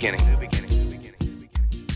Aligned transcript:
beginning. 0.00 0.20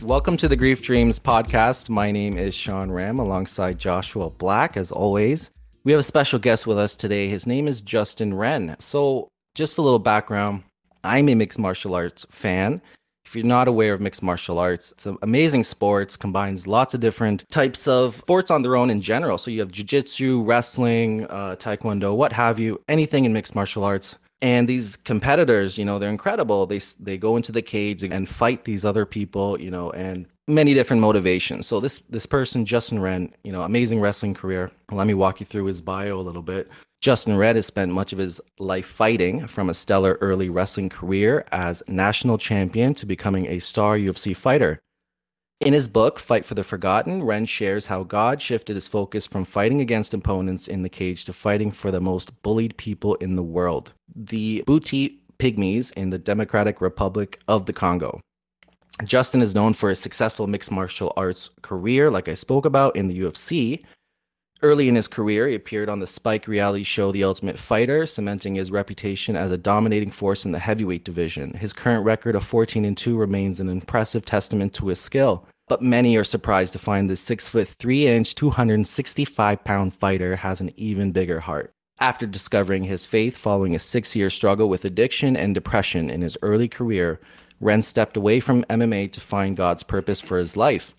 Welcome 0.02 0.36
to 0.36 0.46
the 0.46 0.56
Grief 0.56 0.82
Dreams 0.82 1.18
podcast. 1.18 1.88
My 1.88 2.10
name 2.10 2.36
is 2.36 2.54
Sean 2.54 2.90
Ram 2.90 3.18
alongside 3.18 3.78
Joshua 3.78 4.28
Black, 4.28 4.76
as 4.76 4.92
always. 4.92 5.50
We 5.84 5.92
have 5.92 6.00
a 6.00 6.04
special 6.04 6.38
guest 6.38 6.66
with 6.66 6.78
us 6.78 6.98
today. 6.98 7.28
His 7.28 7.46
name 7.46 7.66
is 7.66 7.80
Justin 7.80 8.34
Wren. 8.34 8.76
So, 8.78 9.28
just 9.54 9.78
a 9.78 9.82
little 9.82 9.98
background 9.98 10.64
I'm 11.02 11.28
a 11.28 11.34
mixed 11.34 11.58
martial 11.58 11.94
arts 11.94 12.26
fan. 12.30 12.82
If 13.24 13.34
you're 13.34 13.44
not 13.46 13.68
aware 13.68 13.94
of 13.94 14.02
mixed 14.02 14.22
martial 14.22 14.58
arts, 14.58 14.92
it's 14.92 15.06
an 15.06 15.16
amazing 15.22 15.64
sport, 15.64 16.16
combines 16.20 16.66
lots 16.66 16.92
of 16.92 17.00
different 17.00 17.48
types 17.50 17.88
of 17.88 18.16
sports 18.16 18.50
on 18.50 18.60
their 18.60 18.76
own 18.76 18.90
in 18.90 19.00
general. 19.00 19.38
So 19.38 19.50
you 19.50 19.60
have 19.60 19.72
jiu-jitsu, 19.72 20.42
wrestling, 20.42 21.24
uh, 21.28 21.56
taekwondo, 21.58 22.14
what 22.14 22.34
have 22.34 22.58
you, 22.58 22.82
anything 22.86 23.24
in 23.24 23.32
mixed 23.32 23.54
martial 23.54 23.82
arts. 23.82 24.18
And 24.42 24.68
these 24.68 24.96
competitors, 24.96 25.78
you 25.78 25.84
know, 25.84 25.98
they're 25.98 26.10
incredible. 26.10 26.66
They 26.66 26.80
they 27.00 27.16
go 27.16 27.36
into 27.36 27.52
the 27.52 27.62
cage 27.62 28.02
and 28.02 28.28
fight 28.28 28.64
these 28.64 28.84
other 28.84 29.06
people, 29.06 29.60
you 29.60 29.70
know, 29.70 29.90
and 29.90 30.26
many 30.46 30.74
different 30.74 31.00
motivations. 31.00 31.66
So 31.66 31.80
this 31.80 32.00
this 32.10 32.26
person, 32.26 32.64
Justin 32.64 33.00
Wren, 33.00 33.32
you 33.42 33.52
know, 33.52 33.62
amazing 33.62 34.00
wrestling 34.00 34.34
career. 34.34 34.70
Let 34.90 35.06
me 35.06 35.14
walk 35.14 35.40
you 35.40 35.46
through 35.46 35.66
his 35.66 35.80
bio 35.80 36.18
a 36.18 36.22
little 36.22 36.42
bit. 36.42 36.68
Justin 37.00 37.36
Wren 37.36 37.56
has 37.56 37.66
spent 37.66 37.92
much 37.92 38.12
of 38.12 38.18
his 38.18 38.40
life 38.58 38.86
fighting 38.86 39.46
from 39.46 39.68
a 39.68 39.74
stellar 39.74 40.16
early 40.22 40.48
wrestling 40.48 40.88
career 40.88 41.44
as 41.52 41.82
national 41.86 42.38
champion 42.38 42.94
to 42.94 43.04
becoming 43.04 43.46
a 43.46 43.58
star 43.58 43.98
UFC 43.98 44.34
fighter. 44.34 44.80
In 45.64 45.72
his 45.72 45.88
book, 45.88 46.18
Fight 46.18 46.44
for 46.44 46.54
the 46.54 46.62
Forgotten, 46.62 47.22
Wren 47.22 47.46
shares 47.46 47.86
how 47.86 48.02
God 48.02 48.42
shifted 48.42 48.74
his 48.74 48.86
focus 48.86 49.26
from 49.26 49.46
fighting 49.46 49.80
against 49.80 50.12
opponents 50.12 50.68
in 50.68 50.82
the 50.82 50.90
cage 50.90 51.24
to 51.24 51.32
fighting 51.32 51.70
for 51.70 51.90
the 51.90 52.02
most 52.02 52.42
bullied 52.42 52.76
people 52.76 53.14
in 53.14 53.36
the 53.36 53.42
world, 53.42 53.94
the 54.14 54.62
Mbuti 54.66 55.20
Pygmies 55.38 55.90
in 55.94 56.10
the 56.10 56.18
Democratic 56.18 56.82
Republic 56.82 57.40
of 57.48 57.64
the 57.64 57.72
Congo. 57.72 58.20
Justin 59.04 59.40
is 59.40 59.54
known 59.54 59.72
for 59.72 59.88
his 59.88 59.98
successful 59.98 60.46
mixed 60.46 60.70
martial 60.70 61.14
arts 61.16 61.48
career, 61.62 62.10
like 62.10 62.28
I 62.28 62.34
spoke 62.34 62.66
about 62.66 62.94
in 62.94 63.08
the 63.08 63.18
UFC, 63.18 63.82
Early 64.64 64.88
in 64.88 64.94
his 64.94 65.08
career, 65.08 65.46
he 65.46 65.54
appeared 65.54 65.90
on 65.90 66.00
the 66.00 66.06
Spike 66.06 66.48
reality 66.48 66.84
show 66.84 67.12
The 67.12 67.24
Ultimate 67.24 67.58
Fighter, 67.58 68.06
cementing 68.06 68.54
his 68.54 68.70
reputation 68.70 69.36
as 69.36 69.50
a 69.50 69.58
dominating 69.58 70.10
force 70.10 70.46
in 70.46 70.52
the 70.52 70.58
heavyweight 70.58 71.04
division. 71.04 71.52
His 71.52 71.74
current 71.74 72.02
record 72.02 72.34
of 72.34 72.46
14 72.46 72.86
and 72.86 72.96
2 72.96 73.18
remains 73.18 73.60
an 73.60 73.68
impressive 73.68 74.24
testament 74.24 74.72
to 74.74 74.86
his 74.86 74.98
skill. 74.98 75.46
But 75.66 75.82
many 75.82 76.16
are 76.16 76.24
surprised 76.24 76.74
to 76.74 76.78
find 76.78 77.08
this 77.08 77.20
6 77.22 77.48
foot 77.48 77.68
3 77.68 78.06
inch, 78.06 78.34
265 78.34 79.64
pound 79.64 79.94
fighter 79.94 80.36
has 80.36 80.60
an 80.60 80.70
even 80.76 81.12
bigger 81.12 81.40
heart. 81.40 81.72
After 82.00 82.26
discovering 82.26 82.84
his 82.84 83.06
faith 83.06 83.38
following 83.38 83.74
a 83.74 83.78
six 83.78 84.16
year 84.16 84.28
struggle 84.28 84.68
with 84.68 84.84
addiction 84.84 85.36
and 85.36 85.54
depression 85.54 86.10
in 86.10 86.22
his 86.22 86.36
early 86.42 86.68
career, 86.68 87.20
Wren 87.60 87.82
stepped 87.82 88.16
away 88.16 88.40
from 88.40 88.64
MMA 88.64 89.12
to 89.12 89.20
find 89.20 89.56
God's 89.56 89.84
purpose 89.84 90.20
for 90.20 90.38
his 90.38 90.56
life. 90.56 90.94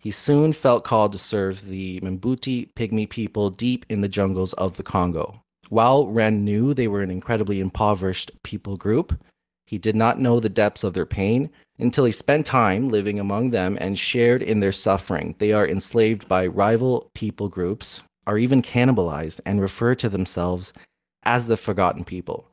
He 0.00 0.10
soon 0.10 0.52
felt 0.52 0.84
called 0.84 1.12
to 1.12 1.18
serve 1.18 1.66
the 1.66 2.00
Mbuti 2.00 2.74
Pygmy 2.74 3.08
people 3.08 3.48
deep 3.48 3.86
in 3.88 4.00
the 4.00 4.08
jungles 4.08 4.52
of 4.54 4.76
the 4.76 4.82
Congo. 4.82 5.40
While 5.70 6.08
Wren 6.08 6.44
knew 6.44 6.74
they 6.74 6.88
were 6.88 7.00
an 7.00 7.10
incredibly 7.10 7.60
impoverished 7.60 8.42
people 8.42 8.76
group, 8.76 9.18
he 9.66 9.78
did 9.78 9.96
not 9.96 10.18
know 10.18 10.40
the 10.40 10.50
depths 10.50 10.84
of 10.84 10.92
their 10.92 11.06
pain 11.06 11.48
until 11.78 12.04
he 12.04 12.12
spent 12.12 12.46
time 12.46 12.88
living 12.88 13.18
among 13.18 13.50
them 13.50 13.76
and 13.80 13.98
shared 13.98 14.42
in 14.42 14.60
their 14.60 14.72
suffering. 14.72 15.34
They 15.38 15.52
are 15.52 15.66
enslaved 15.66 16.28
by 16.28 16.46
rival 16.46 17.10
people 17.14 17.48
groups, 17.48 18.02
are 18.26 18.38
even 18.38 18.62
cannibalized, 18.62 19.40
and 19.44 19.60
refer 19.60 19.94
to 19.96 20.08
themselves 20.08 20.72
as 21.24 21.46
the 21.46 21.56
forgotten 21.56 22.04
people. 22.04 22.46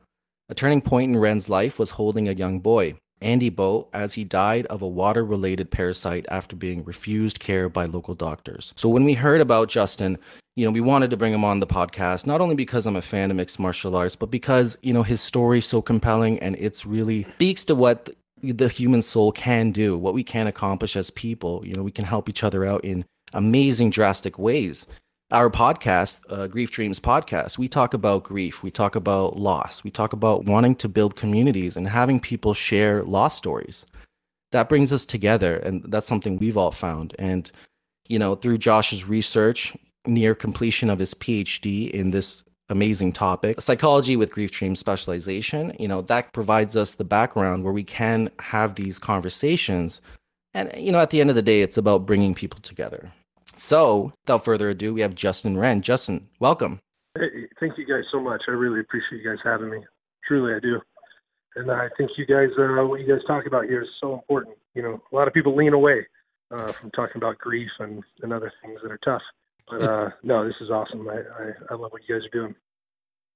A 0.48 0.54
turning 0.54 0.80
point 0.80 1.10
in 1.10 1.18
Wren's 1.18 1.48
life 1.48 1.78
was 1.78 1.90
holding 1.90 2.28
a 2.28 2.32
young 2.32 2.60
boy. 2.60 2.96
Andibo 3.22 3.86
as 3.92 4.14
he 4.14 4.24
died 4.24 4.66
of 4.66 4.82
a 4.82 4.88
water 4.88 5.24
related 5.24 5.70
parasite 5.70 6.26
after 6.28 6.56
being 6.56 6.84
refused 6.84 7.38
care 7.38 7.68
by 7.68 7.86
local 7.86 8.14
doctors. 8.14 8.72
So 8.76 8.88
when 8.88 9.04
we 9.04 9.14
heard 9.14 9.40
about 9.40 9.68
Justin, 9.68 10.18
you 10.56 10.66
know, 10.66 10.72
we 10.72 10.80
wanted 10.80 11.10
to 11.10 11.16
bring 11.16 11.32
him 11.32 11.44
on 11.44 11.60
the 11.60 11.66
podcast, 11.66 12.26
not 12.26 12.40
only 12.40 12.54
because 12.54 12.84
I'm 12.84 12.96
a 12.96 13.02
fan 13.02 13.30
of 13.30 13.36
mixed 13.36 13.58
martial 13.58 13.96
arts, 13.96 14.16
but 14.16 14.30
because, 14.30 14.76
you 14.82 14.92
know, 14.92 15.02
his 15.02 15.20
story 15.20 15.58
is 15.58 15.66
so 15.66 15.80
compelling 15.80 16.38
and 16.40 16.56
it's 16.58 16.84
really 16.84 17.22
speaks 17.22 17.64
to 17.66 17.74
what 17.74 18.10
the 18.42 18.68
human 18.68 19.02
soul 19.02 19.32
can 19.32 19.70
do, 19.70 19.96
what 19.96 20.14
we 20.14 20.24
can 20.24 20.46
accomplish 20.46 20.96
as 20.96 21.10
people. 21.10 21.62
You 21.64 21.74
know, 21.74 21.82
we 21.82 21.90
can 21.90 22.04
help 22.04 22.28
each 22.28 22.44
other 22.44 22.64
out 22.64 22.84
in 22.84 23.04
amazing, 23.32 23.90
drastic 23.90 24.38
ways 24.38 24.86
our 25.32 25.48
podcast, 25.48 26.20
uh, 26.28 26.46
Grief 26.46 26.70
Dreams 26.70 27.00
podcast, 27.00 27.56
we 27.56 27.66
talk 27.66 27.94
about 27.94 28.22
grief, 28.22 28.62
we 28.62 28.70
talk 28.70 28.94
about 28.94 29.36
loss, 29.38 29.82
we 29.82 29.90
talk 29.90 30.12
about 30.12 30.44
wanting 30.44 30.74
to 30.76 30.88
build 30.88 31.16
communities 31.16 31.74
and 31.74 31.88
having 31.88 32.20
people 32.20 32.52
share 32.52 33.02
loss 33.02 33.36
stories. 33.36 33.86
That 34.52 34.68
brings 34.68 34.92
us 34.92 35.06
together, 35.06 35.56
and 35.56 35.82
that's 35.90 36.06
something 36.06 36.38
we've 36.38 36.58
all 36.58 36.70
found. 36.70 37.16
And, 37.18 37.50
you 38.08 38.18
know, 38.18 38.34
through 38.34 38.58
Josh's 38.58 39.08
research, 39.08 39.74
near 40.06 40.34
completion 40.34 40.90
of 40.90 40.98
his 40.98 41.14
PhD 41.14 41.90
in 41.90 42.10
this 42.10 42.44
amazing 42.72 43.12
topic, 43.12 43.60
psychology 43.60 44.16
with 44.16 44.32
grief 44.32 44.50
dream 44.50 44.74
specialization, 44.74 45.76
you 45.78 45.86
know, 45.86 46.00
that 46.02 46.32
provides 46.32 46.76
us 46.76 46.96
the 46.96 47.04
background 47.04 47.62
where 47.62 47.72
we 47.72 47.84
can 47.84 48.30
have 48.40 48.74
these 48.74 48.98
conversations. 48.98 50.00
And, 50.54 50.72
you 50.76 50.90
know, 50.90 50.98
at 50.98 51.10
the 51.10 51.20
end 51.20 51.30
of 51.30 51.36
the 51.36 51.42
day, 51.42 51.62
it's 51.62 51.76
about 51.76 52.06
bringing 52.06 52.34
people 52.34 52.60
together. 52.60 53.12
So, 53.54 54.12
without 54.24 54.44
further 54.44 54.70
ado, 54.70 54.94
we 54.94 55.02
have 55.02 55.14
Justin 55.14 55.56
Wren. 55.56 55.82
Justin, 55.82 56.28
welcome. 56.40 56.80
Hey, 57.16 57.46
thank 57.60 57.76
you 57.76 57.86
guys 57.86 58.04
so 58.10 58.18
much. 58.18 58.42
I 58.48 58.52
really 58.52 58.80
appreciate 58.80 59.22
you 59.22 59.30
guys 59.30 59.38
having 59.44 59.70
me. 59.70 59.78
Truly, 60.26 60.54
I 60.54 60.58
do. 60.58 60.80
And 61.54 61.70
I 61.70 61.88
think 61.98 62.10
you 62.16 62.24
guys, 62.24 62.48
uh, 62.58 62.86
what 62.86 63.00
you 63.00 63.06
guys 63.06 63.24
talk 63.26 63.46
about 63.46 63.66
here 63.66 63.82
is 63.82 63.88
so 64.00 64.14
important. 64.14 64.56
You 64.74 64.82
know, 64.82 65.02
a 65.12 65.14
lot 65.14 65.28
of 65.28 65.34
people 65.34 65.54
lean 65.54 65.74
away 65.74 66.06
uh, 66.50 66.72
from 66.72 66.90
talking 66.92 67.16
about 67.18 67.38
grief 67.38 67.70
and, 67.78 68.02
and 68.22 68.32
other 68.32 68.50
things 68.62 68.80
that 68.82 68.90
are 68.90 69.00
tough. 69.04 69.22
But 69.68 69.82
uh, 69.82 70.10
no, 70.22 70.46
this 70.46 70.56
is 70.60 70.70
awesome. 70.70 71.08
I, 71.08 71.14
I, 71.14 71.52
I 71.70 71.74
love 71.74 71.92
what 71.92 72.02
you 72.08 72.14
guys 72.14 72.26
are 72.26 72.38
doing. 72.38 72.54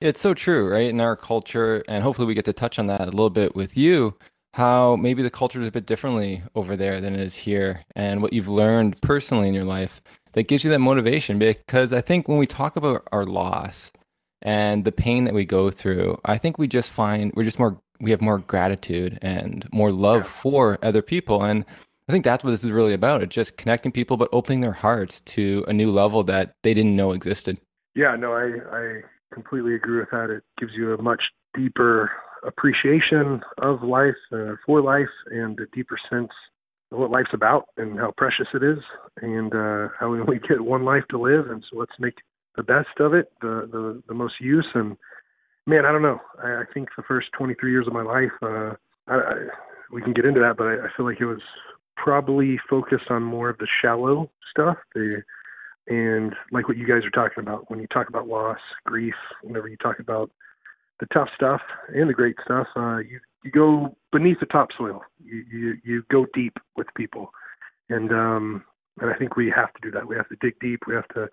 It's 0.00 0.20
so 0.20 0.34
true, 0.34 0.70
right? 0.70 0.90
In 0.90 1.00
our 1.00 1.16
culture, 1.16 1.82
and 1.88 2.02
hopefully 2.02 2.26
we 2.26 2.34
get 2.34 2.44
to 2.44 2.52
touch 2.52 2.78
on 2.78 2.86
that 2.86 3.02
a 3.02 3.04
little 3.06 3.30
bit 3.30 3.56
with 3.56 3.76
you 3.76 4.16
how 4.56 4.96
maybe 4.96 5.22
the 5.22 5.28
culture 5.28 5.60
is 5.60 5.68
a 5.68 5.70
bit 5.70 5.84
differently 5.84 6.42
over 6.54 6.76
there 6.76 6.98
than 6.98 7.12
it 7.12 7.20
is 7.20 7.36
here 7.36 7.84
and 7.94 8.22
what 8.22 8.32
you've 8.32 8.48
learned 8.48 8.98
personally 9.02 9.48
in 9.48 9.52
your 9.52 9.66
life 9.66 10.00
that 10.32 10.48
gives 10.48 10.64
you 10.64 10.70
that 10.70 10.78
motivation 10.78 11.38
because 11.38 11.92
i 11.92 12.00
think 12.00 12.26
when 12.26 12.38
we 12.38 12.46
talk 12.46 12.74
about 12.74 13.06
our 13.12 13.26
loss 13.26 13.92
and 14.40 14.86
the 14.86 14.92
pain 14.92 15.24
that 15.24 15.34
we 15.34 15.44
go 15.44 15.70
through 15.70 16.18
i 16.24 16.38
think 16.38 16.56
we 16.56 16.66
just 16.66 16.90
find 16.90 17.30
we're 17.36 17.44
just 17.44 17.58
more 17.58 17.78
we 18.00 18.10
have 18.10 18.22
more 18.22 18.38
gratitude 18.38 19.18
and 19.20 19.68
more 19.74 19.92
love 19.92 20.22
yeah. 20.22 20.30
for 20.30 20.78
other 20.82 21.02
people 21.02 21.42
and 21.42 21.66
i 22.08 22.12
think 22.12 22.24
that's 22.24 22.44
what 22.44 22.50
this 22.50 22.64
is 22.64 22.70
really 22.70 22.94
about 22.94 23.22
it's 23.22 23.34
just 23.34 23.56
connecting 23.56 23.92
people 23.92 24.16
but 24.16 24.28
opening 24.32 24.60
their 24.60 24.72
hearts 24.72 25.20
to 25.22 25.64
a 25.68 25.72
new 25.72 25.90
level 25.90 26.22
that 26.22 26.54
they 26.62 26.74
didn't 26.74 26.96
know 26.96 27.12
existed 27.12 27.58
yeah 27.94 28.16
no 28.16 28.32
i 28.32 28.76
i 28.76 29.00
completely 29.32 29.74
agree 29.74 29.98
with 29.98 30.10
that 30.10 30.30
it 30.30 30.42
gives 30.58 30.72
you 30.74 30.94
a 30.94 31.02
much 31.02 31.22
deeper 31.54 32.10
appreciation 32.46 33.40
of 33.58 33.82
life, 33.82 34.14
uh, 34.32 34.54
for 34.64 34.80
life, 34.80 35.12
and 35.30 35.58
a 35.60 35.66
deeper 35.74 35.98
sense 36.10 36.30
of 36.92 36.98
what 36.98 37.10
life's 37.10 37.34
about 37.34 37.66
and 37.76 37.98
how 37.98 38.12
precious 38.16 38.46
it 38.54 38.62
is, 38.62 38.78
and 39.20 39.52
uh, 39.54 39.88
how 39.98 40.10
we 40.10 40.20
only 40.20 40.38
get 40.38 40.64
one 40.64 40.84
life 40.84 41.04
to 41.10 41.18
live, 41.18 41.50
and 41.50 41.64
so 41.70 41.78
let's 41.78 41.98
make 41.98 42.14
the 42.56 42.62
best 42.62 43.00
of 43.00 43.12
it, 43.12 43.32
the 43.40 43.68
the, 43.70 44.02
the 44.08 44.14
most 44.14 44.34
use. 44.40 44.66
And 44.74 44.96
man, 45.66 45.84
I 45.84 45.92
don't 45.92 46.02
know. 46.02 46.20
I, 46.42 46.62
I 46.62 46.64
think 46.72 46.88
the 46.96 47.02
first 47.02 47.28
23 47.36 47.70
years 47.70 47.86
of 47.86 47.92
my 47.92 48.02
life, 48.02 48.32
uh, 48.42 48.74
I, 49.08 49.14
I, 49.14 49.34
we 49.92 50.02
can 50.02 50.12
get 50.12 50.24
into 50.24 50.40
that, 50.40 50.56
but 50.56 50.66
I, 50.66 50.86
I 50.86 50.88
feel 50.96 51.06
like 51.06 51.20
it 51.20 51.26
was 51.26 51.42
probably 51.96 52.58
focused 52.68 53.10
on 53.10 53.22
more 53.22 53.48
of 53.48 53.58
the 53.58 53.68
shallow 53.82 54.30
stuff. 54.50 54.76
The 54.94 55.22
and 55.88 56.34
like 56.50 56.68
what 56.68 56.76
you 56.76 56.86
guys 56.86 57.04
are 57.04 57.10
talking 57.10 57.42
about 57.42 57.70
when 57.70 57.78
you 57.80 57.86
talk 57.86 58.08
about 58.08 58.26
loss, 58.26 58.58
grief, 58.84 59.14
whenever 59.42 59.68
you 59.68 59.76
talk 59.76 60.00
about 60.00 60.30
the 61.00 61.06
tough 61.06 61.28
stuff 61.34 61.60
and 61.88 62.08
the 62.08 62.14
great 62.14 62.36
stuff. 62.44 62.66
Uh, 62.76 62.98
you 62.98 63.20
you 63.44 63.50
go 63.50 63.96
beneath 64.12 64.40
the 64.40 64.46
topsoil. 64.46 65.02
You 65.24 65.44
you 65.50 65.74
you 65.84 66.02
go 66.10 66.26
deep 66.34 66.58
with 66.76 66.86
people, 66.96 67.30
and 67.88 68.10
um, 68.12 68.64
and 69.00 69.10
I 69.10 69.14
think 69.14 69.36
we 69.36 69.52
have 69.54 69.72
to 69.74 69.80
do 69.82 69.90
that. 69.92 70.06
We 70.06 70.16
have 70.16 70.28
to 70.28 70.36
dig 70.40 70.58
deep. 70.60 70.80
We 70.86 70.94
have 70.94 71.08
to 71.08 71.28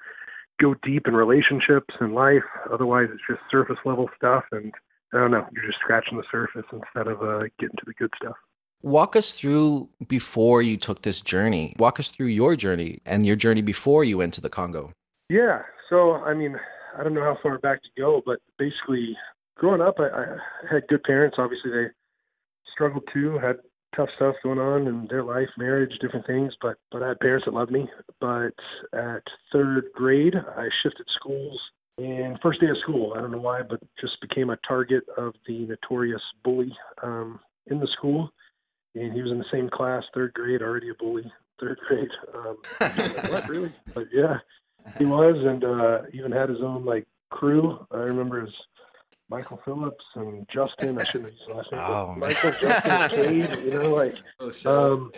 go 0.61 0.75
deep 0.83 1.07
in 1.07 1.15
relationships 1.15 1.95
and 1.99 2.13
life. 2.13 2.43
Otherwise, 2.71 3.07
it's 3.11 3.23
just 3.27 3.41
surface 3.49 3.79
level 3.85 4.09
stuff, 4.15 4.43
and 4.51 4.71
I 5.13 5.17
don't 5.17 5.31
know. 5.31 5.47
You're 5.51 5.65
just 5.65 5.79
scratching 5.79 6.17
the 6.17 6.23
surface 6.31 6.65
instead 6.71 7.07
of 7.07 7.21
uh, 7.21 7.47
getting 7.59 7.77
to 7.77 7.85
the 7.85 7.93
good 7.93 8.13
stuff. 8.21 8.35
Walk 8.83 9.15
us 9.15 9.31
through 9.31 9.87
before 10.09 10.61
you 10.61 10.75
took 10.75 11.03
this 11.03 11.21
journey. 11.21 11.73
Walk 11.79 12.01
us 12.01 12.09
through 12.09 12.27
your 12.27 12.57
journey 12.57 12.99
and 13.05 13.25
your 13.25 13.37
journey 13.37 13.61
before 13.61 14.03
you 14.03 14.17
went 14.17 14.33
to 14.33 14.41
the 14.41 14.49
Congo. 14.49 14.91
Yeah. 15.29 15.61
So, 15.89 16.15
I 16.15 16.33
mean, 16.33 16.57
I 16.99 17.01
don't 17.01 17.13
know 17.13 17.23
how 17.23 17.37
far 17.41 17.57
back 17.59 17.81
to 17.81 17.89
go, 17.97 18.21
but 18.25 18.39
basically, 18.59 19.15
growing 19.57 19.79
up, 19.79 19.95
I, 19.99 20.07
I 20.07 20.25
had 20.69 20.85
good 20.89 21.01
parents. 21.03 21.37
Obviously, 21.39 21.71
they 21.71 21.85
struggled 22.73 23.07
too, 23.13 23.39
had 23.41 23.55
tough 23.95 24.09
stuff 24.15 24.35
going 24.43 24.59
on 24.59 24.85
in 24.87 25.07
their 25.09 25.23
life, 25.23 25.47
marriage, 25.57 25.97
different 26.01 26.27
things. 26.27 26.51
But 26.61 26.75
but 26.91 27.03
I 27.03 27.09
had 27.09 27.21
parents 27.21 27.45
that 27.45 27.53
loved 27.53 27.71
me. 27.71 27.87
But 28.19 28.53
at 28.91 29.23
third 29.53 29.85
grade, 29.95 30.35
I 30.35 30.67
shifted 30.83 31.07
schools. 31.15 31.57
And 31.99 32.37
first 32.43 32.59
day 32.59 32.67
of 32.67 32.77
school, 32.81 33.13
I 33.15 33.21
don't 33.21 33.31
know 33.31 33.37
why, 33.37 33.61
but 33.61 33.79
just 34.01 34.19
became 34.19 34.49
a 34.49 34.57
target 34.67 35.03
of 35.17 35.35
the 35.47 35.67
notorious 35.67 36.21
bully 36.43 36.75
um, 37.01 37.39
in 37.67 37.79
the 37.79 37.87
school. 37.97 38.29
And 38.95 39.13
he 39.13 39.21
was 39.21 39.31
in 39.31 39.39
the 39.39 39.45
same 39.51 39.69
class, 39.69 40.03
third 40.13 40.33
grade, 40.33 40.61
already 40.61 40.89
a 40.89 40.93
bully, 40.93 41.31
third 41.59 41.79
grade. 41.87 42.11
Um, 42.33 42.57
what 43.31 43.47
really? 43.49 43.71
But 43.93 44.07
yeah, 44.11 44.37
he 44.97 45.05
was, 45.05 45.35
and 45.37 45.63
uh, 45.63 46.01
even 46.13 46.31
had 46.31 46.49
his 46.49 46.61
own 46.61 46.85
like 46.85 47.07
crew. 47.29 47.85
I 47.91 47.97
remember 47.97 48.41
his 48.41 48.53
Michael 49.29 49.59
Phillips 49.65 50.05
and 50.15 50.47
Justin. 50.53 50.99
I 50.99 51.03
shouldn't 51.03 51.31
have 51.31 51.39
used 51.39 51.49
last 51.49 51.71
name. 51.71 51.81
Oh, 51.83 52.15
Michael, 52.15 52.51
Justin, 52.51 53.09
Cade. 53.09 53.63
You 53.65 53.71
know, 53.79 53.95
like, 53.95 54.15
oh, 54.39 54.93
um, 54.93 55.11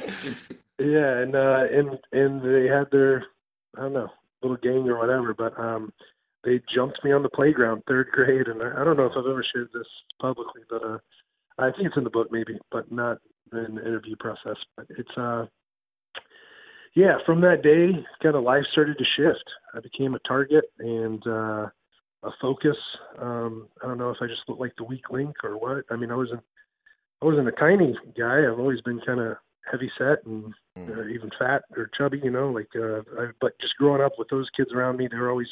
yeah, 0.79 1.19
and 1.19 1.35
uh, 1.35 1.63
and 1.71 1.99
and 2.11 2.41
they 2.41 2.67
had 2.67 2.89
their 2.91 3.25
I 3.77 3.81
don't 3.81 3.93
know 3.93 4.09
little 4.41 4.57
gang 4.57 4.87
or 4.89 4.99
whatever, 4.99 5.33
but 5.33 5.59
um, 5.59 5.91
they 6.43 6.61
jumped 6.73 7.03
me 7.03 7.11
on 7.11 7.23
the 7.23 7.29
playground, 7.29 7.83
third 7.87 8.07
grade, 8.11 8.47
and 8.47 8.61
I, 8.61 8.81
I 8.81 8.83
don't 8.83 8.97
know 8.97 9.05
if 9.05 9.13
I've 9.13 9.25
ever 9.25 9.43
shared 9.53 9.69
this 9.73 9.87
publicly, 10.21 10.61
but 10.69 10.83
uh, 10.83 10.97
I 11.57 11.71
think 11.71 11.87
it's 11.87 11.97
in 11.97 12.03
the 12.03 12.09
book 12.09 12.31
maybe, 12.31 12.59
but 12.71 12.91
not 12.91 13.17
in 13.51 13.75
the 13.75 13.81
interview 13.81 14.15
process. 14.19 14.57
But 14.75 14.87
it's 14.89 15.17
uh, 15.17 15.45
yeah, 16.95 17.17
from 17.25 17.41
that 17.41 17.61
day, 17.61 17.91
kind 18.23 18.35
of 18.35 18.43
life 18.43 18.63
started 18.71 18.97
to 18.97 19.05
shift. 19.17 19.43
I 19.73 19.81
became 19.81 20.15
a 20.15 20.19
target 20.19 20.65
and 20.79 21.21
uh, 21.27 21.67
a 22.23 22.31
focus. 22.41 22.77
Um, 23.19 23.67
I 23.83 23.87
don't 23.87 23.97
know 23.97 24.11
if 24.11 24.17
I 24.21 24.27
just 24.27 24.47
looked 24.47 24.61
like 24.61 24.75
the 24.77 24.85
weak 24.85 25.09
link 25.09 25.35
or 25.43 25.57
what. 25.57 25.83
I 25.91 25.97
mean, 25.97 26.11
I 26.11 26.15
wasn't 26.15 26.41
I 27.21 27.25
wasn't 27.25 27.47
a 27.47 27.53
tiny 27.53 27.97
guy. 28.17 28.43
I've 28.45 28.59
always 28.59 28.81
been 28.81 29.01
kind 29.05 29.19
of 29.19 29.37
heavy 29.69 29.91
set 29.97 30.25
and 30.25 30.53
hmm. 30.77 30.91
uh, 30.91 31.07
even 31.07 31.31
fat 31.39 31.63
or 31.75 31.89
chubby, 31.97 32.21
you 32.23 32.31
know. 32.31 32.49
Like, 32.49 32.69
uh, 32.75 32.99
I, 33.19 33.31
but 33.41 33.59
just 33.59 33.75
growing 33.77 34.01
up 34.01 34.13
with 34.17 34.29
those 34.29 34.49
kids 34.55 34.71
around 34.73 34.97
me, 34.97 35.07
they 35.09 35.17
were 35.17 35.29
always 35.29 35.49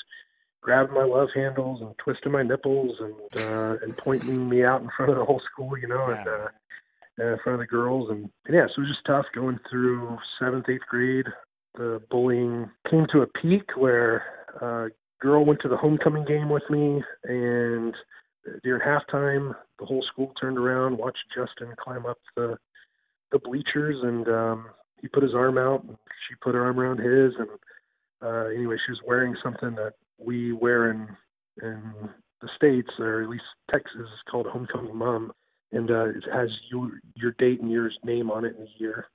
grabbing 0.62 0.95
my 0.95 1.04
love 1.04 1.28
handles 1.36 1.81
and 1.81 1.94
twisting 1.98 2.31
my 2.31 2.44
nipples 2.44 2.95
and 3.00 3.44
uh, 3.44 3.78
and 3.84 3.98
pointing 3.98 4.48
me 4.50 4.63
out 4.63 4.81
in 4.81 4.90
front 4.95 5.12
of 5.12 5.18
the 5.18 5.25
whole 5.25 5.42
school, 5.51 5.78
you 5.78 5.88
know, 5.88 6.07
yeah. 6.10 6.19
and 6.19 6.28
uh, 6.28 6.48
in 7.18 7.38
front 7.44 7.56
of 7.56 7.60
the 7.60 7.69
girls. 7.69 8.10
And, 8.10 8.30
and 8.45 8.56
yeah, 8.56 8.65
so 8.68 8.81
it 8.81 8.86
was 8.86 8.89
just 8.89 9.06
tough 9.06 9.25
going 9.33 9.60
through 9.69 10.18
seventh, 10.39 10.65
eighth 10.69 10.88
grade. 10.89 11.27
The 11.75 12.01
bullying 12.10 12.69
came 12.89 13.06
to 13.12 13.21
a 13.21 13.27
peak 13.42 13.69
where 13.75 14.24
uh, 14.62 14.89
girl 15.21 15.45
went 15.45 15.62
to 15.62 15.69
the 15.69 15.77
homecoming 15.77 16.25
game 16.25 16.50
with 16.50 16.63
me, 16.69 17.01
and 17.24 17.94
during 18.63 18.81
halftime, 18.81 19.56
the 19.80 19.86
whole 19.86 20.04
school 20.12 20.33
turned 20.39 20.57
around, 20.57 20.98
watched 20.98 21.24
Justin 21.36 21.74
climb 21.81 22.06
up 22.06 22.18
the 22.36 22.57
the 23.31 23.39
bleachers, 23.39 23.95
and 24.04 24.27
um, 24.27 24.66
he 25.01 25.07
put 25.07 25.24
his 25.24 25.33
arm 25.33 25.57
out, 25.57 25.83
and 25.83 25.98
she 26.27 26.36
put 26.44 26.54
her 26.54 26.63
arm 26.63 26.80
around 26.80 27.00
his, 27.00 27.33
and 27.39 27.50
uh, 28.21 28.50
anyway, 28.50 28.75
she 28.86 28.92
was 28.92 29.01
wearing 29.07 29.36
something 29.44 29.74
that 29.75 29.94
we 30.19 30.54
wear 30.54 30.92
in 30.92 31.07
in 31.62 31.81
the 32.42 32.50
states, 32.56 32.89
or 33.00 33.24
at 33.24 33.30
least 33.30 33.44
Texas, 33.71 34.01
is 34.01 34.30
called 34.30 34.45
a 34.45 34.51
homecoming 34.51 34.95
mum, 34.95 35.31
and 35.73 35.89
uh, 35.89 36.05
it 36.05 36.23
has 36.31 36.49
your 36.71 36.91
your 37.15 37.31
date 37.39 37.59
and 37.59 37.71
your 37.71 37.91
name 38.03 38.31
on 38.31 38.45
it 38.45 38.55
and 38.57 38.67
the 38.67 38.71
year. 38.77 39.07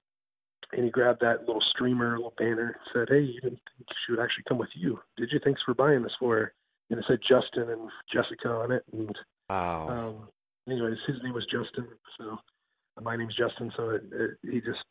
And 0.73 0.85
he 0.85 0.91
grabbed 0.91 1.23
that 1.23 1.47
little 1.47 1.63
streamer, 1.75 2.17
little 2.17 2.35
banner, 2.37 2.77
and 2.77 2.93
said, 2.93 3.09
"Hey, 3.09 3.23
you 3.23 3.41
didn't 3.41 3.61
think 3.77 3.89
she 4.05 4.13
would 4.13 4.21
actually 4.21 4.45
come 4.49 4.59
with 4.59 4.69
you, 4.75 4.99
did 5.17 5.31
you? 5.33 5.41
Thanks 5.43 5.63
for 5.65 5.73
buying 5.73 6.03
this 6.03 6.13
for 6.19 6.37
her." 6.37 6.53
And 6.91 6.99
it 6.99 7.05
said 7.09 7.21
Justin 7.23 7.71
and 7.71 7.91
Jessica 8.13 8.49
on 8.49 8.73
it, 8.73 8.85
and 8.93 9.17
wow. 9.49 9.89
Um, 9.89 10.29
anyways, 10.71 10.99
his 11.07 11.17
name 11.23 11.35
was 11.35 11.45
Justin, 11.45 11.89
so 12.19 12.39
my 13.01 13.17
name's 13.17 13.37
Justin. 13.37 13.73
So 13.77 13.91
it, 13.91 14.03
it, 14.13 14.31
he 14.43 14.61
just, 14.61 14.85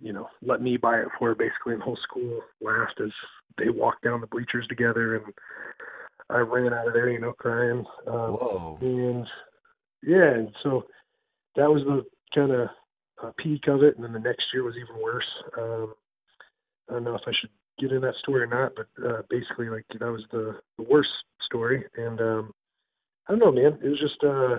you 0.00 0.12
know, 0.12 0.28
let 0.40 0.62
me 0.62 0.76
buy 0.76 0.98
it 0.98 1.08
for 1.18 1.28
her 1.28 1.34
basically, 1.34 1.72
and 1.72 1.80
the 1.80 1.84
whole 1.84 1.98
school 2.02 2.40
laughed 2.60 3.00
as 3.02 3.10
they 3.58 3.68
walked 3.68 4.04
down 4.04 4.20
the 4.20 4.26
bleachers 4.28 4.66
together, 4.68 5.16
and 5.16 5.24
I 6.30 6.38
ran 6.38 6.72
out 6.72 6.86
of 6.86 6.94
there, 6.94 7.10
you 7.10 7.20
know, 7.20 7.32
crying. 7.32 7.84
Um, 8.06 8.32
Whoa. 8.32 8.78
And 8.80 9.26
yeah, 10.02 10.30
and 10.30 10.50
so 10.62 10.84
that 11.58 11.70
was 11.70 11.82
the 11.84 12.04
kind 12.34 12.52
of 12.52 12.68
uh, 13.22 13.32
peak 13.36 13.66
of 13.66 13.82
it, 13.82 13.96
and 13.96 14.04
then 14.04 14.12
the 14.12 14.18
next 14.18 14.44
year 14.54 14.62
was 14.62 14.74
even 14.76 15.02
worse. 15.02 15.26
Um, 15.58 15.94
I 16.88 16.94
don't 16.94 17.04
know 17.04 17.16
if 17.16 17.22
I 17.26 17.32
should 17.38 17.50
get 17.78 17.92
in 17.92 18.00
that 18.02 18.14
story 18.22 18.42
or 18.42 18.46
not, 18.46 18.72
but 18.76 18.86
uh, 19.04 19.22
basically, 19.28 19.68
like 19.68 19.84
that 19.98 20.10
was 20.10 20.24
the, 20.30 20.58
the 20.78 20.84
worst 20.84 21.10
story, 21.44 21.84
and 21.96 22.20
um, 22.20 22.52
I 23.28 23.32
don't 23.32 23.40
know, 23.40 23.52
man. 23.52 23.78
It 23.82 23.88
was 23.88 24.00
just 24.00 24.22
uh, 24.24 24.58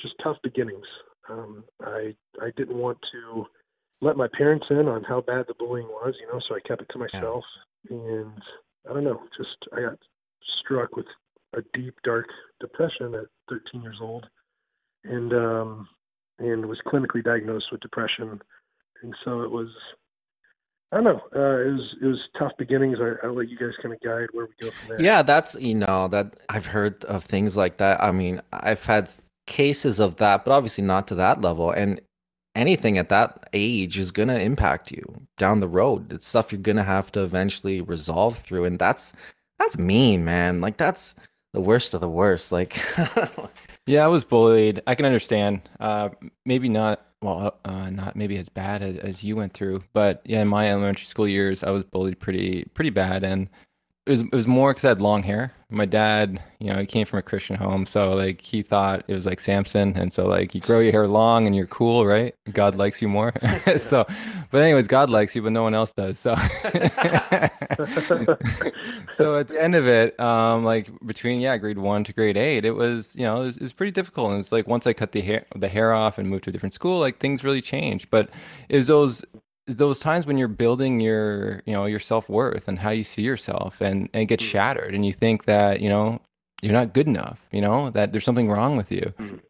just 0.00 0.14
tough 0.22 0.38
beginnings. 0.42 0.86
Um, 1.28 1.64
I 1.82 2.14
I 2.40 2.50
didn't 2.56 2.76
want 2.76 2.98
to 3.12 3.44
let 4.00 4.16
my 4.16 4.28
parents 4.36 4.66
in 4.70 4.88
on 4.88 5.04
how 5.04 5.20
bad 5.20 5.44
the 5.46 5.54
bullying 5.58 5.86
was, 5.88 6.14
you 6.20 6.26
know, 6.26 6.40
so 6.48 6.54
I 6.54 6.66
kept 6.66 6.80
it 6.80 6.88
to 6.92 6.98
myself. 6.98 7.44
Yeah. 7.90 7.96
And 7.96 8.42
I 8.88 8.94
don't 8.94 9.04
know, 9.04 9.20
just 9.36 9.56
I 9.76 9.82
got 9.82 9.98
struck 10.60 10.96
with 10.96 11.06
a 11.54 11.60
deep, 11.74 11.94
dark 12.02 12.26
depression 12.60 13.14
at 13.14 13.26
13 13.50 13.82
years 13.82 13.98
old, 14.00 14.26
and 15.04 15.32
um, 15.32 15.88
and 16.40 16.66
was 16.66 16.80
clinically 16.86 17.22
diagnosed 17.22 17.66
with 17.70 17.80
depression. 17.80 18.40
And 19.02 19.14
so 19.24 19.42
it 19.42 19.50
was, 19.50 19.68
I 20.92 20.96
don't 20.96 21.04
know, 21.04 21.20
uh, 21.34 21.68
it 21.68 21.72
was 21.72 21.96
it 22.02 22.06
was 22.06 22.20
tough 22.38 22.52
beginnings. 22.58 22.98
I, 23.00 23.26
I'll 23.26 23.34
let 23.34 23.48
you 23.48 23.56
guys 23.56 23.72
kind 23.80 23.94
of 23.94 24.00
guide 24.00 24.28
where 24.32 24.46
we 24.46 24.52
go 24.60 24.70
from 24.72 24.88
there. 24.88 25.02
Yeah, 25.02 25.22
that's 25.22 25.54
you 25.60 25.76
know 25.76 26.08
that 26.08 26.34
I've 26.48 26.66
heard 26.66 27.04
of 27.04 27.24
things 27.24 27.56
like 27.56 27.76
that. 27.76 28.02
I 28.02 28.10
mean, 28.10 28.42
I've 28.52 28.84
had 28.84 29.10
cases 29.46 29.98
of 30.00 30.16
that, 30.16 30.44
but 30.44 30.52
obviously 30.52 30.84
not 30.84 31.06
to 31.08 31.14
that 31.16 31.40
level. 31.40 31.70
And 31.70 32.00
anything 32.54 32.98
at 32.98 33.08
that 33.10 33.48
age 33.52 33.98
is 33.98 34.10
going 34.10 34.28
to 34.28 34.40
impact 34.40 34.90
you 34.90 35.26
down 35.38 35.60
the 35.60 35.68
road. 35.68 36.12
It's 36.12 36.26
stuff 36.26 36.52
you're 36.52 36.60
going 36.60 36.76
to 36.76 36.82
have 36.82 37.12
to 37.12 37.22
eventually 37.22 37.80
resolve 37.80 38.38
through. 38.38 38.64
And 38.64 38.78
that's, 38.78 39.14
that's 39.58 39.78
mean, 39.78 40.24
man. 40.24 40.60
Like 40.60 40.76
that's 40.76 41.14
the 41.52 41.60
worst 41.60 41.94
of 41.94 42.00
the 42.00 42.08
worst. 42.08 42.52
Like, 42.52 42.78
yeah, 43.86 44.04
I 44.04 44.08
was 44.08 44.24
bullied. 44.24 44.82
I 44.86 44.94
can 44.94 45.06
understand. 45.06 45.62
Uh, 45.78 46.10
maybe 46.44 46.68
not, 46.68 47.04
well, 47.22 47.58
uh, 47.64 47.90
not 47.90 48.16
maybe 48.16 48.36
as 48.36 48.48
bad 48.48 48.82
as, 48.82 48.96
as 48.98 49.24
you 49.24 49.36
went 49.36 49.52
through, 49.52 49.82
but 49.92 50.22
yeah, 50.24 50.40
in 50.40 50.48
my 50.48 50.70
elementary 50.70 51.06
school 51.06 51.28
years, 51.28 51.62
I 51.62 51.70
was 51.70 51.84
bullied 51.84 52.18
pretty, 52.18 52.64
pretty 52.74 52.90
bad. 52.90 53.24
And 53.24 53.48
it 54.06 54.10
was, 54.10 54.20
it 54.22 54.32
was 54.34 54.46
more 54.48 54.70
because 54.70 54.84
I 54.84 54.88
had 54.88 55.02
long 55.02 55.22
hair. 55.22 55.52
My 55.68 55.84
dad, 55.84 56.42
you 56.58 56.72
know, 56.72 56.80
he 56.80 56.86
came 56.86 57.06
from 57.06 57.18
a 57.18 57.22
Christian 57.22 57.54
home, 57.56 57.84
so 57.86 58.12
like 58.12 58.40
he 58.40 58.62
thought 58.62 59.04
it 59.06 59.14
was 59.14 59.26
like 59.26 59.38
Samson, 59.40 59.96
and 59.96 60.12
so 60.12 60.26
like 60.26 60.54
you 60.54 60.60
grow 60.62 60.80
your 60.80 60.90
hair 60.90 61.06
long 61.06 61.46
and 61.46 61.54
you're 61.54 61.66
cool, 61.66 62.06
right? 62.06 62.34
God 62.52 62.74
likes 62.74 63.02
you 63.02 63.08
more. 63.08 63.32
so, 63.76 64.06
but 64.50 64.62
anyways, 64.62 64.88
God 64.88 65.10
likes 65.10 65.36
you, 65.36 65.42
but 65.42 65.52
no 65.52 65.62
one 65.62 65.74
else 65.74 65.92
does. 65.92 66.18
So, 66.18 66.34
so 69.12 69.36
at 69.36 69.48
the 69.48 69.58
end 69.60 69.74
of 69.76 69.86
it, 69.86 70.18
um, 70.18 70.64
like 70.64 70.90
between 71.06 71.40
yeah, 71.40 71.56
grade 71.58 71.78
one 71.78 72.02
to 72.04 72.12
grade 72.12 72.38
eight, 72.38 72.64
it 72.64 72.74
was 72.74 73.14
you 73.14 73.22
know 73.22 73.36
it 73.36 73.46
was, 73.46 73.56
it 73.58 73.62
was 73.62 73.72
pretty 73.74 73.92
difficult, 73.92 74.30
and 74.30 74.40
it's 74.40 74.50
like 74.50 74.66
once 74.66 74.86
I 74.86 74.94
cut 74.94 75.12
the 75.12 75.20
hair 75.20 75.44
the 75.54 75.68
hair 75.68 75.92
off 75.92 76.18
and 76.18 76.28
moved 76.28 76.44
to 76.44 76.50
a 76.50 76.52
different 76.52 76.74
school, 76.74 76.98
like 76.98 77.18
things 77.18 77.44
really 77.44 77.62
changed. 77.62 78.10
But 78.10 78.30
it 78.70 78.78
was 78.78 78.88
those 78.88 79.24
those 79.66 79.98
times 79.98 80.26
when 80.26 80.38
you're 80.38 80.48
building 80.48 81.00
your 81.00 81.62
you 81.66 81.72
know 81.72 81.86
your 81.86 81.98
self-worth 81.98 82.68
and 82.68 82.78
how 82.78 82.90
you 82.90 83.04
see 83.04 83.22
yourself 83.22 83.80
and, 83.80 84.08
and 84.12 84.22
it 84.22 84.26
gets 84.26 84.44
mm. 84.44 84.48
shattered 84.48 84.94
and 84.94 85.06
you 85.06 85.12
think 85.12 85.44
that 85.44 85.80
you 85.80 85.88
know 85.88 86.20
you're 86.62 86.72
not 86.72 86.92
good 86.92 87.06
enough 87.06 87.46
you 87.52 87.60
know 87.60 87.90
that 87.90 88.12
there's 88.12 88.24
something 88.24 88.50
wrong 88.50 88.76
with 88.76 88.90
you 88.90 89.12
mm. 89.18 89.40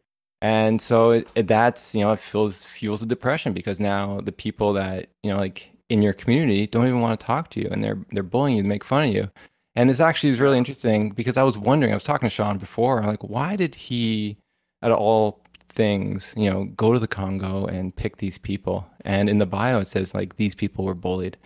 and 0.41 0.81
so 0.81 1.11
it, 1.11 1.31
it, 1.35 1.47
that's 1.47 1.95
you 1.95 2.01
know 2.01 2.11
it 2.11 2.19
feels 2.19 2.63
fuels 2.63 3.01
the 3.01 3.05
depression 3.05 3.53
because 3.53 3.79
now 3.79 4.19
the 4.21 4.31
people 4.31 4.73
that 4.73 5.09
you 5.23 5.31
know 5.31 5.39
like 5.39 5.71
in 5.89 6.01
your 6.01 6.13
community 6.13 6.67
don't 6.67 6.87
even 6.87 7.01
want 7.01 7.19
to 7.19 7.25
talk 7.25 7.49
to 7.49 7.59
you 7.59 7.67
and 7.71 7.83
they're 7.83 7.99
they're 8.11 8.23
bullying 8.23 8.57
you 8.57 8.63
to 8.63 8.69
make 8.69 8.83
fun 8.83 9.07
of 9.07 9.13
you 9.13 9.29
and 9.75 9.89
this 9.89 9.99
actually 9.99 10.29
is 10.29 10.39
really 10.39 10.57
interesting 10.57 11.09
because 11.09 11.37
i 11.37 11.43
was 11.43 11.57
wondering 11.57 11.91
i 11.91 11.95
was 11.95 12.03
talking 12.03 12.29
to 12.29 12.33
sean 12.33 12.57
before 12.57 13.03
like 13.03 13.23
why 13.23 13.55
did 13.55 13.75
he 13.75 14.37
at 14.81 14.91
all 14.91 15.41
things, 15.71 16.33
you 16.37 16.49
know, 16.49 16.65
go 16.65 16.93
to 16.93 16.99
the 16.99 17.07
Congo 17.07 17.65
and 17.65 17.95
pick 17.95 18.17
these 18.17 18.37
people. 18.37 18.87
And 19.03 19.29
in 19.29 19.37
the 19.39 19.45
bio, 19.45 19.79
it 19.79 19.87
says 19.87 20.13
like 20.13 20.35
these 20.35 20.55
people 20.55 20.85
were 20.85 20.95
bullied. 20.95 21.37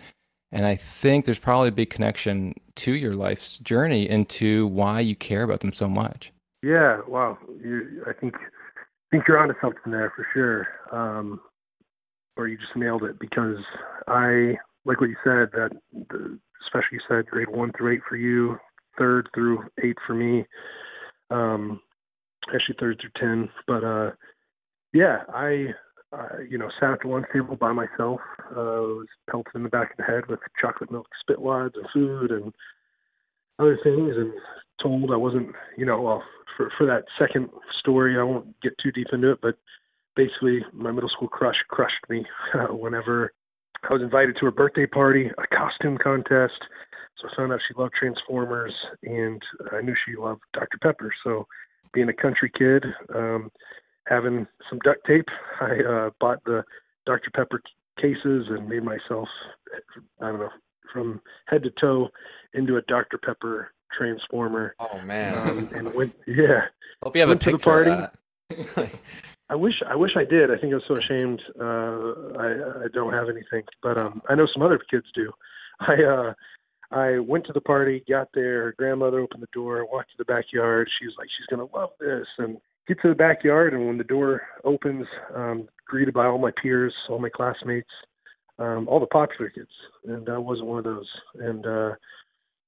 And 0.52 0.66
I 0.66 0.76
think 0.76 1.24
there's 1.24 1.38
probably 1.38 1.68
a 1.68 1.72
big 1.72 1.90
connection 1.90 2.54
to 2.76 2.94
your 2.94 3.12
life's 3.12 3.58
journey 3.58 4.08
into 4.08 4.66
why 4.68 5.00
you 5.00 5.16
care 5.16 5.42
about 5.42 5.60
them 5.60 5.72
so 5.72 5.88
much. 5.88 6.32
Yeah, 6.62 7.00
wow. 7.06 7.38
You, 7.62 8.04
I 8.06 8.12
think 8.12 8.34
I 8.36 9.16
think 9.16 9.28
you're 9.28 9.38
onto 9.38 9.54
something 9.60 9.92
there 9.92 10.12
for 10.16 10.26
sure. 10.32 10.68
Um, 10.92 11.40
or 12.36 12.48
you 12.48 12.58
just 12.58 12.76
nailed 12.76 13.02
it 13.02 13.18
because 13.18 13.58
I 14.08 14.56
like 14.84 15.00
what 15.00 15.10
you 15.10 15.16
said 15.24 15.50
that 15.52 15.70
the, 15.92 16.38
especially 16.66 16.98
you 16.98 17.00
said 17.08 17.26
grade 17.26 17.48
one 17.48 17.72
through 17.72 17.94
eight 17.94 18.02
for 18.08 18.16
you, 18.16 18.58
third 18.98 19.28
through 19.34 19.64
eight 19.82 19.96
for 20.06 20.14
me. 20.14 20.44
Um, 21.30 21.80
actually 22.54 22.76
third 22.78 23.00
through 23.00 23.10
ten. 23.20 23.48
But 23.66 23.84
uh, 23.84 24.10
yeah, 24.92 25.22
I 25.28 25.74
uh, 26.12 26.38
you 26.48 26.58
know 26.58 26.68
sat 26.80 26.92
at 26.92 27.00
the 27.02 27.08
lunch 27.08 27.26
table 27.32 27.56
by 27.56 27.72
myself. 27.72 28.20
Uh, 28.50 29.02
was 29.02 29.08
pelted 29.30 29.54
in 29.54 29.62
the 29.62 29.68
back 29.68 29.92
of 29.92 29.96
the 29.98 30.04
head 30.04 30.26
with 30.28 30.40
chocolate 30.60 30.90
milk 30.90 31.08
spit 31.20 31.40
wads 31.40 31.74
and 31.76 31.86
food 31.92 32.30
and 32.30 32.52
other 33.58 33.78
things, 33.82 34.14
and 34.16 34.32
told 34.82 35.10
I 35.10 35.16
wasn't 35.16 35.50
you 35.76 35.86
know 35.86 36.00
well 36.00 36.22
for 36.56 36.70
for 36.78 36.86
that 36.86 37.04
second 37.18 37.50
story 37.78 38.18
I 38.18 38.22
won't 38.22 38.60
get 38.62 38.74
too 38.82 38.92
deep 38.92 39.08
into 39.12 39.32
it, 39.32 39.38
but 39.42 39.56
basically 40.14 40.64
my 40.72 40.90
middle 40.90 41.10
school 41.10 41.28
crush 41.28 41.56
crushed 41.68 42.08
me 42.08 42.24
whenever 42.70 43.32
I 43.88 43.92
was 43.92 44.02
invited 44.02 44.36
to 44.36 44.46
her 44.46 44.50
birthday 44.50 44.86
party, 44.86 45.30
a 45.38 45.56
costume 45.56 45.98
contest. 45.98 46.60
So 47.20 47.28
I 47.28 47.36
found 47.36 47.52
out 47.52 47.60
she 47.66 47.80
loved 47.80 47.94
Transformers, 47.98 48.74
and 49.02 49.40
I 49.72 49.80
knew 49.80 49.94
she 50.06 50.16
loved 50.16 50.42
Dr. 50.52 50.78
Pepper. 50.82 51.12
So 51.24 51.46
being 51.92 52.08
a 52.08 52.12
country 52.12 52.50
kid, 52.56 52.84
um, 53.14 53.50
having 54.06 54.46
some 54.68 54.78
duct 54.84 55.04
tape, 55.06 55.28
I 55.60 55.78
uh, 55.82 56.10
bought 56.20 56.42
the 56.44 56.64
Dr. 57.06 57.30
Pepper 57.34 57.62
cases 58.00 58.46
and 58.48 58.68
made 58.68 58.82
myself, 58.82 59.28
I 60.20 60.30
don't 60.30 60.40
know, 60.40 60.50
from 60.92 61.20
head 61.46 61.62
to 61.64 61.70
toe 61.80 62.08
into 62.54 62.76
a 62.76 62.82
Dr. 62.82 63.18
Pepper 63.18 63.72
transformer. 63.96 64.74
Oh 64.78 65.00
man! 65.02 65.36
Um, 65.48 65.68
and 65.74 65.94
went, 65.94 66.14
yeah. 66.26 66.62
Hope 67.02 67.16
you 67.16 67.20
have 67.20 67.28
went 67.28 67.42
a 67.42 67.44
picture 67.44 67.50
to 67.52 67.58
the 67.58 67.62
party. 67.64 67.90
of 67.90 68.10
that. 68.78 68.94
I 69.48 69.54
wish 69.54 69.74
I 69.88 69.94
wish 69.94 70.12
I 70.16 70.24
did. 70.24 70.50
I 70.50 70.58
think 70.58 70.72
I 70.72 70.76
was 70.76 70.84
so 70.88 70.96
ashamed. 70.96 71.40
Uh, 71.58 72.38
I 72.38 72.84
I 72.84 72.88
don't 72.92 73.12
have 73.12 73.28
anything, 73.28 73.62
but 73.82 73.98
um, 73.98 74.20
I 74.28 74.34
know 74.34 74.46
some 74.52 74.62
other 74.62 74.80
kids 74.90 75.06
do. 75.14 75.32
I 75.80 75.94
uh, 76.02 76.32
I 76.90 77.18
went 77.18 77.46
to 77.46 77.52
the 77.52 77.60
party, 77.60 78.04
got 78.08 78.28
there. 78.34 78.64
Her 78.64 78.74
grandmother 78.78 79.20
opened 79.20 79.42
the 79.42 79.48
door, 79.52 79.86
walked 79.90 80.10
to 80.10 80.18
the 80.18 80.24
backyard. 80.24 80.88
She 80.98 81.06
was 81.06 81.14
like, 81.18 81.28
she's 81.36 81.46
gonna 81.50 81.68
love 81.76 81.90
this, 81.98 82.26
and 82.38 82.58
get 82.86 83.00
to 83.02 83.08
the 83.08 83.14
backyard. 83.14 83.74
And 83.74 83.86
when 83.86 83.98
the 83.98 84.04
door 84.04 84.42
opens, 84.64 85.06
um, 85.34 85.68
greeted 85.86 86.14
by 86.14 86.26
all 86.26 86.38
my 86.38 86.52
peers, 86.62 86.94
all 87.08 87.18
my 87.18 87.28
classmates, 87.28 87.90
um, 88.58 88.88
all 88.88 89.00
the 89.00 89.06
popular 89.06 89.50
kids, 89.50 89.70
and 90.06 90.28
I 90.28 90.38
wasn't 90.38 90.68
one 90.68 90.78
of 90.78 90.84
those. 90.84 91.08
And 91.34 91.66
uh, 91.66 91.90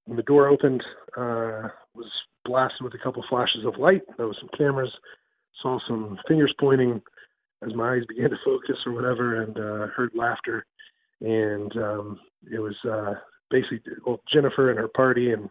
when 0.05 0.17
the 0.17 0.23
door 0.23 0.49
opened, 0.49 0.83
uh, 1.17 1.69
was 1.95 2.11
blasted 2.45 2.83
with 2.83 2.95
a 2.95 3.03
couple 3.03 3.23
flashes 3.29 3.65
of 3.67 3.79
light. 3.79 4.03
There 4.17 4.27
was 4.27 4.37
some 4.41 4.51
cameras, 4.57 4.93
saw 5.63 5.79
some 5.89 6.19
fingers 6.27 6.55
pointing 6.59 7.01
as 7.67 7.75
my 7.75 7.95
eyes 7.95 8.03
began 8.09 8.31
to 8.31 8.37
focus 8.45 8.77
or 8.87 8.93
whatever, 8.93 9.43
and 9.43 9.57
uh, 9.57 9.93
heard 9.95 10.11
laughter. 10.15 10.65
And 11.21 11.75
um, 11.77 12.21
it 12.51 12.61
was 12.61 12.77
uh, 12.89 13.15
basically 13.51 13.81
well, 14.07 14.21
Jennifer 14.33 14.71
and 14.71 14.79
her 14.79 14.89
party, 14.89 15.33
and 15.33 15.49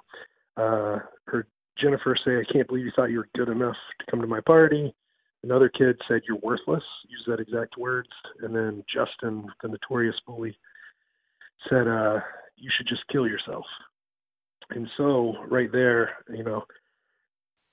uh, 0.55 0.99
heard 1.25 1.47
Jennifer 1.79 2.15
say, 2.25 2.37
"I 2.37 2.51
can't 2.51 2.67
believe 2.67 2.85
you 2.85 2.91
thought 2.95 3.11
you 3.11 3.19
were 3.19 3.29
good 3.35 3.49
enough 3.49 3.75
to 3.99 4.11
come 4.11 4.21
to 4.21 4.27
my 4.27 4.41
party." 4.41 4.93
Another 5.43 5.69
kid 5.69 5.99
said, 6.07 6.21
"You're 6.27 6.37
worthless." 6.37 6.83
Used 7.07 7.27
that 7.27 7.39
exact 7.39 7.77
words. 7.77 8.09
And 8.41 8.55
then 8.55 8.83
Justin, 8.93 9.47
the 9.61 9.69
notorious 9.69 10.15
bully, 10.25 10.57
said, 11.69 11.87
uh, 11.87 12.19
"You 12.55 12.69
should 12.75 12.87
just 12.87 13.07
kill 13.11 13.27
yourself." 13.27 13.65
And 14.69 14.87
so, 14.97 15.35
right 15.47 15.71
there, 15.71 16.15
you 16.29 16.43
know, 16.43 16.65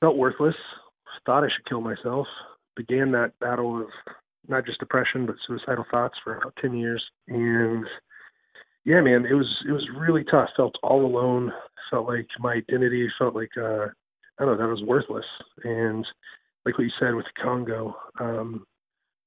felt 0.01 0.17
worthless. 0.17 0.55
Thought 1.27 1.45
I 1.45 1.49
should 1.49 1.67
kill 1.67 1.81
myself. 1.81 2.27
Began 2.77 3.13
that 3.13 3.39
battle 3.41 3.81
of 3.81 3.89
not 4.47 4.67
just 4.67 4.79
depression 4.79 5.27
but 5.27 5.37
suicidal 5.47 5.87
thoughts 5.91 6.17
for 6.23 6.37
about 6.37 6.55
ten 6.61 6.75
years. 6.75 7.03
And 7.29 7.87
yeah, 8.85 9.01
man, 9.01 9.27
it 9.27 9.35
was 9.35 9.49
it 9.69 9.73
was 9.73 9.87
really 9.99 10.25
tough. 10.25 10.49
Felt 10.57 10.75
all 10.83 11.05
alone. 11.05 11.53
Felt 11.91 12.07
like 12.07 12.27
my 12.39 12.55
identity. 12.55 13.09
Felt 13.19 13.35
like 13.35 13.51
uh, 13.57 13.87
I 14.39 14.45
don't 14.45 14.49
know 14.49 14.57
that 14.57 14.69
was 14.69 14.83
worthless. 14.87 15.25
And 15.65 16.05
like 16.65 16.77
what 16.77 16.85
you 16.85 16.91
said 17.01 17.15
with 17.15 17.27
Congo, 17.43 17.97
um, 18.21 18.67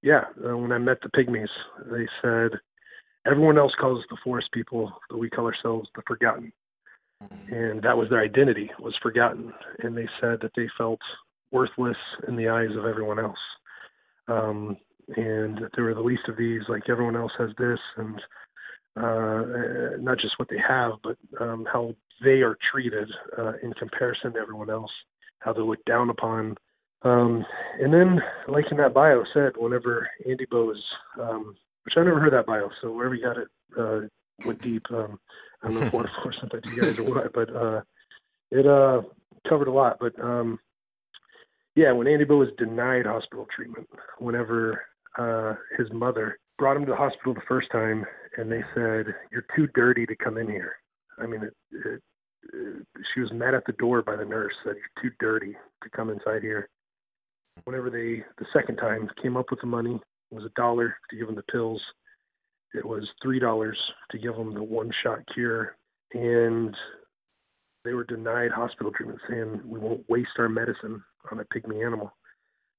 yeah, 0.02 0.26
uh, 0.48 0.58
when 0.58 0.72
I 0.72 0.78
met 0.78 0.98
the 1.02 1.10
pygmies, 1.10 1.48
they 1.92 2.08
said 2.22 2.60
everyone 3.26 3.58
else 3.58 3.74
calls 3.80 4.00
us 4.00 4.06
the 4.10 4.18
forest 4.24 4.50
people, 4.54 4.92
but 5.10 5.18
we 5.18 5.30
call 5.30 5.46
ourselves 5.46 5.90
the 5.96 6.04
forgotten. 6.08 6.52
And 7.50 7.82
that 7.82 7.98
was 7.98 8.10
their 8.10 8.22
identity 8.22 8.70
was 8.80 8.96
forgotten. 9.02 9.52
And 9.80 9.98
they 9.98 10.08
said 10.22 10.38
that 10.42 10.52
they 10.56 10.68
felt 10.78 11.00
worthless 11.52 11.98
in 12.28 12.36
the 12.36 12.48
eyes 12.48 12.76
of 12.78 12.86
everyone 12.86 13.20
else. 13.20 13.40
Um, 14.28 14.78
and 15.16 15.58
that 15.58 15.72
they 15.76 15.82
were 15.82 15.94
the 15.94 16.02
least 16.02 16.28
of 16.28 16.38
these, 16.38 16.62
like 16.68 16.84
everyone 16.90 17.16
else 17.16 17.32
has 17.40 17.50
this, 17.58 17.80
and 17.96 18.22
uh, 18.98 19.98
not 20.00 20.20
just 20.20 20.38
what 20.40 20.50
they 20.50 20.60
have, 20.68 20.94
but 21.04 21.18
um, 21.40 21.66
how 21.72 21.94
they 22.24 22.42
are 22.42 22.58
treated 22.72 23.10
uh, 23.38 23.54
in 23.62 23.74
comparison 23.74 24.34
to 24.34 24.40
everyone 24.40 24.70
else, 24.70 24.92
how 25.40 25.54
they're 25.54 25.64
looked 25.64 25.86
down 25.86 26.10
upon. 26.10 26.56
Um, 27.04 27.46
and 27.80 27.94
then, 27.94 28.20
like 28.48 28.66
in 28.72 28.78
that 28.78 28.94
bio 28.94 29.24
said, 29.34 29.54
whenever 29.56 30.10
Andy 30.28 30.46
Bowes, 30.50 30.82
um, 31.22 31.56
which 31.86 31.94
I 31.96 32.04
never 32.04 32.20
heard 32.20 32.34
that 32.34 32.48
bio, 32.48 32.70
so 32.82 32.92
wherever 32.92 33.16
you 33.16 33.24
got 33.24 33.38
it, 33.38 33.48
uh, 33.78 34.08
went 34.44 34.62
deep. 34.62 34.84
Um, 34.90 35.20
I 35.62 35.68
don't 35.68 35.76
know 35.76 35.88
if 35.88 35.94
one 35.94 36.08
for 36.24 36.32
to 36.32 36.70
you 36.70 36.82
guys 36.82 36.98
or 36.98 37.04
what, 37.04 37.34
but 37.34 37.56
uh, 37.56 37.82
it 38.52 38.66
uh, 38.66 39.02
covered 39.48 39.68
a 39.68 39.72
lot. 39.72 39.98
But 40.00 40.20
um, 40.20 40.60
yeah, 41.76 41.92
when 41.92 42.08
Andy 42.08 42.26
Bowes 42.26 42.50
denied 42.58 43.06
hospital 43.06 43.48
treatment, 43.56 43.88
whenever 44.18 44.82
uh, 45.18 45.54
his 45.78 45.88
mother 45.92 46.40
brought 46.58 46.78
him 46.78 46.86
to 46.86 46.92
the 46.92 46.98
hospital 46.98 47.34
the 47.34 47.42
first 47.48 47.72
time, 47.72 48.06
and 48.38 48.52
they 48.52 48.64
said, 48.74 49.14
"You're 49.32 49.46
too 49.56 49.68
dirty 49.74 50.06
to 50.06 50.16
come 50.16 50.38
in 50.38 50.48
here." 50.48 50.76
I 51.20 51.26
mean, 51.26 51.44
it, 51.44 51.54
it, 51.72 52.02
it, 52.54 52.88
she 53.14 53.22
was 53.22 53.32
met 53.34 53.54
at 53.54 53.66
the 53.66 53.74
door 53.74 54.02
by 54.02 54.16
the 54.16 54.26
nurse 54.26 54.54
said, 54.64 54.76
"You're 54.76 55.04
too 55.04 55.16
dirty 55.20 55.56
to 55.84 55.90
come 55.90 56.10
inside 56.10 56.42
here." 56.42 56.70
Whenever 57.64 57.90
they 57.90 58.24
the 58.38 58.46
second 58.54 58.78
time 58.78 59.10
came 59.22 59.36
up 59.36 59.48
with 59.50 59.60
the 59.62 59.68
money, 59.68 60.00
it 60.32 60.36
was 60.36 60.46
a 60.46 60.60
dollar 60.60 60.96
to 61.10 61.18
give 61.18 61.28
him 61.28 61.36
the 61.36 61.44
pills. 61.52 61.82
It 62.74 62.86
was 62.86 63.08
three 63.22 63.40
dollars 63.40 63.78
to 64.12 64.20
give 64.20 64.36
him 64.36 64.54
the 64.54 64.64
one 64.64 64.92
shot 65.04 65.20
cure, 65.34 65.76
and 66.14 66.76
they 67.84 67.94
were 67.94 68.04
denied 68.04 68.52
hospital 68.52 68.92
treatment, 68.92 69.20
saying 69.30 69.62
we 69.66 69.80
won't 69.80 70.08
waste 70.10 70.38
our 70.38 70.50
medicine 70.50 71.04
on 71.32 71.40
a 71.40 71.46
pygmy 71.46 71.86
animal. 71.86 72.14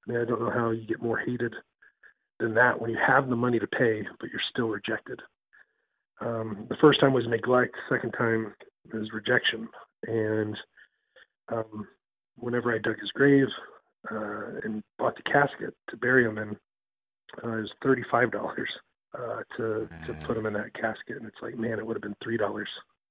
I 0.06 0.12
mean, 0.12 0.20
I 0.20 0.24
don't 0.24 0.40
know 0.40 0.50
how 0.50 0.70
you 0.70 0.86
get 0.86 1.02
more 1.02 1.18
hated 1.18 1.54
than 2.38 2.54
that 2.54 2.80
when 2.80 2.90
you 2.90 2.98
have 3.04 3.28
the 3.28 3.36
money 3.36 3.58
to 3.58 3.66
pay, 3.66 4.02
but 4.20 4.30
you're 4.30 4.40
still 4.52 4.68
rejected. 4.68 5.20
Um, 6.20 6.66
the 6.68 6.76
first 6.80 7.00
time 7.00 7.12
was 7.12 7.26
neglect. 7.28 7.75
Second 7.88 8.12
time 8.12 8.54
was 8.92 9.12
rejection. 9.12 9.68
And 10.06 10.56
um, 11.52 11.87
whenever 12.37 12.75
I 12.75 12.78
dug 12.78 12.98
his 13.00 13.10
grave 13.12 13.46
uh, 14.10 14.60
and 14.64 14.82
bought 14.98 15.16
the 15.16 15.30
casket 15.30 15.75
to 15.90 15.96
bury 15.96 16.25
him 16.25 16.38
in, 16.38 16.56
uh, 17.44 17.58
it 17.58 17.60
was 17.62 17.70
thirty-five 17.82 18.32
dollars 18.32 18.70
uh, 19.18 19.42
to 19.56 19.88
to 20.06 20.14
put 20.25 20.37
him 20.37 20.46
in 20.46 20.54
that 20.54 20.75
casket. 20.75 21.18
And 21.18 21.26
it's 21.26 21.42
like, 21.42 21.56
man, 21.56 21.78
it 21.78 21.87
would 21.87 21.96
have 21.96 22.02
been 22.02 22.16
three 22.22 22.37
dollars 22.37 22.68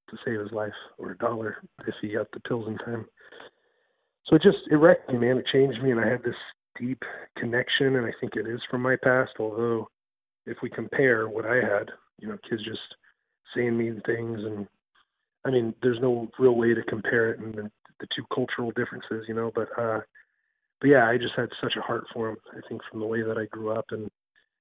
to 0.10 0.18
save 0.26 0.40
his 0.40 0.52
life, 0.52 0.72
or 0.98 1.12
a 1.12 1.18
dollar 1.18 1.58
if 1.88 1.94
he 2.02 2.14
got 2.14 2.28
the 2.32 2.40
pills 2.42 2.68
in 2.68 2.78
time. 2.80 3.06
So 4.26 4.36
it 4.36 4.42
just 4.42 4.58
it 4.72 4.76
wrecked 4.76 5.12
me, 5.12 5.18
man. 5.20 5.38
It 5.38 5.46
changed 5.52 5.82
me, 5.82 5.92
and 5.92 6.00
I 6.00 6.10
had 6.10 6.24
this 6.24 6.36
deep 6.80 7.02
connection, 7.38 7.96
and 7.96 8.06
I 8.06 8.12
think 8.20 8.36
it 8.36 8.48
is 8.48 8.62
from 8.70 8.82
my 8.82 8.96
past. 9.04 9.32
Although, 9.40 9.88
if 10.46 10.58
we 10.62 10.70
compare 10.70 11.28
what 11.30 11.46
I 11.46 11.56
had, 11.56 11.90
you 12.20 12.28
know, 12.28 12.38
kids 12.50 12.64
just 12.64 12.80
saying 13.56 13.78
mean 13.78 14.02
things, 14.06 14.40
and 14.44 14.68
I 15.46 15.52
mean, 15.52 15.74
there's 15.82 16.00
no 16.02 16.30
real 16.40 16.56
way 16.56 16.74
to 16.74 16.84
compare 16.84 17.32
it 17.32 17.40
and 17.40 17.54
the, 17.54 17.72
the 18.00 18.08
two 18.16 18.24
cultural 18.34 18.72
differences, 18.72 19.26
you 19.28 19.34
know. 19.34 19.52
But 19.54 19.70
uh, 19.78 20.02
but 20.82 20.88
yeah, 20.90 21.08
I 21.08 21.18
just 21.18 21.36
had 21.36 21.50
such 21.62 21.74
a 21.78 21.82
heart 21.82 22.06
for 22.14 22.28
them. 22.28 22.38
I 22.52 22.68
think 22.68 22.82
from 22.90 23.00
the 23.00 23.08
way 23.08 23.22
that 23.22 23.38
I 23.38 23.46
grew 23.46 23.72
up, 23.72 23.86
and 23.92 24.10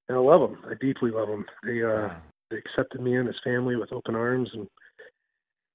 and 0.09 0.17
I 0.17 0.21
love 0.21 0.41
them. 0.41 0.59
I 0.69 0.75
deeply 0.81 1.11
love 1.11 1.29
them. 1.29 1.45
They 1.65 1.83
uh, 1.83 2.11
they 2.51 2.57
accepted 2.57 3.01
me 3.01 3.17
and 3.17 3.29
as 3.29 3.35
family 3.43 3.77
with 3.77 3.93
open 3.93 4.15
arms, 4.15 4.51
and 4.53 4.69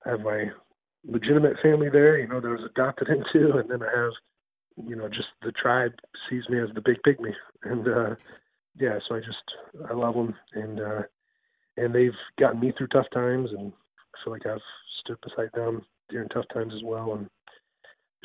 I 0.05 0.11
have 0.11 0.21
my 0.21 0.45
legitimate 1.03 1.57
family 1.63 1.89
there, 1.89 2.19
you 2.19 2.27
know, 2.27 2.39
that 2.39 2.47
I 2.47 2.51
was 2.51 2.69
adopted 2.69 3.07
into, 3.33 3.57
and 3.57 3.69
then 3.69 3.81
I 3.83 3.89
have 3.95 4.13
you 4.77 4.95
know, 4.95 5.07
just 5.07 5.27
the 5.41 5.51
tribe 5.51 5.93
sees 6.29 6.47
me 6.49 6.59
as 6.59 6.69
the 6.73 6.81
big 6.81 6.97
pygmy, 7.05 7.33
and 7.63 7.87
uh, 7.87 8.15
yeah, 8.79 8.99
so 9.07 9.15
I 9.15 9.19
just 9.19 9.89
I 9.89 9.93
love 9.93 10.15
them, 10.15 10.35
and 10.53 10.79
uh, 10.79 11.01
and 11.77 11.93
they've 11.93 12.11
gotten 12.39 12.59
me 12.59 12.73
through 12.77 12.87
tough 12.87 13.07
times, 13.13 13.49
and 13.57 13.71
I 13.71 14.23
feel 14.23 14.33
like 14.33 14.45
I've 14.45 14.59
stood 15.01 15.17
beside 15.21 15.49
them 15.53 15.83
during 16.09 16.29
tough 16.29 16.45
times 16.53 16.73
as 16.75 16.83
well, 16.83 17.13
and 17.13 17.29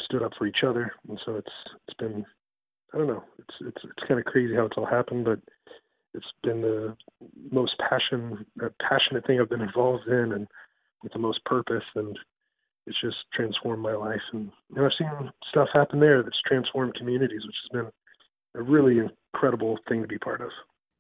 stood 0.01 0.23
up 0.23 0.33
for 0.39 0.47
each 0.47 0.65
other, 0.67 0.93
and 1.09 1.21
so 1.25 1.37
it's 1.37 1.53
it's 1.89 1.97
been 1.99 2.25
I 2.95 2.99
don't 2.99 3.07
know, 3.07 3.25
it's 3.39 3.55
it's 3.61 3.85
it's 3.85 4.09
kind 4.09 4.21
of 4.21 4.27
crazy 4.27 4.55
how 4.55 4.67
it's 4.67 4.77
all 4.77 4.87
happened, 4.87 5.25
but 5.25 5.41
it's 6.15 6.27
been 6.43 6.63
the 6.63 6.97
most 7.51 7.75
passion 7.79 8.45
uh, 8.63 8.69
passionate 8.81 9.27
thing 9.27 9.41
I've 9.41 9.51
been 9.51 9.61
involved 9.61 10.07
in, 10.09 10.33
and 10.33 10.47
with 11.03 11.13
the 11.13 11.19
most 11.19 11.45
purpose, 11.45 11.85
and 11.95 12.19
it's 12.87 13.01
just 13.01 13.17
transformed 13.35 13.83
my 13.83 13.95
life. 13.95 14.21
And 14.33 14.51
know, 14.75 14.87
I've 14.87 14.93
seen 14.99 15.31
stuff 15.51 15.69
happen 15.73 16.01
there 16.01 16.23
that's 16.23 16.41
transformed 16.47 16.95
communities, 16.95 17.43
which 17.45 17.57
has 17.65 17.83
been 17.83 17.93
a 18.55 18.63
really 18.63 19.01
incredible 19.35 19.79
thing 19.89 20.03
to 20.03 20.09
be 20.09 20.19
part 20.19 20.41
of. 20.41 20.51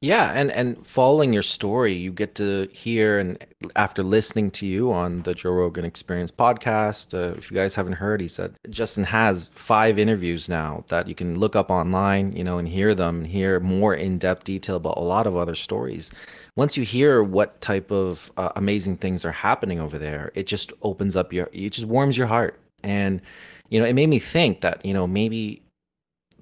Yeah, 0.02 0.32
and 0.34 0.50
and 0.50 0.86
following 0.86 1.32
your 1.32 1.42
story, 1.42 1.94
you 1.94 2.12
get 2.12 2.34
to 2.34 2.68
hear 2.70 3.18
and 3.18 3.42
after 3.76 4.02
listening 4.02 4.50
to 4.52 4.66
you 4.66 4.92
on 4.92 5.22
the 5.22 5.34
Joe 5.34 5.52
Rogan 5.52 5.86
Experience 5.86 6.30
podcast, 6.30 7.14
uh, 7.14 7.34
if 7.34 7.50
you 7.50 7.54
guys 7.56 7.74
haven't 7.74 7.94
heard, 7.94 8.20
he 8.20 8.28
said 8.28 8.56
Justin 8.68 9.04
has 9.04 9.46
five 9.54 9.98
interviews 9.98 10.50
now 10.50 10.84
that 10.88 11.08
you 11.08 11.14
can 11.14 11.38
look 11.38 11.56
up 11.56 11.70
online, 11.70 12.36
you 12.36 12.44
know, 12.44 12.58
and 12.58 12.68
hear 12.68 12.94
them 12.94 13.20
and 13.20 13.26
hear 13.26 13.58
more 13.58 13.94
in 13.94 14.18
depth 14.18 14.44
detail 14.44 14.76
about 14.76 14.98
a 14.98 15.00
lot 15.00 15.26
of 15.26 15.34
other 15.34 15.54
stories. 15.54 16.12
Once 16.56 16.76
you 16.76 16.84
hear 16.84 17.22
what 17.22 17.58
type 17.62 17.90
of 17.90 18.30
uh, 18.36 18.50
amazing 18.54 18.98
things 18.98 19.24
are 19.24 19.32
happening 19.32 19.80
over 19.80 19.96
there, 19.96 20.30
it 20.34 20.46
just 20.46 20.74
opens 20.82 21.16
up 21.16 21.32
your, 21.32 21.48
it 21.54 21.70
just 21.70 21.86
warms 21.86 22.18
your 22.18 22.26
heart, 22.26 22.60
and 22.82 23.22
you 23.70 23.80
know, 23.80 23.86
it 23.86 23.94
made 23.94 24.10
me 24.10 24.18
think 24.18 24.60
that 24.60 24.84
you 24.84 24.92
know 24.92 25.06
maybe 25.06 25.62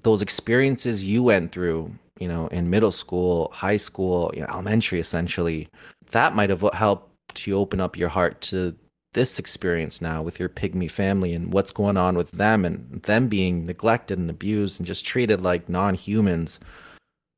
those 0.03 0.23
experiences 0.23 1.05
you 1.05 1.23
went 1.23 1.53
through 1.53 1.93
you 2.19 2.29
know, 2.29 2.47
in 2.49 2.71
middle 2.71 2.93
school, 2.93 3.51
high 3.53 3.77
school, 3.77 4.31
you 4.35 4.41
know, 4.41 4.47
elementary, 4.49 5.01
essentially, 5.01 5.69
that 6.13 6.35
might 6.35 6.51
have 6.51 6.65
helped 6.73 7.47
you 7.47 7.59
open 7.59 7.81
up 7.81 7.97
your 7.97 8.09
heart 8.09 8.41
to 8.41 8.77
this 9.15 9.39
experience 9.39 10.03
now 10.03 10.23
with 10.23 10.39
your 10.39 10.49
pygmy 10.49 10.91
family 10.91 11.33
and 11.33 11.53
what's 11.53 11.71
going 11.71 11.97
on 11.97 12.17
with 12.17 12.31
them 12.33 12.65
and 12.65 13.03
them 13.03 13.29
being 13.29 13.65
neglected 13.65 14.19
and 14.19 14.29
abused 14.29 14.81
and 14.81 14.87
just 14.87 15.07
treated 15.07 15.41
like 15.41 15.69
non-humans. 15.69 16.61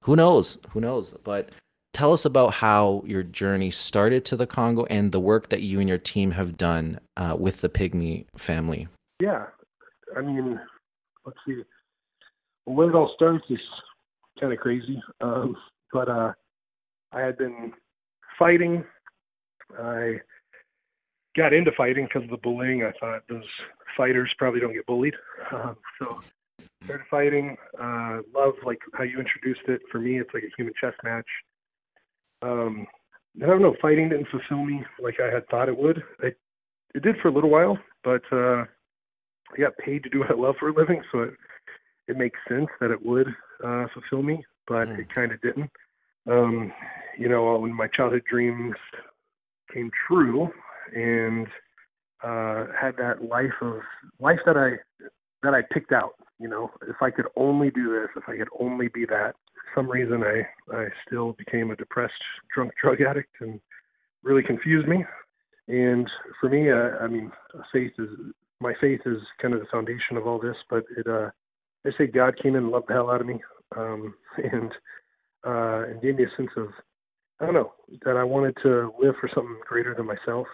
Who 0.05 0.17
knows? 0.17 0.59
Who 0.71 0.81
knows? 0.81 1.13
But 1.25 1.51
tell 1.93 2.13
us 2.13 2.25
about 2.25 2.55
how 2.55 3.03
your 3.07 3.23
journey 3.23 3.71
started 3.71 4.25
to 4.27 4.37
the 4.37 4.47
Congo 4.47 4.85
and 4.87 5.13
the 5.13 5.21
work 5.21 5.51
that 5.51 5.63
you 5.63 5.81
and 5.81 5.89
your 5.89 5.99
team 5.99 6.33
have 6.33 6.57
done 6.57 6.99
uh, 7.17 7.37
with 7.39 7.61
the 7.61 7.69
Pygmy 7.69 8.27
family. 8.37 8.89
Yeah, 9.21 9.47
I 10.17 10.23
mean, 10.23 10.61
let's 11.25 11.39
see. 11.47 11.63
When 12.65 12.89
it 12.89 12.95
all 12.95 13.13
starts 13.15 13.45
is 13.51 13.59
kind 14.41 14.53
of 14.53 14.59
crazy, 14.59 15.03
um, 15.21 15.57
but 15.93 16.09
uh, 16.09 16.33
I 17.13 17.21
had 17.21 17.39
been 17.39 17.73
fighting. 18.39 18.85
I 19.79 20.17
got 21.37 21.53
into 21.53 21.71
fighting 21.77 22.07
because 22.07 22.25
of 22.25 22.31
the 22.31 22.43
bullying. 22.43 22.83
I 22.83 22.93
thought 22.99 23.23
those 23.29 23.45
fighters 23.97 24.33
probably 24.39 24.61
don't 24.61 24.73
get 24.73 24.87
bullied, 24.87 25.15
um, 25.53 25.77
so 26.01 26.21
started 26.85 27.05
fighting. 27.11 27.57
Uh, 27.81 28.21
love 28.35 28.55
like 28.65 28.79
how 28.95 29.05
you 29.05 29.19
introduced 29.19 29.69
it. 29.69 29.81
For 29.91 30.01
me, 30.01 30.19
it's 30.21 30.31
like 30.33 30.45
a 30.45 30.55
human 30.57 30.75
chess 30.81 30.95
match. 31.05 31.27
Um, 32.43 32.87
I 33.43 33.47
don't 33.47 33.63
know. 33.63 33.75
Fighting 33.83 34.09
didn't 34.09 34.29
fulfill 34.29 34.65
me 34.65 34.83
like 35.03 35.17
I 35.21 35.33
had 35.33 35.47
thought 35.49 35.69
it 35.69 35.77
would. 35.77 36.03
I, 36.23 36.29
it 36.95 37.03
did 37.03 37.17
for 37.21 37.29
a 37.29 37.33
little 37.33 37.51
while, 37.51 37.79
but 38.05 38.23
uh, 38.33 38.65
I 39.53 39.61
got 39.61 39.77
paid 39.79 40.03
to 40.05 40.09
do 40.09 40.21
what 40.21 40.31
I 40.31 40.35
love 40.35 40.55
for 40.59 40.69
a 40.69 40.75
living, 40.75 41.03
so 41.13 41.21
it 41.21 41.35
it 42.09 42.17
makes 42.17 42.39
sense 42.49 42.69
that 42.81 42.91
it 42.91 43.05
would 43.05 43.29
uh, 43.65 43.87
fulfill 43.93 44.23
me, 44.23 44.45
but 44.67 44.89
mm. 44.89 44.99
it 44.99 45.13
kind 45.15 45.33
of 45.33 45.41
didn't. 45.41 45.71
Um, 46.29 46.73
you 47.19 47.29
know, 47.29 47.57
when 47.59 47.73
my 47.73 47.87
childhood 47.89 48.25
dreams 48.29 48.75
came 49.73 49.91
true, 50.07 50.51
and 50.95 51.47
uh, 52.23 52.67
had 52.79 52.97
that 52.97 53.25
life 53.29 53.53
of 53.61 53.81
life 54.21 54.39
that 54.47 54.57
I 54.57 54.77
that 55.43 55.55
I 55.55 55.63
picked 55.73 55.93
out. 55.93 56.15
You 56.39 56.49
know, 56.49 56.71
if 56.89 56.97
I 57.01 57.11
could 57.11 57.27
only 57.37 57.71
do 57.71 57.93
this, 57.93 58.09
if 58.17 58.29
I 58.29 58.37
could 58.37 58.49
only 58.59 58.89
be 58.89 59.07
that. 59.07 59.35
For 59.55 59.81
some 59.81 59.91
reason, 59.91 60.23
I 60.23 60.47
I 60.75 60.87
still 61.07 61.33
became 61.33 61.71
a 61.71 61.77
depressed, 61.77 62.15
drunk 62.55 62.73
drug 62.83 63.01
addict, 63.01 63.35
and 63.41 63.61
really 64.23 64.43
confused 64.43 64.89
me. 64.89 65.05
And 65.69 66.09
for 66.41 66.49
me, 66.49 66.71
uh, 66.71 67.03
I 67.03 67.07
mean, 67.07 67.31
faith 67.73 67.93
is 67.99 68.09
my 68.61 68.75
faith 68.81 69.01
is 69.07 69.19
kind 69.41 69.55
of 69.55 69.61
the 69.61 69.67
foundation 69.71 70.17
of 70.17 70.27
all 70.27 70.39
this. 70.39 70.57
But 70.71 70.85
it, 70.97 71.07
uh, 71.07 71.31
I 71.85 71.91
say, 71.99 72.07
God 72.07 72.35
came 72.41 72.55
in 72.55 72.65
and 72.65 72.71
loved 72.71 72.89
the 72.89 72.95
hell 72.95 73.11
out 73.11 73.21
of 73.21 73.27
me, 73.27 73.41
um, 73.77 74.15
and 74.39 74.73
uh, 75.47 75.91
and 75.91 76.03
gave 76.03 76.17
me 76.17 76.25
a 76.25 76.37
sense 76.37 76.51
of 76.57 76.69
I 77.41 77.47
don't 77.47 77.55
know 77.55 77.73
that 78.05 78.17
I 78.17 78.25
wanted 78.25 78.57
to 78.63 78.93
live 79.01 79.15
for 79.21 79.31
something 79.35 79.59
greater 79.67 79.95
than 79.95 80.07
myself. 80.07 80.47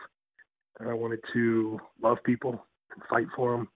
And 0.80 0.88
I 0.88 0.94
wanted 0.94 1.20
to 1.34 1.78
love 2.02 2.16
people 2.24 2.66
and 2.94 3.02
fight 3.08 3.26
for 3.36 3.52
them 3.52 3.68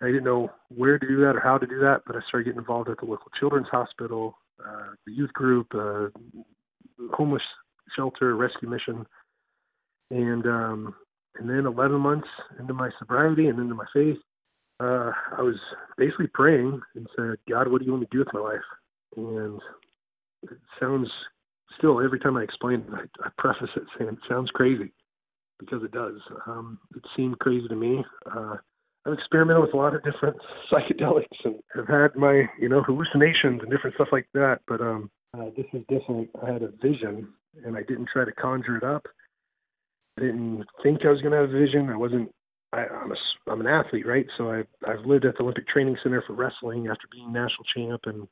I 0.00 0.06
didn't 0.06 0.24
know 0.24 0.50
where 0.68 0.98
to 0.98 1.06
do 1.06 1.16
that 1.22 1.34
or 1.34 1.40
how 1.40 1.58
to 1.58 1.66
do 1.66 1.80
that, 1.80 2.02
but 2.06 2.14
I 2.14 2.20
started 2.28 2.44
getting 2.44 2.60
involved 2.60 2.88
at 2.88 2.98
the 2.98 3.06
local 3.06 3.30
children's 3.38 3.66
hospital, 3.68 4.38
uh, 4.64 4.92
the 5.06 5.12
youth 5.12 5.32
group, 5.32 5.66
uh, 5.74 6.08
homeless 7.12 7.42
shelter, 7.96 8.36
rescue 8.36 8.68
mission, 8.68 9.04
and 10.10 10.46
um, 10.46 10.94
and 11.36 11.50
then 11.50 11.66
11 11.66 12.00
months 12.00 12.28
into 12.58 12.74
my 12.74 12.90
sobriety 12.98 13.46
and 13.46 13.58
into 13.58 13.74
my 13.74 13.84
faith, 13.92 14.18
uh, 14.80 15.10
I 15.36 15.42
was 15.42 15.56
basically 15.96 16.28
praying 16.28 16.80
and 16.94 17.06
said, 17.16 17.36
God, 17.50 17.68
what 17.68 17.80
do 17.80 17.84
you 17.84 17.92
want 17.92 18.02
me 18.02 18.06
to 18.06 18.16
do 18.16 18.18
with 18.18 18.34
my 18.34 18.40
life? 18.40 18.60
And 19.16 19.60
it 20.42 20.58
sounds 20.80 21.08
still 21.76 22.00
every 22.00 22.20
time 22.20 22.36
I 22.36 22.42
explain 22.42 22.80
it, 22.80 22.86
I, 22.92 23.26
I 23.26 23.30
preface 23.38 23.70
it 23.76 23.82
saying 23.96 24.10
it 24.10 24.18
sounds 24.28 24.50
crazy 24.50 24.92
because 25.58 25.82
it 25.82 25.92
does. 25.92 26.20
Um, 26.46 26.78
it 26.94 27.02
seemed 27.16 27.38
crazy 27.38 27.68
to 27.68 27.76
me. 27.76 28.04
Uh, 28.30 28.56
I've 29.06 29.14
experimented 29.14 29.62
with 29.62 29.74
a 29.74 29.76
lot 29.76 29.94
of 29.94 30.02
different 30.04 30.36
psychedelics 30.72 31.26
and 31.44 31.56
have 31.74 31.88
had 31.88 32.16
my, 32.16 32.44
you 32.60 32.68
know, 32.68 32.82
hallucinations 32.82 33.60
and 33.62 33.70
different 33.70 33.94
stuff 33.96 34.08
like 34.12 34.28
that. 34.34 34.60
But 34.66 34.80
um, 34.80 35.10
uh, 35.36 35.46
this 35.56 35.66
is 35.72 35.82
different. 35.88 36.28
I 36.42 36.52
had 36.52 36.62
a 36.62 36.70
vision, 36.82 37.28
and 37.64 37.76
I 37.76 37.82
didn't 37.82 38.08
try 38.12 38.24
to 38.24 38.32
conjure 38.32 38.76
it 38.76 38.84
up. 38.84 39.06
I 40.18 40.22
didn't 40.22 40.64
think 40.82 41.04
I 41.04 41.10
was 41.10 41.20
going 41.20 41.32
to 41.32 41.38
have 41.38 41.50
a 41.50 41.58
vision. 41.58 41.90
I 41.90 41.96
wasn't. 41.96 42.30
I, 42.72 42.80
I'm 42.86 43.12
a, 43.12 43.50
I'm 43.50 43.60
an 43.60 43.66
athlete, 43.66 44.06
right? 44.06 44.26
So 44.36 44.50
I 44.50 44.64
I've 44.86 45.06
lived 45.06 45.24
at 45.24 45.36
the 45.36 45.42
Olympic 45.42 45.68
Training 45.68 45.96
Center 46.02 46.22
for 46.26 46.34
wrestling 46.34 46.88
after 46.88 47.08
being 47.10 47.32
national 47.32 47.64
champ, 47.74 48.02
and 48.04 48.28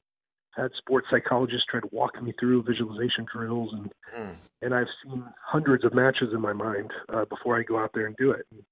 had 0.55 0.71
sports 0.79 1.07
psychologists 1.11 1.67
try 1.71 1.81
to 1.81 1.89
walk 1.93 2.21
me 2.23 2.35
through 2.39 2.63
visualization 2.63 3.27
drills, 3.33 3.71
and 3.73 3.93
mm. 4.17 4.35
and 4.63 4.75
I've 4.75 4.87
seen 5.03 5.25
hundreds 5.43 5.85
of 5.85 5.95
matches 5.95 6.31
in 6.35 6.41
my 6.41 6.53
mind 6.53 6.91
uh, 7.13 7.25
before 7.25 7.59
I 7.59 7.63
go 7.63 7.79
out 7.79 7.91
there 7.95 8.07
and 8.07 8.17
do 8.17 8.31
it. 8.33 8.47
And 8.53 8.63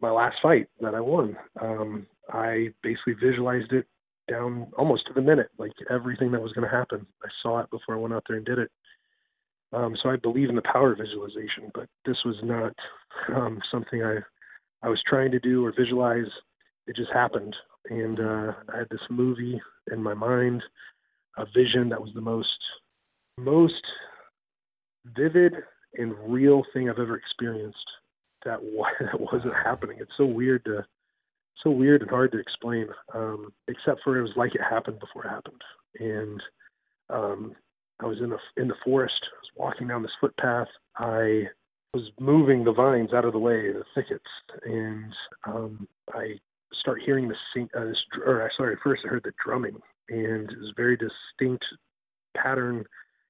my 0.00 0.10
last 0.10 0.36
fight 0.42 0.66
that 0.80 0.94
I 0.94 1.00
won. 1.00 1.36
Um, 1.60 2.06
I 2.30 2.68
basically 2.82 3.14
visualized 3.14 3.72
it 3.72 3.86
down 4.28 4.66
almost 4.76 5.06
to 5.06 5.12
the 5.14 5.20
minute, 5.20 5.50
like 5.58 5.72
everything 5.90 6.32
that 6.32 6.42
was 6.42 6.52
going 6.52 6.68
to 6.68 6.76
happen. 6.76 7.06
I 7.24 7.28
saw 7.42 7.60
it 7.60 7.70
before 7.70 7.94
I 7.94 7.98
went 7.98 8.14
out 8.14 8.24
there 8.28 8.36
and 8.36 8.46
did 8.46 8.58
it. 8.58 8.70
Um, 9.72 9.96
so 10.02 10.10
I 10.10 10.16
believe 10.16 10.50
in 10.50 10.56
the 10.56 10.62
power 10.62 10.92
of 10.92 10.98
visualization, 10.98 11.70
but 11.74 11.88
this 12.04 12.18
was 12.24 12.36
not 12.42 12.74
um, 13.34 13.60
something 13.70 14.02
I 14.02 14.18
I 14.82 14.88
was 14.88 15.00
trying 15.06 15.30
to 15.32 15.40
do 15.40 15.64
or 15.64 15.72
visualize. 15.76 16.30
It 16.86 16.96
just 16.96 17.12
happened, 17.12 17.54
and 17.88 18.18
uh, 18.18 18.52
I 18.72 18.78
had 18.78 18.88
this 18.90 19.00
movie 19.08 19.60
in 19.92 20.02
my 20.02 20.14
mind, 20.14 20.62
a 21.36 21.44
vision 21.46 21.88
that 21.90 22.00
was 22.00 22.10
the 22.14 22.20
most 22.20 22.48
most 23.38 23.82
vivid 25.16 25.54
and 25.94 26.14
real 26.26 26.62
thing 26.72 26.88
I've 26.88 26.98
ever 26.98 27.16
experienced 27.16 27.78
that 28.44 28.60
that 29.00 29.20
wasn't 29.20 29.54
happening. 29.64 29.98
It's 30.00 30.12
so 30.16 30.26
weird 30.26 30.64
to 30.66 30.84
so 31.62 31.70
weird 31.70 32.02
and 32.02 32.10
hard 32.10 32.32
to 32.32 32.38
explain. 32.38 32.88
Um, 33.14 33.52
except 33.68 34.00
for 34.02 34.18
it 34.18 34.22
was 34.22 34.32
like 34.36 34.54
it 34.54 34.60
happened 34.68 34.98
before 34.98 35.24
it 35.24 35.30
happened. 35.30 35.62
And 35.98 36.42
um, 37.10 37.54
I 38.00 38.06
was 38.06 38.18
in 38.20 38.30
the 38.30 38.38
in 38.56 38.68
the 38.68 38.74
forest. 38.84 39.14
I 39.22 39.38
was 39.38 39.50
walking 39.56 39.88
down 39.88 40.02
this 40.02 40.10
footpath. 40.20 40.68
I 40.96 41.44
was 41.94 42.10
moving 42.18 42.64
the 42.64 42.72
vines 42.72 43.12
out 43.12 43.24
of 43.24 43.32
the 43.32 43.38
way, 43.38 43.70
the 43.70 43.84
thickets, 43.94 44.24
and 44.64 45.12
um, 45.46 45.86
I 46.14 46.38
start 46.80 47.02
hearing 47.04 47.28
the 47.28 47.34
sing. 47.52 47.68
Uh, 47.76 47.84
this, 47.84 47.98
or 48.24 48.50
sorry, 48.56 48.76
first 48.82 49.02
I 49.04 49.08
heard 49.08 49.24
the 49.24 49.32
drumming, 49.44 49.76
and 50.08 50.50
it 50.50 50.58
was 50.58 50.72
very 50.76 50.96
distinct 50.96 51.64
pattern 52.34 52.84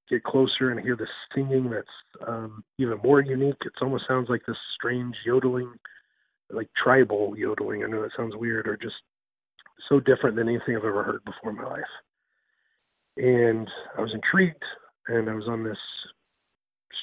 get 0.08 0.22
closer 0.24 0.70
and 0.70 0.80
hear 0.80 0.96
the 0.96 1.06
singing 1.34 1.70
that's 1.70 2.28
um, 2.28 2.62
even 2.78 2.98
more 3.02 3.20
unique. 3.20 3.56
It 3.64 3.72
almost 3.80 4.04
sounds 4.06 4.28
like 4.28 4.42
this 4.46 4.56
strange 4.76 5.16
yodeling, 5.24 5.72
like 6.50 6.68
tribal 6.80 7.36
yodeling. 7.36 7.82
I 7.82 7.88
know 7.88 8.02
that 8.02 8.10
sounds 8.16 8.36
weird 8.36 8.68
or 8.68 8.76
just 8.76 8.94
so 9.88 9.98
different 9.98 10.36
than 10.36 10.48
anything 10.48 10.76
I've 10.76 10.84
ever 10.84 11.02
heard 11.02 11.24
before 11.24 11.50
in 11.50 11.56
my 11.56 11.68
life. 11.68 11.82
And 13.16 13.68
I 13.96 14.00
was 14.00 14.12
intrigued 14.14 14.62
and 15.08 15.28
I 15.28 15.34
was 15.34 15.48
on 15.48 15.64
this 15.64 15.78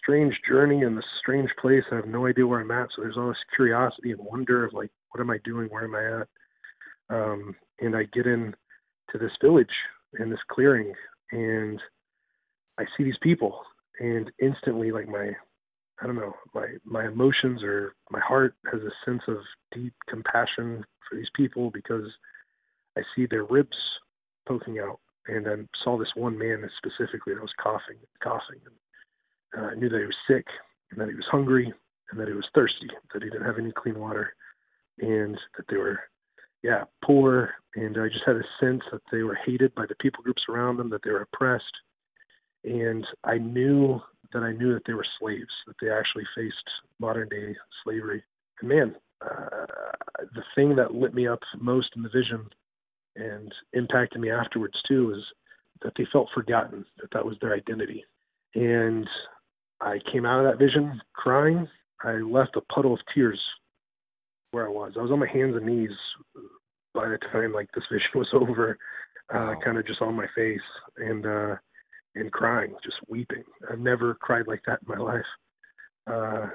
strange 0.01 0.33
journey 0.47 0.81
in 0.81 0.95
this 0.95 1.05
strange 1.21 1.49
place. 1.61 1.83
I 1.91 1.95
have 1.95 2.07
no 2.07 2.25
idea 2.25 2.47
where 2.47 2.61
I'm 2.61 2.71
at. 2.71 2.89
So 2.95 3.01
there's 3.01 3.17
all 3.17 3.27
this 3.27 3.37
curiosity 3.55 4.11
and 4.11 4.19
wonder 4.19 4.65
of 4.65 4.73
like, 4.73 4.89
what 5.11 5.21
am 5.21 5.29
I 5.29 5.37
doing? 5.43 5.67
Where 5.69 5.85
am 5.85 5.95
I 5.95 6.21
at? 6.21 6.27
Um, 7.15 7.55
and 7.79 7.95
I 7.95 8.03
get 8.13 8.25
in 8.25 8.55
to 9.11 9.17
this 9.17 9.31
village 9.41 9.67
in 10.19 10.29
this 10.29 10.39
clearing 10.51 10.93
and 11.31 11.79
I 12.79 12.85
see 12.95 13.03
these 13.03 13.17
people 13.21 13.59
and 13.99 14.31
instantly 14.41 14.91
like 14.91 15.07
my 15.07 15.31
I 16.01 16.07
don't 16.07 16.15
know, 16.15 16.33
my 16.53 16.67
my 16.85 17.07
emotions 17.07 17.61
or 17.61 17.93
my 18.09 18.21
heart 18.21 18.55
has 18.71 18.81
a 18.81 19.05
sense 19.05 19.21
of 19.27 19.37
deep 19.73 19.93
compassion 20.07 20.85
for 21.09 21.15
these 21.17 21.29
people 21.35 21.71
because 21.71 22.09
I 22.97 23.01
see 23.15 23.25
their 23.25 23.43
ribs 23.43 23.77
poking 24.47 24.79
out 24.79 24.99
and 25.27 25.47
I 25.47 25.55
saw 25.83 25.97
this 25.97 26.11
one 26.15 26.37
man 26.37 26.67
specifically 26.77 27.33
that 27.33 27.41
was 27.41 27.53
coughing 27.61 27.97
coughing 28.23 28.61
and 28.65 28.75
uh, 29.57 29.65
I 29.65 29.75
knew 29.75 29.89
that 29.89 29.99
he 29.99 30.05
was 30.05 30.15
sick 30.27 30.45
and 30.91 30.99
that 30.99 31.09
he 31.09 31.15
was 31.15 31.27
hungry 31.29 31.73
and 32.11 32.19
that 32.19 32.27
he 32.27 32.33
was 32.33 32.47
thirsty, 32.53 32.89
that 33.13 33.23
he 33.23 33.29
didn't 33.29 33.45
have 33.45 33.59
any 33.59 33.71
clean 33.71 33.99
water 33.99 34.33
and 34.99 35.37
that 35.57 35.65
they 35.69 35.77
were 35.77 35.99
yeah, 36.61 36.83
poor 37.05 37.51
and 37.75 37.97
I 37.97 38.07
just 38.09 38.25
had 38.25 38.35
a 38.35 38.43
sense 38.59 38.81
that 38.91 39.01
they 39.11 39.23
were 39.23 39.37
hated 39.45 39.73
by 39.75 39.85
the 39.87 39.95
people 40.01 40.23
groups 40.23 40.41
around 40.49 40.75
them, 40.75 40.89
that 40.89 41.01
they 41.05 41.11
were 41.11 41.27
oppressed 41.33 41.63
and 42.63 43.05
I 43.23 43.37
knew 43.37 43.99
that 44.33 44.43
I 44.43 44.51
knew 44.51 44.73
that 44.73 44.83
they 44.85 44.93
were 44.93 45.05
slaves, 45.19 45.49
that 45.65 45.75
they 45.81 45.89
actually 45.89 46.25
faced 46.35 46.55
modern 46.99 47.29
day 47.29 47.55
slavery. 47.83 48.23
And 48.59 48.69
man, 48.69 48.95
uh, 49.21 49.65
the 50.35 50.43
thing 50.55 50.75
that 50.75 50.93
lit 50.93 51.13
me 51.13 51.27
up 51.27 51.39
most 51.59 51.89
in 51.95 52.03
the 52.03 52.09
vision 52.09 52.47
and 53.15 53.51
impacted 53.73 54.21
me 54.21 54.29
afterwards 54.29 54.75
too 54.87 55.07
was 55.07 55.23
that 55.81 55.93
they 55.97 56.05
felt 56.11 56.27
forgotten, 56.33 56.85
that 57.01 57.09
that 57.13 57.25
was 57.25 57.37
their 57.41 57.53
identity. 57.53 58.03
And 58.55 59.07
I 59.81 59.99
came 60.11 60.25
out 60.25 60.45
of 60.45 60.51
that 60.51 60.63
vision 60.63 61.01
crying. 61.13 61.67
I 62.03 62.13
left 62.13 62.55
a 62.55 62.73
puddle 62.73 62.93
of 62.93 62.99
tears 63.13 63.39
where 64.51 64.65
I 64.65 64.69
was. 64.69 64.93
I 64.97 65.01
was 65.01 65.11
on 65.11 65.19
my 65.19 65.27
hands 65.27 65.55
and 65.55 65.65
knees 65.65 65.95
by 66.93 67.07
the 67.07 67.19
time 67.31 67.53
like 67.53 67.69
this 67.73 67.83
vision 67.91 68.09
was 68.15 68.29
over, 68.33 68.77
uh, 69.33 69.53
wow. 69.53 69.59
kind 69.63 69.77
of 69.77 69.85
just 69.85 70.01
on 70.01 70.15
my 70.15 70.27
face. 70.35 70.59
And 70.97 71.25
uh, 71.25 71.55
and 72.15 72.31
crying, 72.31 72.75
just 72.83 72.97
weeping. 73.07 73.43
I've 73.71 73.79
never 73.79 74.15
cried 74.15 74.47
like 74.47 74.61
that 74.67 74.79
in 74.81 74.87
my 74.87 74.97
life. 74.97 75.25
Uh, 76.07 76.47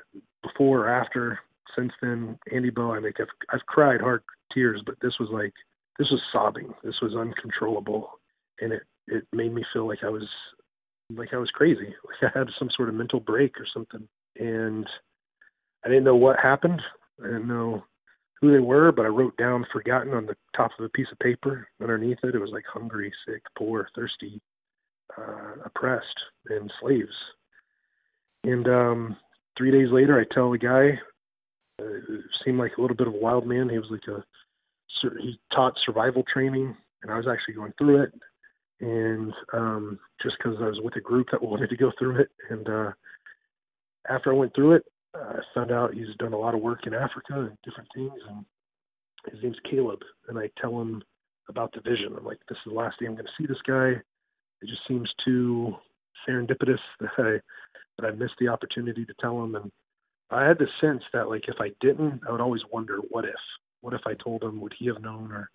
before 0.43 0.87
or 0.87 0.89
after, 0.89 1.39
since 1.77 1.93
then, 2.03 2.39
Andibo, 2.53 2.97
I 2.97 3.03
think 3.03 3.17
I've, 3.21 3.27
I've 3.53 3.67
cried 3.67 4.01
hard 4.01 4.23
tears, 4.53 4.83
but 4.85 4.97
this 5.01 5.15
was 5.19 5.29
like, 5.33 5.53
this 5.99 6.09
was 6.11 6.21
sobbing. 6.33 6.75
This 6.83 6.97
was 7.01 7.15
uncontrollable. 7.15 8.11
And 8.61 8.73
it, 8.73 8.83
it 9.07 9.25
made 9.33 9.55
me 9.55 9.65
feel 9.73 9.87
like 9.87 10.03
I 10.05 10.09
was 10.09 10.29
like 11.11 11.31
I 11.33 11.39
was 11.39 11.51
crazy, 11.51 11.87
like 12.23 12.35
I 12.35 12.39
had 12.39 12.49
some 12.59 12.71
sort 12.77 12.89
of 12.89 12.95
mental 12.95 13.21
break 13.21 13.55
or 13.59 13.67
something, 13.73 14.09
and 14.39 14.87
I 15.85 15.89
didn't 15.89 16.05
know 16.05 16.17
what 16.17 16.39
happened. 16.39 16.81
I 17.23 17.27
didn't 17.27 17.49
know 17.49 17.85
who 18.41 18.53
they 18.53 18.61
were, 18.61 18.93
but 18.93 19.05
I 19.05 19.09
wrote 19.09 19.37
down 19.37 19.67
"forgotten" 19.73 20.13
on 20.13 20.27
the 20.27 20.37
top 20.57 20.73
of 20.79 20.85
a 20.85 20.89
piece 20.91 21.07
of 21.13 21.19
paper. 21.19 21.69
Underneath 21.81 22.19
it, 22.23 22.35
it 22.35 22.41
was 22.41 22.51
like 22.53 22.65
hungry, 22.73 23.13
sick, 23.27 23.43
poor, 23.57 23.89
thirsty, 23.95 24.41
uh, 25.17 25.55
oppressed, 25.65 26.19
and 26.49 26.73
slaves. 26.81 27.15
And 28.45 28.67
um, 28.69 29.17
three 29.57 29.71
days 29.71 29.89
later, 29.91 30.21
I 30.21 30.35
tell 30.35 30.51
the 30.51 30.59
guy, 30.59 30.99
uh, 31.83 32.17
seemed 32.45 32.59
like 32.59 32.73
a 32.77 32.81
little 32.81 32.97
bit 32.97 33.07
of 33.07 33.15
a 33.15 33.19
wild 33.19 33.47
man. 33.47 33.69
He 33.69 33.79
was 33.79 33.89
like 33.91 34.07
a 34.09 34.23
he 35.21 35.39
taught 35.55 35.75
survival 35.85 36.25
training, 36.33 36.75
and 37.03 37.13
I 37.13 37.17
was 37.17 37.27
actually 37.31 37.55
going 37.55 37.73
through 37.79 38.05
it. 38.05 38.13
And 38.85 39.33
um, 39.55 39.99
just 40.23 40.37
because 40.37 40.59
I 40.61 40.67
was 40.67 40.79
with 40.85 40.97
a 40.97 41.01
group 41.01 41.29
that 41.33 41.43
wanted 41.43 41.71
to 41.71 41.77
go 41.77 41.91
through 41.99 42.21
it, 42.21 42.29
and 42.51 42.69
uh, 42.69 42.93
after 44.11 44.31
I 44.31 44.37
went 44.37 44.55
through 44.55 44.73
it, 44.73 44.85
I 45.15 45.39
found 45.55 45.73
out 45.73 45.95
he's 45.95 46.15
done 46.19 46.35
a 46.35 46.39
lot 46.39 46.55
of 46.55 46.61
work 46.61 46.87
in 46.87 46.93
Africa 46.93 47.49
and 47.49 47.57
different 47.65 47.89
things. 47.95 48.13
And 48.29 48.45
his 49.33 49.43
name's 49.43 49.57
Caleb, 49.71 50.01
and 50.29 50.39
I 50.39 50.51
tell 50.61 50.79
him 50.83 51.03
about 51.49 51.73
the 51.73 51.81
vision. 51.81 52.15
I'm 52.15 52.27
like, 52.27 52.41
this 52.47 52.59
is 52.59 52.73
the 52.73 52.79
last 52.79 53.01
day 53.01 53.07
I'm 53.07 53.15
going 53.15 53.25
to 53.25 53.43
see 53.43 53.47
this 53.47 53.63
guy. 53.67 53.89
It 54.61 54.69
just 54.69 54.83
seems 54.87 55.09
too 55.25 55.75
serendipitous 56.29 56.79
that 57.01 57.11
I 57.19 57.41
that 57.99 58.07
I 58.07 58.11
missed 58.11 58.35
the 58.39 58.49
opportunity 58.49 59.07
to 59.07 59.15
tell 59.19 59.43
him. 59.43 59.55
And 59.55 59.73
I 60.31 60.47
had 60.47 60.59
the 60.59 60.67
sense 60.79 61.03
that 61.15 61.31
like 61.31 61.45
if 61.49 61.57
I 61.59 61.71
didn't, 61.81 62.21
I 62.29 62.33
would 62.33 62.43
always 62.43 62.63
wonder 62.71 62.99
what 63.09 63.25
if. 63.25 63.31
What 63.81 63.95
if 63.95 64.03
I 64.07 64.13
told 64.15 64.43
him? 64.43 64.61
Would 64.61 64.75
he 64.79 64.89
have 64.89 65.01
known? 65.01 65.33
Or 65.33 65.49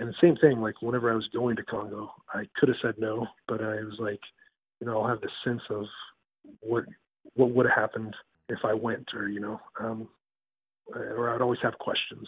and 0.00 0.08
the 0.08 0.14
same 0.20 0.36
thing. 0.36 0.60
Like 0.60 0.80
whenever 0.80 1.12
I 1.12 1.14
was 1.14 1.28
going 1.32 1.56
to 1.56 1.62
Congo, 1.62 2.10
I 2.32 2.44
could 2.56 2.70
have 2.70 2.78
said 2.82 2.94
no, 2.98 3.26
but 3.46 3.62
I 3.62 3.76
was 3.82 3.96
like, 3.98 4.20
you 4.80 4.86
know, 4.86 5.00
I'll 5.00 5.08
have 5.08 5.20
this 5.20 5.30
sense 5.44 5.60
of 5.68 5.84
what 6.60 6.84
what 7.34 7.50
would 7.52 7.66
have 7.66 7.76
happened 7.76 8.16
if 8.48 8.58
I 8.64 8.72
went, 8.72 9.08
or 9.14 9.28
you 9.28 9.40
know, 9.40 9.60
um, 9.78 10.08
or 10.94 11.30
I'd 11.30 11.42
always 11.42 11.60
have 11.62 11.78
questions. 11.78 12.26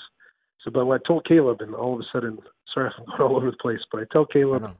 So, 0.62 0.70
but 0.70 0.88
I 0.88 0.98
told 1.06 1.26
Caleb, 1.26 1.60
and 1.60 1.74
all 1.74 1.94
of 1.94 2.00
a 2.00 2.04
sudden, 2.12 2.38
sorry 2.72 2.88
if 2.88 2.92
I'm 2.98 3.06
going 3.06 3.20
all 3.30 3.36
over 3.36 3.50
the 3.50 3.56
place, 3.56 3.80
but 3.90 4.02
I 4.02 4.04
tell 4.12 4.26
Caleb, 4.26 4.70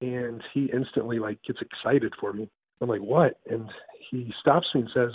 and 0.00 0.42
he 0.52 0.70
instantly 0.72 1.18
like 1.18 1.38
gets 1.44 1.60
excited 1.60 2.14
for 2.18 2.32
me. 2.32 2.48
I'm 2.80 2.88
like, 2.88 3.02
what? 3.02 3.38
And 3.48 3.68
he 4.10 4.32
stops 4.40 4.66
me 4.74 4.80
and 4.80 4.90
says, 4.92 5.12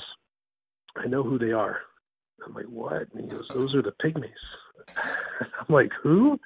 I 0.96 1.08
know 1.08 1.24
who 1.24 1.38
they 1.38 1.52
are. 1.52 1.80
I'm 2.46 2.54
like, 2.54 2.66
what? 2.66 3.08
And 3.14 3.24
he 3.24 3.28
goes, 3.28 3.46
those 3.54 3.76
are 3.76 3.82
the 3.82 3.94
pygmies. 4.02 4.32
I'm 4.98 5.74
like, 5.74 5.92
who? 6.02 6.40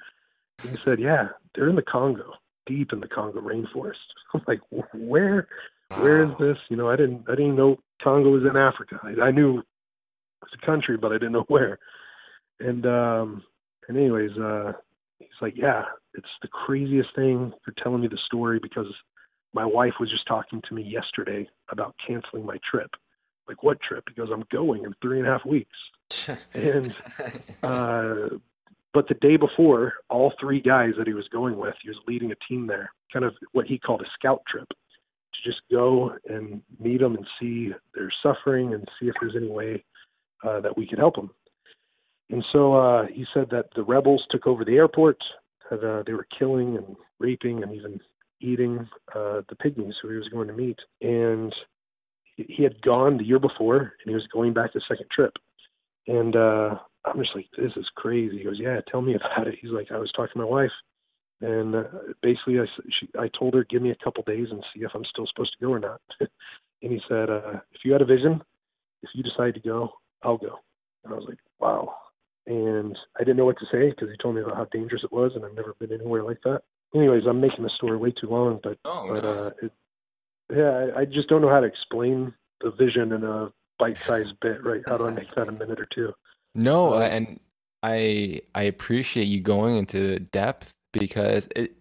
And 0.62 0.72
he 0.72 0.78
said, 0.84 1.00
yeah, 1.00 1.28
they're 1.54 1.68
in 1.68 1.76
the 1.76 1.82
Congo, 1.82 2.32
deep 2.66 2.92
in 2.92 3.00
the 3.00 3.08
Congo 3.08 3.40
rainforest. 3.40 3.94
I'm 4.34 4.42
like, 4.46 4.60
where? 4.94 5.48
Where 5.94 6.22
is 6.22 6.30
this? 6.38 6.56
You 6.70 6.76
know, 6.76 6.88
I 6.88 6.96
didn't, 6.96 7.24
I 7.28 7.34
didn't 7.34 7.56
know 7.56 7.78
Congo 8.02 8.30
was 8.30 8.44
in 8.48 8.56
Africa. 8.56 8.98
I, 9.02 9.26
I 9.26 9.30
knew 9.30 9.58
it 9.58 9.64
was 10.42 10.58
a 10.60 10.66
country, 10.66 10.96
but 10.96 11.12
I 11.12 11.16
didn't 11.16 11.32
know 11.32 11.44
where. 11.48 11.78
And 12.60 12.86
um, 12.86 13.42
and 13.88 13.96
anyways, 13.96 14.30
uh, 14.38 14.72
he's 15.18 15.28
like, 15.40 15.54
yeah, 15.56 15.82
it's 16.14 16.26
the 16.42 16.48
craziest 16.48 17.10
thing 17.14 17.52
for 17.64 17.72
telling 17.82 18.00
me 18.00 18.08
the 18.08 18.18
story 18.26 18.58
because 18.62 18.86
my 19.54 19.64
wife 19.64 19.94
was 20.00 20.10
just 20.10 20.26
talking 20.26 20.62
to 20.68 20.74
me 20.74 20.82
yesterday 20.82 21.48
about 21.70 21.94
canceling 22.06 22.46
my 22.46 22.58
trip. 22.70 22.90
Like, 23.48 23.62
what 23.62 23.78
trip? 23.80 24.04
Because 24.06 24.30
I'm 24.32 24.44
going 24.52 24.84
in 24.84 24.94
three 25.02 25.18
and 25.18 25.28
a 25.28 25.30
half 25.30 25.44
weeks. 25.44 25.76
and 26.54 26.96
uh, 27.62 28.28
but 28.94 29.08
the 29.08 29.14
day 29.14 29.36
before, 29.36 29.94
all 30.10 30.32
three 30.40 30.60
guys 30.60 30.92
that 30.98 31.06
he 31.06 31.14
was 31.14 31.28
going 31.28 31.56
with, 31.56 31.74
he 31.82 31.88
was 31.88 31.98
leading 32.06 32.32
a 32.32 32.36
team 32.48 32.66
there, 32.66 32.92
kind 33.12 33.24
of 33.24 33.34
what 33.52 33.66
he 33.66 33.78
called 33.78 34.02
a 34.02 34.10
scout 34.18 34.42
trip, 34.50 34.68
to 34.68 35.50
just 35.50 35.62
go 35.70 36.12
and 36.28 36.60
meet 36.78 37.00
them 37.00 37.14
and 37.16 37.26
see 37.40 37.72
their 37.94 38.12
suffering 38.22 38.74
and 38.74 38.86
see 39.00 39.08
if 39.08 39.14
there's 39.20 39.36
any 39.36 39.48
way 39.50 39.82
uh, 40.46 40.60
that 40.60 40.76
we 40.76 40.86
could 40.86 40.98
help 40.98 41.16
them. 41.16 41.30
And 42.30 42.44
so 42.52 42.74
uh, 42.74 43.06
he 43.12 43.24
said 43.34 43.48
that 43.50 43.66
the 43.74 43.82
rebels 43.82 44.24
took 44.30 44.46
over 44.46 44.64
the 44.64 44.76
airport, 44.76 45.18
that 45.70 45.82
uh, 45.82 46.02
they 46.06 46.12
were 46.12 46.26
killing 46.38 46.76
and 46.76 46.96
raping 47.18 47.62
and 47.62 47.74
even 47.74 48.00
eating 48.40 48.88
uh, 49.14 49.42
the 49.48 49.56
pygmies 49.62 49.92
who 50.02 50.10
he 50.10 50.16
was 50.16 50.28
going 50.28 50.48
to 50.48 50.54
meet. 50.54 50.78
And 51.00 51.54
he 52.36 52.62
had 52.62 52.80
gone 52.82 53.18
the 53.18 53.24
year 53.24 53.38
before, 53.38 53.78
and 53.78 54.08
he 54.08 54.14
was 54.14 54.26
going 54.32 54.52
back 54.52 54.72
the 54.72 54.80
second 54.88 55.06
trip. 55.14 55.32
And 56.06 56.34
uh, 56.34 56.76
I'm 57.04 57.18
just 57.18 57.34
like, 57.34 57.46
this 57.56 57.72
is 57.76 57.86
crazy. 57.96 58.38
He 58.38 58.44
goes, 58.44 58.58
yeah, 58.60 58.80
tell 58.90 59.02
me 59.02 59.14
about 59.14 59.48
it. 59.48 59.58
He's 59.60 59.70
like, 59.70 59.90
I 59.90 59.98
was 59.98 60.12
talking 60.12 60.32
to 60.34 60.38
my 60.38 60.44
wife, 60.44 60.70
and 61.40 61.74
uh, 61.74 61.84
basically, 62.22 62.60
I 62.60 62.66
she, 63.00 63.08
I 63.18 63.28
told 63.36 63.54
her, 63.54 63.64
give 63.64 63.82
me 63.82 63.90
a 63.90 64.04
couple 64.04 64.22
days 64.24 64.48
and 64.50 64.64
see 64.74 64.84
if 64.84 64.92
I'm 64.94 65.04
still 65.04 65.26
supposed 65.26 65.54
to 65.58 65.64
go 65.64 65.72
or 65.72 65.80
not. 65.80 66.00
and 66.20 66.92
he 66.92 67.00
said, 67.08 67.30
uh, 67.30 67.60
if 67.72 67.84
you 67.84 67.92
had 67.92 68.02
a 68.02 68.06
vision, 68.06 68.42
if 69.02 69.10
you 69.14 69.22
decide 69.22 69.54
to 69.54 69.60
go, 69.60 69.90
I'll 70.22 70.38
go. 70.38 70.60
And 71.04 71.12
I 71.12 71.16
was 71.16 71.26
like, 71.28 71.38
wow 71.58 71.94
and 72.46 72.98
I 73.16 73.20
didn't 73.20 73.36
know 73.36 73.44
what 73.44 73.58
to 73.58 73.66
say 73.70 73.90
because 73.90 74.08
he 74.10 74.16
told 74.20 74.34
me 74.34 74.42
about 74.42 74.56
how 74.56 74.66
dangerous 74.66 75.04
it 75.04 75.12
was, 75.12 75.32
and 75.34 75.44
I've 75.44 75.54
never 75.54 75.74
been 75.78 75.92
anywhere 75.92 76.22
like 76.22 76.40
that. 76.44 76.62
Anyways, 76.94 77.22
I'm 77.28 77.40
making 77.40 77.64
the 77.64 77.70
story 77.76 77.96
way 77.96 78.12
too 78.12 78.28
long, 78.28 78.60
but 78.62 78.78
oh, 78.84 79.08
but 79.08 79.24
uh, 79.24 79.50
it, 79.62 79.72
yeah, 80.54 80.90
I, 80.96 81.00
I 81.00 81.04
just 81.04 81.28
don't 81.28 81.40
know 81.40 81.48
how 81.48 81.60
to 81.60 81.66
explain 81.66 82.34
the 82.60 82.70
vision 82.70 83.12
in 83.12 83.24
a 83.24 83.52
bite-sized 83.78 84.38
bit. 84.40 84.64
Right? 84.64 84.82
How 84.86 84.98
do 84.98 85.06
I 85.06 85.12
make 85.12 85.30
that 85.34 85.48
a 85.48 85.52
minute 85.52 85.80
or 85.80 85.88
two? 85.94 86.12
No, 86.54 86.94
um, 86.94 87.02
and 87.02 87.40
I 87.82 88.42
I 88.54 88.64
appreciate 88.64 89.26
you 89.26 89.40
going 89.40 89.76
into 89.76 90.18
depth 90.18 90.74
because 90.92 91.48
it 91.56 91.74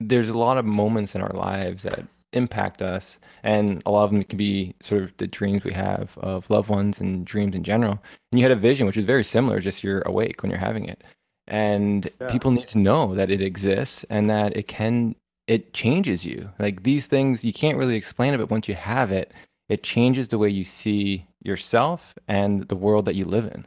there's 0.00 0.28
a 0.28 0.38
lot 0.38 0.58
of 0.58 0.64
moments 0.64 1.14
in 1.14 1.20
our 1.20 1.32
lives 1.32 1.82
that 1.82 2.04
impact 2.32 2.82
us 2.82 3.18
and 3.42 3.82
a 3.86 3.90
lot 3.90 4.04
of 4.04 4.10
them 4.10 4.22
can 4.22 4.36
be 4.36 4.74
sort 4.80 5.02
of 5.02 5.16
the 5.16 5.26
dreams 5.26 5.64
we 5.64 5.72
have 5.72 6.16
of 6.18 6.50
loved 6.50 6.68
ones 6.68 7.00
and 7.00 7.26
dreams 7.26 7.56
in 7.56 7.62
general. 7.64 8.02
And 8.30 8.38
you 8.38 8.42
had 8.42 8.52
a 8.52 8.56
vision 8.56 8.86
which 8.86 8.96
is 8.96 9.04
very 9.04 9.24
similar 9.24 9.60
just 9.60 9.82
you're 9.82 10.02
awake 10.02 10.42
when 10.42 10.50
you're 10.50 10.60
having 10.60 10.84
it. 10.84 11.02
And 11.46 12.08
yeah. 12.20 12.28
people 12.28 12.50
need 12.50 12.68
to 12.68 12.78
know 12.78 13.14
that 13.14 13.30
it 13.30 13.40
exists 13.40 14.04
and 14.10 14.28
that 14.30 14.56
it 14.56 14.68
can 14.68 15.16
it 15.46 15.72
changes 15.72 16.26
you. 16.26 16.50
Like 16.58 16.82
these 16.82 17.06
things 17.06 17.44
you 17.44 17.52
can't 17.52 17.78
really 17.78 17.96
explain 17.96 18.34
it 18.34 18.38
but 18.38 18.50
once 18.50 18.68
you 18.68 18.74
have 18.74 19.10
it 19.10 19.32
it 19.68 19.82
changes 19.82 20.28
the 20.28 20.38
way 20.38 20.48
you 20.48 20.64
see 20.64 21.26
yourself 21.42 22.14
and 22.26 22.64
the 22.64 22.76
world 22.76 23.04
that 23.04 23.14
you 23.14 23.24
live 23.24 23.46
in 23.46 23.66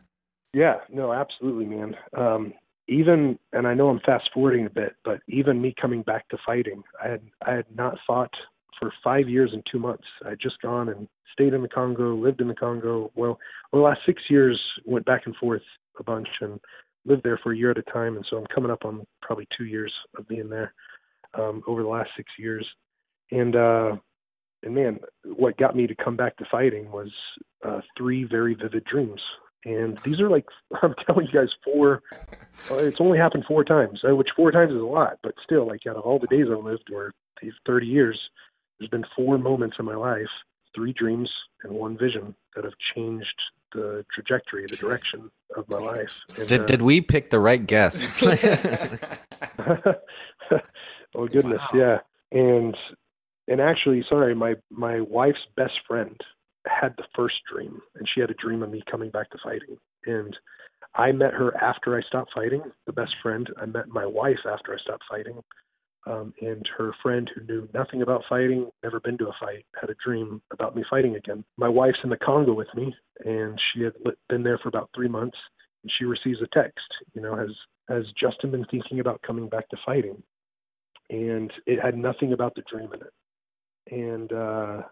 yeah 0.53 0.75
no 0.89 1.13
absolutely 1.13 1.65
man 1.65 1.95
um, 2.17 2.53
even 2.91 3.39
and 3.53 3.65
I 3.65 3.73
know 3.73 3.89
I'm 3.89 4.01
fast 4.05 4.29
forwarding 4.33 4.65
a 4.65 4.69
bit, 4.69 4.95
but 5.05 5.21
even 5.27 5.61
me 5.61 5.73
coming 5.79 6.01
back 6.01 6.27
to 6.29 6.37
fighting, 6.45 6.83
I 7.03 7.07
had 7.07 7.21
I 7.47 7.53
had 7.53 7.65
not 7.73 7.97
fought 8.05 8.33
for 8.79 8.91
five 9.03 9.29
years 9.29 9.51
and 9.53 9.63
two 9.71 9.79
months. 9.79 10.03
I 10.25 10.35
just 10.35 10.61
gone 10.61 10.89
and 10.89 11.07
stayed 11.31 11.53
in 11.53 11.61
the 11.61 11.69
Congo, 11.69 12.13
lived 12.15 12.41
in 12.41 12.49
the 12.49 12.53
Congo. 12.53 13.09
Well, 13.15 13.39
the 13.71 13.79
last 13.79 14.01
six 14.05 14.21
years 14.29 14.59
went 14.85 15.05
back 15.05 15.21
and 15.25 15.35
forth 15.37 15.61
a 15.99 16.03
bunch 16.03 16.27
and 16.41 16.59
lived 17.05 17.23
there 17.23 17.39
for 17.41 17.53
a 17.53 17.57
year 17.57 17.71
at 17.71 17.77
a 17.77 17.83
time, 17.83 18.17
and 18.17 18.25
so 18.29 18.37
I'm 18.37 18.47
coming 18.53 18.71
up 18.71 18.83
on 18.83 19.05
probably 19.21 19.47
two 19.57 19.65
years 19.65 19.93
of 20.17 20.27
being 20.27 20.49
there 20.49 20.73
um, 21.35 21.63
over 21.67 21.83
the 21.83 21.89
last 21.89 22.09
six 22.17 22.29
years. 22.37 22.67
And 23.31 23.55
uh, 23.55 23.95
and 24.63 24.75
man, 24.75 24.99
what 25.25 25.57
got 25.57 25.75
me 25.75 25.87
to 25.87 25.95
come 25.95 26.15
back 26.15 26.37
to 26.37 26.45
fighting 26.49 26.91
was 26.91 27.11
uh, 27.63 27.81
three 27.97 28.23
very 28.23 28.53
vivid 28.53 28.83
dreams 28.85 29.21
and 29.65 29.97
these 29.99 30.19
are 30.19 30.29
like 30.29 30.45
I'm 30.81 30.95
telling 31.05 31.27
you 31.27 31.33
guys 31.33 31.49
four. 31.63 32.01
Uh, 32.69 32.75
it's 32.75 32.99
only 32.99 33.17
happened 33.17 33.45
four 33.47 33.63
times, 33.63 34.01
uh, 34.07 34.15
which 34.15 34.29
four 34.35 34.51
times 34.51 34.71
is 34.71 34.81
a 34.81 34.85
lot, 34.85 35.19
but 35.23 35.33
still, 35.43 35.67
like 35.67 35.81
out 35.87 35.95
of 35.95 36.03
all 36.03 36.19
the 36.19 36.27
days 36.27 36.47
I've 36.51 36.63
lived, 36.63 36.89
or 36.93 37.13
these 37.41 37.53
30 37.65 37.87
years, 37.87 38.19
there's 38.79 38.89
been 38.89 39.05
four 39.15 39.37
moments 39.37 39.77
in 39.79 39.85
my 39.85 39.95
life, 39.95 40.27
three 40.75 40.93
dreams 40.93 41.29
and 41.63 41.73
one 41.73 41.97
vision 41.97 42.35
that 42.55 42.63
have 42.63 42.73
changed 42.95 43.35
the 43.73 44.05
trajectory, 44.13 44.65
the 44.67 44.75
direction 44.75 45.31
of 45.55 45.67
my 45.69 45.77
life. 45.77 46.19
And, 46.37 46.47
did 46.47 46.61
uh, 46.61 46.65
did 46.65 46.81
we 46.81 47.01
pick 47.01 47.29
the 47.29 47.39
right 47.39 47.65
guest? 47.65 48.03
oh 51.15 51.27
goodness, 51.27 51.61
wow. 51.73 51.79
yeah. 51.79 51.99
And 52.31 52.75
and 53.47 53.59
actually, 53.59 54.03
sorry, 54.09 54.35
my 54.35 54.55
my 54.69 55.01
wife's 55.01 55.45
best 55.55 55.73
friend 55.87 56.19
had 56.67 56.93
the 56.97 57.03
first 57.15 57.35
dream, 57.51 57.81
and 57.95 58.07
she 58.13 58.21
had 58.21 58.29
a 58.29 58.35
dream 58.35 58.61
of 58.63 58.69
me 58.69 58.83
coming 58.89 59.09
back 59.09 59.29
to 59.31 59.37
fighting. 59.43 59.77
And 60.05 60.35
I 60.95 61.11
met 61.11 61.33
her 61.33 61.55
after 61.61 61.97
I 61.97 62.01
stopped 62.01 62.31
fighting, 62.33 62.63
the 62.85 62.93
best 62.93 63.15
friend. 63.21 63.47
I 63.57 63.65
met 63.65 63.87
my 63.87 64.05
wife 64.05 64.39
after 64.45 64.73
I 64.73 64.77
stopped 64.77 65.03
fighting. 65.09 65.41
Um, 66.07 66.33
and 66.41 66.67
her 66.77 66.93
friend 67.03 67.29
who 67.33 67.43
knew 67.45 67.69
nothing 67.75 68.01
about 68.01 68.23
fighting, 68.27 68.69
never 68.83 68.99
been 68.99 69.19
to 69.19 69.27
a 69.27 69.35
fight, 69.39 69.65
had 69.79 69.91
a 69.91 69.95
dream 70.03 70.41
about 70.51 70.75
me 70.75 70.83
fighting 70.89 71.15
again. 71.15 71.43
My 71.57 71.69
wife's 71.69 71.99
in 72.03 72.09
the 72.09 72.17
Congo 72.17 72.53
with 72.53 72.73
me, 72.75 72.95
and 73.23 73.59
she 73.71 73.83
had 73.83 73.93
been 74.27 74.41
there 74.41 74.57
for 74.57 74.69
about 74.69 74.89
three 74.95 75.07
months. 75.07 75.37
And 75.83 75.91
she 75.97 76.05
receives 76.05 76.41
a 76.41 76.47
text, 76.53 76.85
you 77.13 77.21
know, 77.21 77.35
has 77.35 77.49
has 77.89 78.05
Justin 78.19 78.51
been 78.51 78.65
thinking 78.71 78.99
about 78.99 79.21
coming 79.23 79.49
back 79.49 79.67
to 79.69 79.77
fighting? 79.85 80.21
And 81.09 81.51
it 81.65 81.79
had 81.83 81.97
nothing 81.97 82.33
about 82.33 82.55
the 82.55 82.63
dream 82.71 82.89
in 82.93 83.01
it. 83.01 83.13
And 83.89 84.31
uh, 84.31 84.83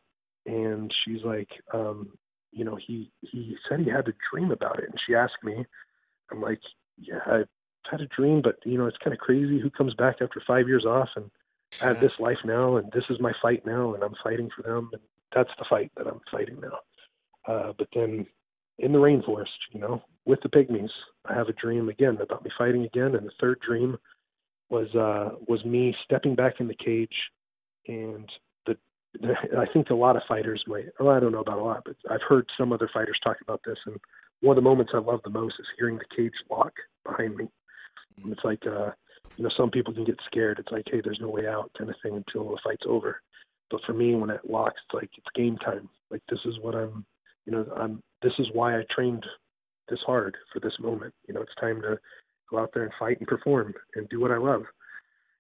and 0.46 0.92
she's 1.04 1.24
like, 1.24 1.50
um, 1.74 2.10
you 2.52 2.66
know, 2.66 2.76
he 2.76 3.12
he 3.22 3.56
said 3.68 3.82
he 3.82 3.90
had 3.90 4.08
a 4.08 4.14
dream 4.32 4.52
about 4.52 4.80
it, 4.80 4.90
and 4.90 5.00
she 5.06 5.16
asked 5.16 5.44
me, 5.44 5.66
I'm 6.32 6.42
like, 6.42 6.60
yeah, 6.98 7.20
I've 7.26 7.48
had 7.90 8.02
a 8.02 8.08
dream, 8.08 8.42
but 8.42 8.58
you 8.66 8.78
know, 8.78 8.88
it's 8.88 8.98
kind 8.98 9.14
of 9.14 9.20
crazy. 9.20 9.60
Who 9.60 9.70
comes 9.70 9.94
back 9.94 10.18
after 10.22 10.42
five 10.46 10.68
years 10.68 10.86
off? 10.86 11.10
And 11.16 11.30
I 11.82 11.88
have 11.88 12.00
this 12.00 12.12
life 12.20 12.40
now, 12.44 12.78
and 12.78 12.92
this 12.92 13.04
is 13.10 13.20
my 13.20 13.32
fight 13.42 13.66
now, 13.66 13.94
and 13.94 14.04
I'm 14.04 14.16
fighting 14.24 14.50
for 14.56 14.64
them, 14.64 14.90
and 14.92 15.02
that's 15.34 15.52
the 15.60 15.66
fight 15.70 15.92
that 15.98 16.08
I'm 16.08 16.22
fighting 16.32 16.60
now. 16.60 16.80
Uh, 17.48 17.74
but 17.78 17.88
then 17.94 18.26
in 18.80 18.92
the 18.92 19.00
rainforest, 19.00 19.46
you 19.72 19.80
know, 19.80 20.02
with 20.26 20.40
the 20.42 20.50
pygmies, 20.50 20.90
I 21.26 21.34
have 21.34 21.48
a 21.48 21.54
dream 21.54 21.90
again 21.90 22.18
about 22.22 22.44
me 22.44 22.52
fighting 22.58 22.86
again, 22.86 23.16
and 23.16 23.26
the 23.26 23.32
third 23.40 23.60
dream 23.66 23.98
was 24.70 24.94
uh, 24.96 25.36
was 25.48 25.64
me 25.66 25.96
stepping 26.04 26.36
back 26.36 26.56
in 26.60 26.68
the 26.68 26.76
cage, 26.76 27.16
and 27.88 28.30
I 29.58 29.66
think 29.74 29.90
a 29.90 29.96
lot 29.96 30.16
of 30.16 30.22
fighters 30.28 30.64
might. 30.68 30.86
Well, 31.00 31.10
I 31.10 31.20
don't 31.20 31.32
know 31.32 31.40
about 31.40 31.58
a 31.58 31.64
lot, 31.64 31.84
but 31.86 31.96
I've 32.10 32.22
heard 32.28 32.48
some 32.58 32.72
other 32.72 32.90
fighters 32.94 33.20
talk 33.24 33.38
about 33.42 33.62
this, 33.66 33.78
and 33.86 33.98
one 34.42 34.58
of 34.58 34.64
the 34.64 34.70
moments 34.70 34.92
I 34.94 35.00
love 35.00 35.22
the 35.24 35.30
most 35.30 35.56
is 35.60 35.66
hearing 35.78 35.98
the 35.98 36.16
cage 36.16 36.34
lock 36.50 36.74
behind 37.06 37.36
me. 37.36 37.48
And 38.24 38.32
it's 38.32 38.44
like, 38.44 38.66
uh, 38.66 38.92
you 39.36 39.44
know, 39.44 39.50
some 39.58 39.72
people 39.72 39.94
can 39.94 40.06
get 40.06 40.20
scared. 40.26 40.60
It's 40.60 40.72
like, 40.72 40.86
hey, 40.92 41.02
there's 41.04 41.20
no 41.22 41.30
way 41.30 41.48
out, 41.48 41.72
kind 41.78 41.90
of 41.90 41.96
thing, 42.04 42.16
until 42.16 42.52
the 42.52 42.60
fight's 42.64 42.86
over. 42.88 43.22
But 43.72 43.82
for 43.86 43.94
me, 43.94 44.16
when 44.16 44.30
it 44.30 44.50
locks, 44.50 44.80
it's 44.86 44.94
like 44.94 45.10
it's 45.18 45.28
game 45.36 45.58
time. 45.58 45.90
Like 46.10 46.22
this 46.30 46.40
is 46.46 46.56
what 46.62 46.76
I'm, 46.76 47.06
you 47.46 47.54
know, 47.54 47.66
I'm. 47.76 48.02
This 48.22 48.34
is 48.40 48.48
why 48.54 48.78
I 48.78 48.84
trained 48.94 49.26
this 49.90 50.00
hard 50.06 50.36
for 50.52 50.60
this 50.60 50.74
moment. 50.80 51.14
You 51.28 51.34
know, 51.34 51.42
it's 51.42 51.56
time 51.60 51.82
to 51.82 51.98
go 52.50 52.60
out 52.60 52.72
there 52.74 52.84
and 52.84 52.92
fight 53.00 53.20
and 53.20 53.28
perform 53.28 53.74
and 53.96 54.10
do 54.10 54.20
what 54.20 54.32
I 54.32 54.38
love. 54.38 54.64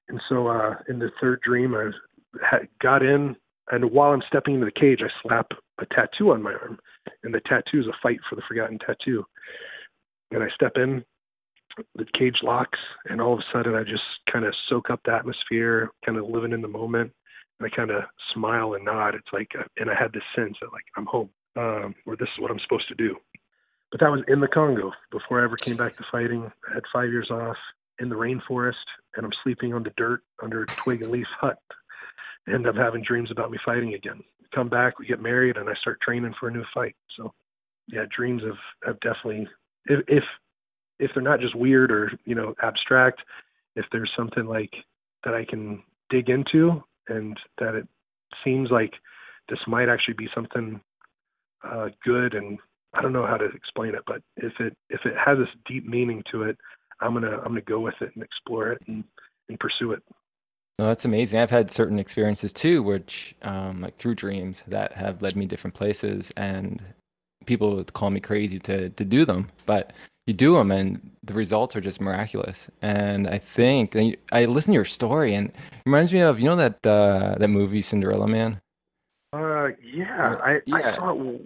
And 0.07 0.21
so, 0.29 0.47
uh, 0.47 0.75
in 0.87 0.99
the 0.99 1.11
third 1.19 1.41
dream, 1.41 1.75
I 1.75 2.59
got 2.81 3.03
in, 3.03 3.35
and 3.71 3.91
while 3.91 4.11
I'm 4.11 4.23
stepping 4.27 4.55
into 4.55 4.65
the 4.65 4.79
cage, 4.79 4.99
I 5.03 5.09
slap 5.21 5.47
a 5.79 5.85
tattoo 5.87 6.31
on 6.31 6.41
my 6.41 6.53
arm, 6.53 6.79
and 7.23 7.33
the 7.33 7.41
tattoo 7.41 7.79
is 7.79 7.87
a 7.87 7.97
fight 8.01 8.19
for 8.29 8.35
the 8.35 8.41
forgotten 8.47 8.79
tattoo. 8.79 9.25
And 10.31 10.43
I 10.43 10.47
step 10.55 10.73
in, 10.75 11.03
the 11.95 12.05
cage 12.17 12.37
locks, 12.43 12.79
and 13.05 13.21
all 13.21 13.33
of 13.33 13.39
a 13.39 13.43
sudden 13.53 13.75
I 13.75 13.83
just 13.83 14.03
kind 14.31 14.45
of 14.45 14.53
soak 14.67 14.89
up 14.89 15.01
the 15.05 15.13
atmosphere, 15.13 15.91
kind 16.05 16.17
of 16.17 16.25
living 16.25 16.51
in 16.51 16.61
the 16.61 16.67
moment, 16.67 17.11
and 17.59 17.71
I 17.71 17.75
kind 17.75 17.91
of 17.91 18.03
smile 18.33 18.73
and 18.73 18.85
nod. 18.85 19.15
It's 19.15 19.27
like, 19.31 19.51
uh, 19.57 19.63
and 19.77 19.89
I 19.89 19.95
had 19.95 20.13
this 20.13 20.23
sense 20.35 20.57
that 20.61 20.71
like 20.71 20.83
I'm 20.97 21.05
home, 21.05 21.29
um, 21.55 21.95
or 22.05 22.15
this 22.15 22.27
is 22.35 22.41
what 22.41 22.51
I'm 22.51 22.59
supposed 22.59 22.87
to 22.89 22.95
do. 22.95 23.15
But 23.91 24.01
that 24.01 24.11
was 24.11 24.21
in 24.27 24.39
the 24.39 24.47
Congo 24.47 24.91
before 25.11 25.41
I 25.41 25.43
ever 25.45 25.55
came 25.55 25.75
back 25.75 25.95
to 25.95 26.03
fighting. 26.11 26.51
I 26.69 26.73
had 26.73 26.83
five 26.93 27.09
years 27.09 27.31
off 27.31 27.57
in 27.99 28.09
the 28.09 28.15
rainforest, 28.15 28.73
and 29.15 29.25
I'm 29.25 29.31
sleeping 29.43 29.73
on 29.73 29.83
the 29.83 29.93
dirt 29.97 30.21
under 30.41 30.63
a 30.63 30.67
twig 30.67 31.01
and 31.01 31.11
leaf 31.11 31.27
hut. 31.39 31.57
End 32.47 32.67
up 32.67 32.75
having 32.75 33.03
dreams 33.03 33.31
about 33.31 33.51
me 33.51 33.57
fighting 33.65 33.93
again. 33.93 34.23
Come 34.53 34.69
back, 34.69 34.97
we 34.97 35.05
get 35.05 35.21
married, 35.21 35.57
and 35.57 35.69
I 35.69 35.73
start 35.81 36.01
training 36.01 36.33
for 36.39 36.49
a 36.49 36.51
new 36.51 36.63
fight. 36.73 36.95
So, 37.15 37.33
yeah, 37.87 38.05
dreams 38.15 38.41
have 38.43 38.57
have 38.85 38.99
definitely 39.01 39.47
if 39.85 39.99
if 40.07 40.23
if 40.99 41.11
they're 41.13 41.23
not 41.23 41.39
just 41.39 41.55
weird 41.55 41.91
or 41.91 42.11
you 42.25 42.35
know 42.35 42.55
abstract, 42.61 43.21
if 43.75 43.85
there's 43.91 44.11
something 44.17 44.45
like 44.45 44.71
that 45.23 45.33
I 45.33 45.45
can 45.45 45.83
dig 46.09 46.29
into 46.29 46.83
and 47.07 47.37
that 47.59 47.75
it 47.75 47.87
seems 48.43 48.69
like 48.71 48.93
this 49.49 49.59
might 49.67 49.89
actually 49.89 50.13
be 50.15 50.29
something 50.33 50.79
uh, 51.63 51.89
good 52.03 52.33
and 52.33 52.57
I 52.93 53.01
don't 53.01 53.13
know 53.13 53.25
how 53.25 53.37
to 53.37 53.45
explain 53.45 53.93
it, 53.93 54.01
but 54.07 54.21
if 54.37 54.53
it 54.59 54.75
if 54.89 55.01
it 55.05 55.13
has 55.23 55.37
this 55.37 55.47
deep 55.67 55.87
meaning 55.87 56.23
to 56.31 56.43
it, 56.43 56.57
I'm 57.01 57.13
gonna 57.13 57.37
I'm 57.37 57.49
gonna 57.49 57.61
go 57.61 57.79
with 57.79 57.95
it 58.01 58.11
and 58.15 58.23
explore 58.23 58.71
it 58.71 58.81
and, 58.87 59.03
and 59.47 59.59
pursue 59.59 59.91
it. 59.91 60.03
No, 60.79 60.85
that's 60.85 61.03
amazing. 61.03 61.41
I've 61.41 61.49
had 61.49 61.69
certain 61.69 61.99
experiences 61.99 62.53
too, 62.53 62.81
which 62.81 63.35
um, 63.41 63.81
like 63.81 63.97
through 63.97 64.15
dreams 64.15 64.63
that 64.65 64.93
have 64.93 65.21
led 65.21 65.35
me 65.35 65.45
different 65.45 65.73
places, 65.73 66.31
and 66.37 66.81
people 67.45 67.75
would 67.75 67.91
call 67.91 68.11
me 68.11 68.21
crazy 68.21 68.59
to 68.59 68.87
to 68.87 69.03
do 69.03 69.25
them, 69.25 69.49
but 69.65 69.91
you 70.25 70.33
do 70.33 70.53
them, 70.53 70.71
and 70.71 71.11
the 71.21 71.33
results 71.33 71.75
are 71.75 71.81
just 71.81 71.99
miraculous. 71.99 72.71
And 72.81 73.27
I 73.27 73.39
think 73.39 73.93
and 73.93 74.15
I 74.31 74.45
listen 74.45 74.71
to 74.71 74.75
your 74.75 74.85
story, 74.85 75.33
and 75.33 75.49
it 75.49 75.55
reminds 75.85 76.13
me 76.13 76.21
of 76.21 76.39
you 76.39 76.45
know 76.45 76.55
that 76.55 76.87
uh, 76.87 77.35
that 77.37 77.49
movie 77.49 77.81
Cinderella 77.81 78.29
Man. 78.29 78.61
Uh, 79.33 79.71
yeah, 79.83 80.37
I 80.41 80.61
Yeah. 80.65 80.75
I 80.77 80.95
saw 80.95 81.11
it, 81.11 81.41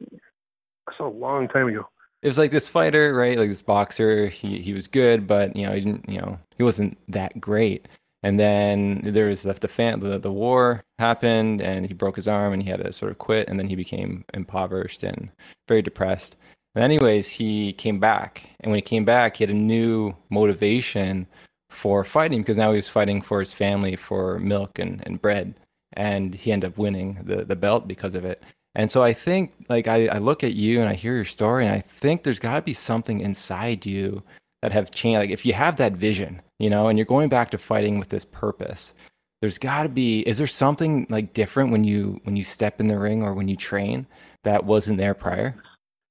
I 0.89 0.95
saw 0.95 1.07
it 1.07 1.15
a 1.15 1.17
long 1.17 1.47
time 1.47 1.69
ago. 1.69 1.87
It 2.21 2.27
was 2.27 2.37
like 2.37 2.51
this 2.51 2.69
fighter, 2.69 3.15
right? 3.15 3.39
Like 3.39 3.49
this 3.49 3.63
boxer. 3.63 4.27
He 4.27 4.59
he 4.59 4.73
was 4.73 4.87
good, 4.87 5.25
but 5.25 5.55
you 5.55 5.65
know 5.65 5.73
he 5.73 5.79
didn't. 5.79 6.07
You 6.07 6.19
know 6.19 6.39
he 6.55 6.61
wasn't 6.61 6.99
that 7.11 7.41
great. 7.41 7.87
And 8.23 8.39
then 8.39 9.01
there 9.03 9.27
was 9.27 9.43
the 9.43 9.53
the, 9.53 9.67
fan, 9.67 9.99
the 9.99 10.17
the 10.17 10.31
war 10.31 10.83
happened, 10.97 11.61
and 11.61 11.85
he 11.85 11.93
broke 11.93 12.15
his 12.15 12.27
arm, 12.27 12.53
and 12.53 12.63
he 12.63 12.69
had 12.69 12.83
to 12.83 12.93
sort 12.93 13.11
of 13.11 13.17
quit. 13.17 13.49
And 13.49 13.59
then 13.59 13.67
he 13.67 13.75
became 13.75 14.23
impoverished 14.33 15.03
and 15.03 15.29
very 15.67 15.81
depressed. 15.81 16.37
But 16.73 16.83
anyways, 16.83 17.27
he 17.29 17.73
came 17.73 17.99
back, 17.99 18.49
and 18.61 18.71
when 18.71 18.77
he 18.77 18.81
came 18.81 19.05
back, 19.05 19.37
he 19.37 19.43
had 19.43 19.51
a 19.51 19.53
new 19.53 20.15
motivation 20.29 21.27
for 21.69 22.03
fighting 22.03 22.41
because 22.41 22.57
now 22.57 22.71
he 22.71 22.77
was 22.77 22.89
fighting 22.89 23.21
for 23.21 23.39
his 23.39 23.53
family 23.53 23.95
for 23.95 24.39
milk 24.39 24.79
and, 24.79 25.05
and 25.05 25.21
bread, 25.21 25.55
and 25.93 26.33
he 26.33 26.51
ended 26.51 26.71
up 26.71 26.77
winning 26.77 27.19
the 27.23 27.43
the 27.45 27.55
belt 27.55 27.87
because 27.87 28.15
of 28.15 28.25
it. 28.25 28.41
And 28.75 28.89
so 28.89 29.03
I 29.03 29.13
think, 29.13 29.53
like, 29.69 29.87
I, 29.87 30.07
I 30.07 30.17
look 30.17 30.43
at 30.43 30.55
you 30.55 30.79
and 30.81 30.89
I 30.89 30.95
hear 30.95 31.15
your 31.15 31.25
story, 31.25 31.65
and 31.65 31.73
I 31.75 31.81
think 31.81 32.23
there's 32.23 32.39
got 32.39 32.55
to 32.55 32.61
be 32.61 32.73
something 32.73 33.19
inside 33.21 33.85
you 33.85 34.23
that 34.63 34.71
have 34.71 34.91
changed. 34.91 35.19
Like, 35.19 35.29
if 35.29 35.45
you 35.45 35.51
have 35.51 35.75
that 35.75 35.91
vision, 35.91 36.41
you 36.57 36.69
know, 36.69 36.87
and 36.87 36.97
you're 36.97 37.05
going 37.05 37.27
back 37.27 37.51
to 37.51 37.57
fighting 37.57 37.99
with 37.99 38.07
this 38.07 38.23
purpose, 38.23 38.93
there's 39.41 39.57
got 39.57 39.83
to 39.83 39.89
be. 39.89 40.21
Is 40.21 40.37
there 40.37 40.47
something 40.47 41.05
like 41.09 41.33
different 41.33 41.71
when 41.71 41.83
you 41.83 42.21
when 42.23 42.37
you 42.37 42.43
step 42.43 42.79
in 42.79 42.87
the 42.87 42.97
ring 42.97 43.23
or 43.23 43.33
when 43.33 43.49
you 43.49 43.57
train 43.57 44.07
that 44.45 44.63
wasn't 44.63 44.99
there 44.99 45.13
prior? 45.13 45.61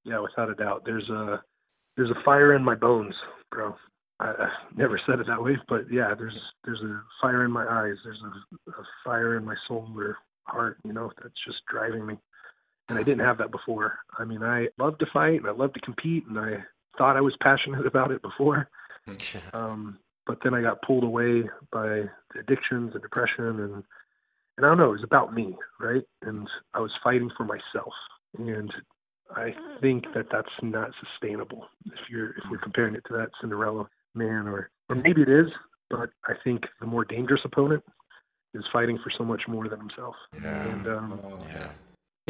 Yeah, 0.05 0.19
without 0.19 0.51
a 0.51 0.55
doubt. 0.55 0.83
There's 0.85 1.09
a 1.09 1.43
there's 1.97 2.11
a 2.11 2.23
fire 2.27 2.55
in 2.55 2.63
my 2.63 2.75
bones, 2.75 3.15
bro. 3.51 3.75
I, 4.21 4.51
never 4.77 5.01
said 5.07 5.19
it 5.19 5.27
that 5.29 5.43
way, 5.43 5.57
but 5.67 5.91
yeah, 5.91 6.13
there's 6.15 6.39
there's 6.67 6.83
a 6.83 7.03
fire 7.23 7.47
in 7.47 7.51
my 7.51 7.65
eyes. 7.65 7.97
There's 8.05 8.21
a, 8.23 8.71
a 8.71 8.85
fire 9.03 9.39
in 9.39 9.47
my 9.47 9.57
soul 9.67 9.89
or 9.97 10.19
heart, 10.45 10.77
you 10.85 10.93
know, 10.93 11.11
that's 11.23 11.35
just 11.47 11.65
driving 11.71 12.05
me. 12.05 12.19
And 12.91 12.99
I 12.99 13.03
didn't 13.03 13.25
have 13.25 13.39
that 13.39 13.51
before. 13.51 13.99
I 14.19 14.27
mean, 14.27 14.43
I 14.43 14.69
love 14.79 14.99
to 14.99 15.07
fight 15.11 15.41
and 15.41 15.47
I 15.47 15.53
love 15.53 15.73
to 15.73 15.81
compete, 15.81 16.27
and 16.27 16.39
I 16.39 16.63
thought 16.99 17.17
I 17.17 17.21
was 17.21 17.37
passionate 17.41 17.87
about 17.93 18.11
it 18.11 18.23
before. 18.23 18.69
Um, 19.53 19.99
but 20.27 20.39
then 20.45 20.55
I 20.55 20.63
got 20.63 20.83
pulled 20.83 21.03
away 21.05 21.43
by 21.73 22.05
the 22.33 22.41
addictions 22.41 22.93
and 22.95 23.03
depression, 23.03 23.61
and 23.61 23.85
and 24.57 24.67
I 24.67 24.69
don't 24.69 24.79
know, 24.79 24.91
it 24.91 25.01
was 25.01 25.05
about 25.05 25.35
me, 25.35 25.57
right? 25.81 26.05
And 26.23 26.47
I 26.75 26.81
was 26.81 26.93
fighting 27.03 27.31
for 27.37 27.45
myself, 27.45 27.93
and 28.39 28.73
I 29.35 29.55
think 29.81 30.05
that 30.15 30.27
that's 30.31 30.49
not 30.63 30.91
sustainable 31.01 31.67
if 31.87 31.99
you're 32.11 32.31
if 32.31 32.45
we're 32.51 32.59
comparing 32.59 32.95
it 32.95 33.03
to 33.09 33.15
that 33.15 33.31
Cinderella 33.41 33.89
man, 34.15 34.47
or 34.47 34.71
or 34.89 34.97
maybe 34.97 35.23
it 35.23 35.29
is, 35.29 35.49
but 35.91 36.11
I 36.25 36.35
think 36.45 36.63
the 36.81 36.87
more 36.87 37.05
dangerous 37.05 37.41
opponent 37.45 37.83
is 38.55 38.65
fighting 38.73 38.99
for 39.03 39.11
so 39.17 39.25
much 39.25 39.43
more 39.49 39.69
than 39.69 39.81
himself. 39.81 40.15
And 40.43 40.87
um, 40.87 41.21
Yeah. 41.55 41.71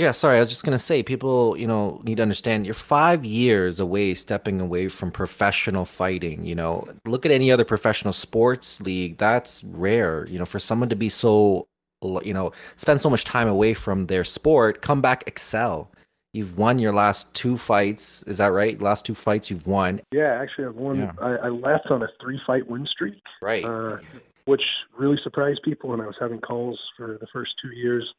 Yeah, 0.02 0.10
sorry. 0.10 0.38
I 0.38 0.40
was 0.40 0.48
just 0.48 0.64
gonna 0.64 0.80
say, 0.80 1.04
people, 1.04 1.56
you 1.56 1.68
know, 1.68 2.00
need 2.02 2.16
to 2.16 2.22
understand. 2.22 2.66
You're 2.66 2.74
five 2.74 3.24
years 3.24 3.78
away, 3.78 4.14
stepping 4.14 4.60
away 4.60 4.88
from 4.88 5.12
professional 5.12 5.84
fighting. 5.84 6.44
You 6.44 6.56
know, 6.56 6.88
look 7.06 7.24
at 7.24 7.30
any 7.30 7.52
other 7.52 7.64
professional 7.64 8.12
sports 8.12 8.80
league. 8.82 9.18
That's 9.18 9.62
rare. 9.62 10.26
You 10.28 10.40
know, 10.40 10.44
for 10.44 10.58
someone 10.58 10.88
to 10.88 10.96
be 10.96 11.08
so, 11.08 11.68
you 12.02 12.34
know, 12.34 12.50
spend 12.74 13.00
so 13.00 13.10
much 13.10 13.24
time 13.24 13.46
away 13.46 13.74
from 13.74 14.06
their 14.06 14.24
sport, 14.24 14.82
come 14.82 15.00
back, 15.00 15.22
excel. 15.28 15.88
You've 16.32 16.58
won 16.58 16.80
your 16.80 16.92
last 16.92 17.32
two 17.36 17.56
fights. 17.56 18.24
Is 18.24 18.38
that 18.38 18.50
right? 18.50 18.80
Last 18.82 19.06
two 19.06 19.14
fights 19.14 19.52
you've 19.52 19.68
won. 19.68 20.00
yeah, 20.10 20.40
actually, 20.42 20.64
I've 20.64 20.74
won. 20.74 20.98
Yeah. 20.98 21.12
I, 21.22 21.46
I 21.46 21.48
left 21.48 21.86
on 21.90 22.02
a 22.02 22.08
three 22.20 22.40
fight 22.44 22.68
win 22.68 22.86
streak. 22.86 23.22
Right. 23.40 23.64
uh, 23.64 23.98
which 24.46 24.62
really 24.98 25.18
surprised 25.22 25.60
people. 25.62 25.92
And 25.92 26.02
I 26.02 26.06
was 26.06 26.16
having 26.18 26.40
calls 26.40 26.80
for 26.96 27.18
the 27.20 27.28
first 27.32 27.52
two 27.62 27.70
years. 27.70 28.12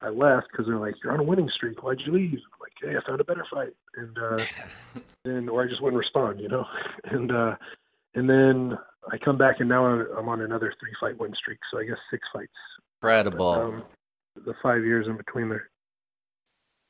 I 0.00 0.10
left 0.10 0.48
because 0.50 0.66
they're 0.66 0.78
like, 0.78 0.94
"You're 1.02 1.12
on 1.12 1.20
a 1.20 1.24
winning 1.24 1.50
streak. 1.54 1.82
Why'd 1.82 2.00
you 2.06 2.12
leave?" 2.12 2.34
I'm 2.34 2.60
like, 2.60 2.72
"Hey, 2.80 2.96
I 2.96 3.06
found 3.06 3.20
a 3.20 3.24
better 3.24 3.44
fight," 3.50 3.74
and 3.96 4.18
uh, 4.18 4.44
and 5.24 5.50
or 5.50 5.64
I 5.64 5.68
just 5.68 5.82
wouldn't 5.82 5.98
respond, 5.98 6.40
you 6.40 6.48
know. 6.48 6.64
And 7.04 7.32
uh, 7.32 7.56
and 8.14 8.28
then 8.28 8.78
I 9.10 9.18
come 9.18 9.38
back, 9.38 9.56
and 9.60 9.68
now 9.68 9.86
I'm 9.86 10.28
on 10.28 10.42
another 10.42 10.74
three 10.80 10.92
fight 11.00 11.18
win 11.18 11.32
streak. 11.34 11.58
So 11.70 11.78
I 11.78 11.84
guess 11.84 11.96
six 12.10 12.26
fights. 12.32 12.52
Incredible. 13.00 13.48
Um, 13.48 13.84
the 14.44 14.54
five 14.62 14.84
years 14.84 15.06
in 15.06 15.16
between 15.16 15.48
there. 15.48 15.70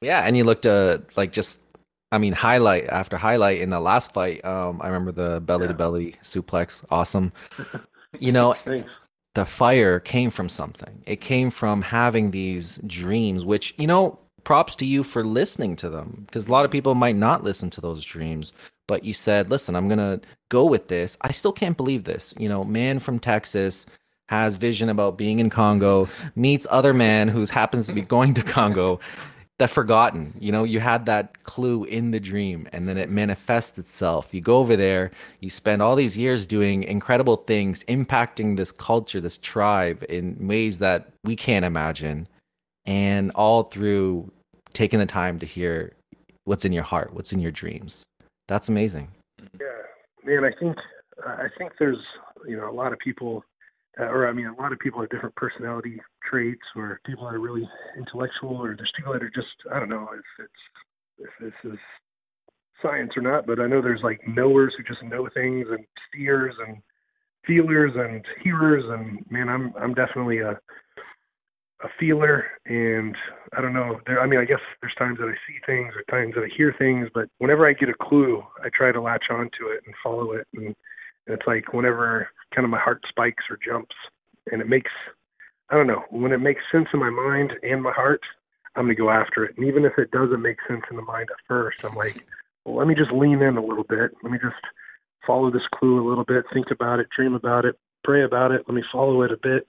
Yeah, 0.00 0.20
and 0.20 0.36
you 0.36 0.44
looked 0.44 0.66
uh 0.66 0.98
like 1.16 1.32
just 1.32 1.64
I 2.12 2.18
mean 2.18 2.32
highlight 2.32 2.88
after 2.88 3.16
highlight 3.16 3.60
in 3.60 3.70
the 3.70 3.80
last 3.80 4.12
fight. 4.12 4.44
Um 4.44 4.80
I 4.82 4.86
remember 4.88 5.12
the 5.12 5.40
belly 5.40 5.66
to 5.66 5.74
belly 5.74 6.12
suplex. 6.22 6.84
Awesome. 6.90 7.32
You 8.18 8.32
know, 8.32 8.54
Thanks. 8.54 8.88
The 9.38 9.46
fire 9.46 10.00
came 10.00 10.30
from 10.30 10.48
something. 10.48 11.00
It 11.06 11.20
came 11.20 11.50
from 11.50 11.80
having 11.80 12.32
these 12.32 12.78
dreams, 12.78 13.44
which, 13.44 13.72
you 13.78 13.86
know, 13.86 14.18
props 14.42 14.74
to 14.76 14.84
you 14.84 15.04
for 15.04 15.22
listening 15.22 15.76
to 15.76 15.88
them 15.88 16.24
because 16.26 16.48
a 16.48 16.50
lot 16.50 16.64
of 16.64 16.72
people 16.72 16.96
might 16.96 17.14
not 17.14 17.44
listen 17.44 17.70
to 17.70 17.80
those 17.80 18.04
dreams. 18.04 18.52
But 18.88 19.04
you 19.04 19.14
said, 19.14 19.48
listen, 19.48 19.76
I'm 19.76 19.86
going 19.86 19.98
to 19.98 20.20
go 20.48 20.66
with 20.66 20.88
this. 20.88 21.16
I 21.20 21.30
still 21.30 21.52
can't 21.52 21.76
believe 21.76 22.02
this. 22.02 22.34
You 22.36 22.48
know, 22.48 22.64
man 22.64 22.98
from 22.98 23.20
Texas 23.20 23.86
has 24.28 24.56
vision 24.56 24.88
about 24.88 25.16
being 25.16 25.38
in 25.38 25.50
Congo, 25.50 26.08
meets 26.34 26.66
other 26.68 26.92
man 26.92 27.28
who 27.28 27.44
happens 27.46 27.86
to 27.86 27.92
be 27.92 28.00
going 28.00 28.34
to 28.34 28.42
Congo, 28.42 28.98
that 29.58 29.70
forgotten. 29.70 30.34
You 30.38 30.52
know, 30.52 30.64
you 30.64 30.80
had 30.80 31.06
that 31.06 31.42
clue 31.42 31.84
in 31.84 32.12
the 32.12 32.20
dream 32.20 32.68
and 32.72 32.88
then 32.88 32.96
it 32.96 33.10
manifests 33.10 33.78
itself. 33.78 34.32
You 34.32 34.40
go 34.40 34.58
over 34.58 34.76
there, 34.76 35.10
you 35.40 35.50
spend 35.50 35.82
all 35.82 35.96
these 35.96 36.16
years 36.16 36.46
doing 36.46 36.84
incredible 36.84 37.36
things, 37.36 37.84
impacting 37.84 38.56
this 38.56 38.72
culture, 38.72 39.20
this 39.20 39.38
tribe 39.38 40.04
in 40.08 40.36
ways 40.46 40.78
that 40.78 41.08
we 41.24 41.34
can't 41.36 41.64
imagine. 41.64 42.28
And 42.86 43.32
all 43.34 43.64
through 43.64 44.30
taking 44.72 44.98
the 44.98 45.06
time 45.06 45.38
to 45.40 45.46
hear 45.46 45.92
what's 46.44 46.64
in 46.64 46.72
your 46.72 46.84
heart, 46.84 47.12
what's 47.12 47.32
in 47.32 47.40
your 47.40 47.50
dreams. 47.50 48.04
That's 48.46 48.68
amazing. 48.68 49.08
Yeah, 49.60 49.66
man, 50.24 50.44
I 50.44 50.52
think 50.58 50.76
I 51.26 51.48
think 51.58 51.72
there's 51.78 51.98
you 52.46 52.56
know 52.56 52.70
a 52.70 52.72
lot 52.72 52.92
of 52.92 52.98
people 53.00 53.44
uh, 53.98 54.04
or 54.04 54.28
I 54.28 54.32
mean, 54.32 54.46
a 54.46 54.60
lot 54.60 54.72
of 54.72 54.78
people 54.78 55.00
have 55.00 55.10
different 55.10 55.34
personality 55.34 56.00
traits, 56.28 56.62
or 56.76 57.00
people 57.04 57.26
are 57.26 57.38
really 57.38 57.68
intellectual, 57.96 58.56
or 58.56 58.74
there's 58.76 58.92
people 58.96 59.12
that 59.12 59.22
are 59.22 59.30
just 59.34 59.48
I 59.72 59.78
don't 59.78 59.88
know 59.88 60.08
if 60.12 60.44
it's 60.44 61.30
if 61.30 61.30
this 61.40 61.72
is 61.72 61.78
science 62.82 63.12
or 63.16 63.22
not, 63.22 63.46
but 63.46 63.60
I 63.60 63.66
know 63.66 63.82
there's 63.82 64.02
like 64.02 64.20
knowers 64.26 64.74
who 64.76 64.84
just 64.84 65.02
know 65.02 65.28
things, 65.34 65.66
and 65.70 65.84
seers 66.12 66.54
and 66.66 66.78
feelers 67.46 67.92
and 67.96 68.24
hearers, 68.42 68.84
and 68.86 69.24
man, 69.30 69.48
I'm 69.48 69.72
I'm 69.80 69.94
definitely 69.94 70.38
a 70.38 70.58
a 71.82 71.88
feeler, 71.98 72.44
and 72.66 73.14
I 73.56 73.60
don't 73.60 73.72
know. 73.72 74.00
There, 74.06 74.20
I 74.20 74.26
mean, 74.26 74.40
I 74.40 74.44
guess 74.44 74.58
there's 74.80 74.94
times 74.96 75.18
that 75.18 75.28
I 75.28 75.34
see 75.46 75.58
things, 75.66 75.92
or 75.94 76.02
times 76.10 76.34
that 76.34 76.42
I 76.42 76.48
hear 76.56 76.74
things, 76.78 77.08
but 77.14 77.28
whenever 77.38 77.68
I 77.68 77.72
get 77.72 77.88
a 77.88 77.94
clue, 77.94 78.42
I 78.64 78.68
try 78.76 78.90
to 78.90 79.00
latch 79.00 79.26
onto 79.30 79.68
it 79.68 79.82
and 79.86 79.94
follow 80.02 80.32
it, 80.32 80.46
and 80.54 80.74
it's 81.28 81.46
like 81.46 81.72
whenever 81.72 82.28
kind 82.54 82.64
of 82.64 82.70
my 82.70 82.78
heart 82.78 83.02
spikes 83.08 83.44
or 83.50 83.58
jumps, 83.64 83.94
and 84.50 84.60
it 84.60 84.68
makes 84.68 84.90
I 85.70 85.76
don't 85.76 85.86
know 85.86 86.04
when 86.10 86.32
it 86.32 86.38
makes 86.38 86.62
sense 86.72 86.88
in 86.92 87.00
my 87.00 87.10
mind 87.10 87.52
and 87.62 87.82
my 87.82 87.92
heart, 87.92 88.20
I'm 88.74 88.84
gonna 88.84 88.94
go 88.94 89.10
after 89.10 89.44
it. 89.44 89.56
And 89.56 89.66
even 89.66 89.84
if 89.84 89.92
it 89.98 90.10
doesn't 90.10 90.42
make 90.42 90.58
sense 90.66 90.82
in 90.90 90.96
the 90.96 91.02
mind 91.02 91.28
at 91.30 91.46
first, 91.46 91.84
I'm 91.84 91.96
like, 91.96 92.24
well, 92.64 92.76
let 92.76 92.86
me 92.86 92.94
just 92.94 93.12
lean 93.12 93.42
in 93.42 93.56
a 93.56 93.64
little 93.64 93.84
bit. 93.84 94.12
Let 94.22 94.32
me 94.32 94.38
just 94.38 94.56
follow 95.26 95.50
this 95.50 95.66
clue 95.74 96.04
a 96.04 96.08
little 96.08 96.24
bit, 96.24 96.44
think 96.52 96.70
about 96.70 97.00
it, 97.00 97.08
dream 97.14 97.34
about 97.34 97.64
it, 97.64 97.78
pray 98.04 98.24
about 98.24 98.50
it. 98.50 98.62
Let 98.66 98.74
me 98.74 98.82
follow 98.90 99.22
it 99.22 99.32
a 99.32 99.36
bit, 99.36 99.66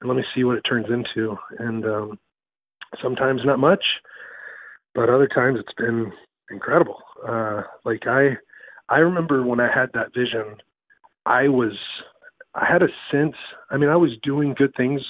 and 0.00 0.08
let 0.08 0.16
me 0.16 0.24
see 0.34 0.44
what 0.44 0.56
it 0.56 0.62
turns 0.62 0.86
into. 0.88 1.36
And 1.58 1.84
um, 1.84 2.18
sometimes 3.02 3.42
not 3.44 3.58
much, 3.58 3.84
but 4.94 5.10
other 5.10 5.28
times 5.28 5.58
it's 5.60 5.74
been 5.76 6.12
incredible. 6.50 6.98
Uh, 7.26 7.62
like 7.84 8.06
I, 8.06 8.36
I 8.88 8.98
remember 8.98 9.42
when 9.42 9.60
I 9.60 9.70
had 9.72 9.90
that 9.94 10.14
vision 10.14 10.56
I 11.26 11.48
was 11.48 11.72
I 12.54 12.66
had 12.70 12.82
a 12.82 12.88
sense. 13.10 13.36
I 13.70 13.76
mean, 13.76 13.88
I 13.88 13.96
was 13.96 14.10
doing 14.22 14.54
good 14.56 14.74
things, 14.76 15.00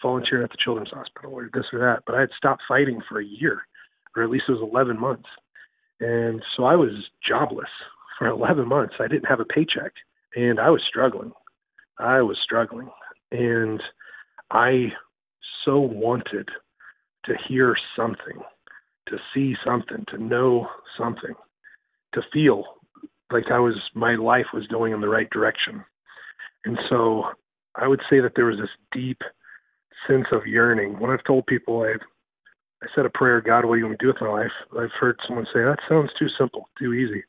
volunteering 0.00 0.44
at 0.44 0.50
the 0.50 0.56
Children's 0.62 0.90
Hospital 0.90 1.32
or 1.32 1.50
this 1.52 1.64
or 1.72 1.78
that, 1.80 2.02
but 2.06 2.14
I 2.14 2.20
had 2.20 2.30
stopped 2.36 2.62
fighting 2.66 3.00
for 3.08 3.20
a 3.20 3.24
year, 3.24 3.62
or 4.16 4.22
at 4.22 4.30
least 4.30 4.44
it 4.48 4.52
was 4.52 4.68
11 4.72 4.98
months, 4.98 5.28
and 6.00 6.42
so 6.56 6.64
I 6.64 6.76
was 6.76 6.90
jobless 7.26 7.68
for 8.18 8.28
11 8.28 8.66
months. 8.68 8.94
I 8.98 9.08
didn't 9.08 9.28
have 9.28 9.40
a 9.40 9.44
paycheck, 9.44 9.92
and 10.34 10.58
I 10.58 10.70
was 10.70 10.82
struggling. 10.88 11.32
I 11.98 12.22
was 12.22 12.38
struggling, 12.42 12.90
and 13.30 13.82
I 14.50 14.92
so 15.64 15.80
wanted 15.80 16.48
to 17.24 17.34
hear 17.48 17.76
something, 17.96 18.40
to 19.08 19.18
see 19.34 19.54
something, 19.64 20.04
to 20.08 20.22
know 20.22 20.68
something, 20.98 21.34
to 22.14 22.22
feel 22.32 22.64
like 23.30 23.50
I 23.50 23.58
was 23.58 23.74
my 23.94 24.14
life 24.14 24.46
was 24.54 24.66
going 24.68 24.92
in 24.92 25.00
the 25.00 25.08
right 25.08 25.28
direction. 25.30 25.84
And 26.64 26.78
so 26.88 27.24
I 27.74 27.88
would 27.88 28.00
say 28.10 28.20
that 28.20 28.32
there 28.36 28.46
was 28.46 28.58
this 28.58 28.70
deep 28.92 29.18
sense 30.08 30.26
of 30.32 30.46
yearning. 30.46 30.98
When 31.00 31.10
I've 31.10 31.24
told 31.24 31.46
people 31.46 31.82
I've 31.82 32.04
I 32.82 32.86
said 32.94 33.06
a 33.06 33.10
prayer, 33.10 33.40
God, 33.40 33.64
what 33.64 33.74
do 33.74 33.78
you 33.78 33.84
want 33.86 33.92
me 33.92 33.96
to 33.98 34.04
do 34.04 34.08
with 34.08 34.20
my 34.20 34.28
life? 34.28 34.52
I've 34.78 35.00
heard 35.00 35.18
someone 35.26 35.46
say, 35.46 35.60
That 35.60 35.78
sounds 35.88 36.10
too 36.18 36.28
simple, 36.38 36.68
too 36.78 36.92
easy. 36.92 37.24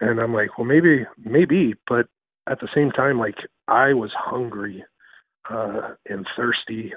And 0.00 0.20
I'm 0.20 0.34
like, 0.34 0.58
Well 0.58 0.66
maybe 0.66 1.06
maybe, 1.24 1.74
but 1.88 2.06
at 2.48 2.60
the 2.60 2.68
same 2.74 2.90
time, 2.90 3.18
like 3.18 3.36
I 3.68 3.94
was 3.94 4.10
hungry 4.16 4.84
uh 5.50 5.94
and 6.08 6.26
thirsty 6.36 6.92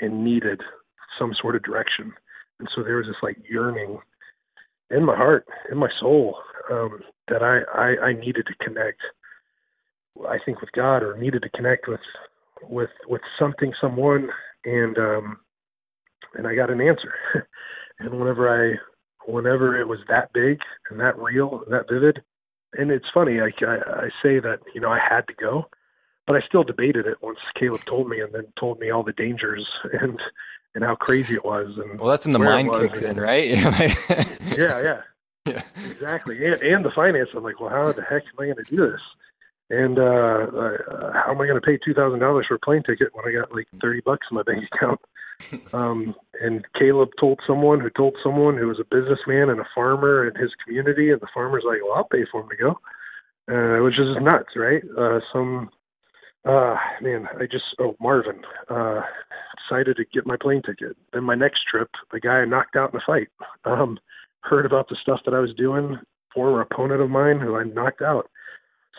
and 0.00 0.24
needed 0.24 0.60
some 1.18 1.34
sort 1.40 1.56
of 1.56 1.62
direction. 1.62 2.12
And 2.58 2.68
so 2.74 2.82
there 2.82 2.96
was 2.96 3.06
this 3.06 3.16
like 3.22 3.36
yearning 3.48 3.98
in 4.90 5.04
my 5.04 5.16
heart, 5.16 5.46
in 5.70 5.78
my 5.78 5.88
soul, 6.00 6.36
um, 6.70 7.00
that 7.28 7.42
I, 7.42 7.60
I 7.72 8.08
I 8.08 8.12
needed 8.12 8.46
to 8.46 8.64
connect. 8.64 9.00
I 10.28 10.38
think 10.44 10.60
with 10.60 10.72
God, 10.72 11.02
or 11.02 11.16
needed 11.16 11.42
to 11.42 11.50
connect 11.50 11.88
with 11.88 12.00
with 12.62 12.90
with 13.08 13.22
something, 13.38 13.72
someone, 13.80 14.28
and 14.64 14.98
um, 14.98 15.38
and 16.34 16.46
I 16.46 16.54
got 16.54 16.70
an 16.70 16.80
answer. 16.80 17.14
and 18.00 18.18
whenever 18.18 18.48
I 18.48 18.78
whenever 19.26 19.78
it 19.80 19.88
was 19.88 20.00
that 20.08 20.32
big 20.32 20.58
and 20.90 21.00
that 21.00 21.18
real, 21.18 21.62
and 21.64 21.72
that 21.72 21.88
vivid, 21.90 22.22
and 22.74 22.90
it's 22.90 23.06
funny, 23.12 23.40
I, 23.40 23.50
I 23.64 23.76
I 23.76 24.08
say 24.22 24.40
that 24.40 24.60
you 24.74 24.80
know 24.80 24.90
I 24.90 24.98
had 24.98 25.26
to 25.28 25.34
go, 25.34 25.68
but 26.26 26.36
I 26.36 26.40
still 26.46 26.64
debated 26.64 27.06
it 27.06 27.22
once 27.22 27.38
Caleb 27.58 27.84
told 27.86 28.08
me, 28.08 28.20
and 28.20 28.32
then 28.32 28.46
told 28.58 28.78
me 28.78 28.90
all 28.90 29.02
the 29.02 29.12
dangers 29.12 29.66
and 30.00 30.20
and 30.74 30.84
how 30.84 30.96
crazy 30.96 31.34
it 31.34 31.44
was. 31.44 31.78
And 31.78 32.00
well, 32.00 32.10
that's 32.10 32.26
when 32.26 32.32
the 32.32 32.38
mind 32.38 32.72
kicks 32.74 33.02
in, 33.02 33.16
right? 33.16 33.48
yeah, 34.56 34.82
yeah, 34.82 35.00
yeah, 35.46 35.62
exactly. 35.76 36.44
And 36.44 36.60
and 36.62 36.84
the 36.84 36.90
finance. 36.90 37.30
I'm 37.34 37.42
like, 37.42 37.60
well, 37.60 37.70
how 37.70 37.92
the 37.92 38.02
heck 38.02 38.22
am 38.22 38.40
I 38.40 38.44
going 38.46 38.64
to 38.64 38.64
do 38.64 38.90
this? 38.90 39.00
And 39.70 39.98
uh, 39.98 40.02
uh, 40.02 41.12
how 41.12 41.30
am 41.30 41.40
I 41.40 41.46
going 41.46 41.60
to 41.60 41.66
pay 41.66 41.78
two 41.84 41.94
thousand 41.94 42.20
dollars 42.20 42.46
for 42.48 42.54
a 42.54 42.58
plane 42.58 42.82
ticket 42.82 43.14
when 43.14 43.26
I 43.26 43.32
got 43.32 43.54
like 43.54 43.66
thirty 43.80 44.00
bucks 44.00 44.26
in 44.30 44.36
my 44.36 44.42
bank 44.42 44.64
account? 44.72 45.00
um, 45.72 46.14
and 46.40 46.64
Caleb 46.78 47.10
told 47.18 47.40
someone 47.46 47.80
who 47.80 47.90
told 47.90 48.16
someone 48.22 48.56
who 48.56 48.68
was 48.68 48.78
a 48.78 48.94
businessman 48.94 49.50
and 49.50 49.60
a 49.60 49.68
farmer 49.74 50.28
in 50.28 50.34
his 50.40 50.50
community, 50.64 51.10
and 51.10 51.20
the 51.20 51.28
farmer's 51.32 51.64
like, 51.66 51.78
"Well, 51.82 51.94
I'll 51.96 52.04
pay 52.04 52.24
for 52.30 52.42
him 52.42 52.48
to 52.50 52.56
go," 52.56 52.78
uh, 53.50 53.82
which 53.82 53.98
is 53.98 54.16
nuts, 54.20 54.54
right? 54.56 54.82
Uh, 54.96 55.20
some 55.32 55.70
uh, 56.44 56.76
man, 57.00 57.26
I 57.40 57.46
just 57.46 57.64
oh 57.78 57.96
Marvin 58.00 58.42
uh, 58.68 59.00
decided 59.68 59.96
to 59.96 60.04
get 60.12 60.26
my 60.26 60.36
plane 60.36 60.62
ticket. 60.62 60.96
Then 61.12 61.24
my 61.24 61.34
next 61.34 61.62
trip, 61.70 61.88
the 62.12 62.20
guy 62.20 62.40
I 62.40 62.44
knocked 62.44 62.76
out 62.76 62.92
in 62.92 63.00
a 63.00 63.04
fight, 63.06 63.28
um, 63.64 63.98
heard 64.44 64.66
about 64.66 64.88
the 64.88 64.96
stuff 65.00 65.20
that 65.24 65.34
I 65.34 65.40
was 65.40 65.54
doing. 65.54 65.98
Former 66.34 66.60
opponent 66.60 67.00
of 67.00 67.10
mine 67.10 67.38
who 67.38 67.56
I 67.56 67.64
knocked 67.64 68.02
out 68.02 68.28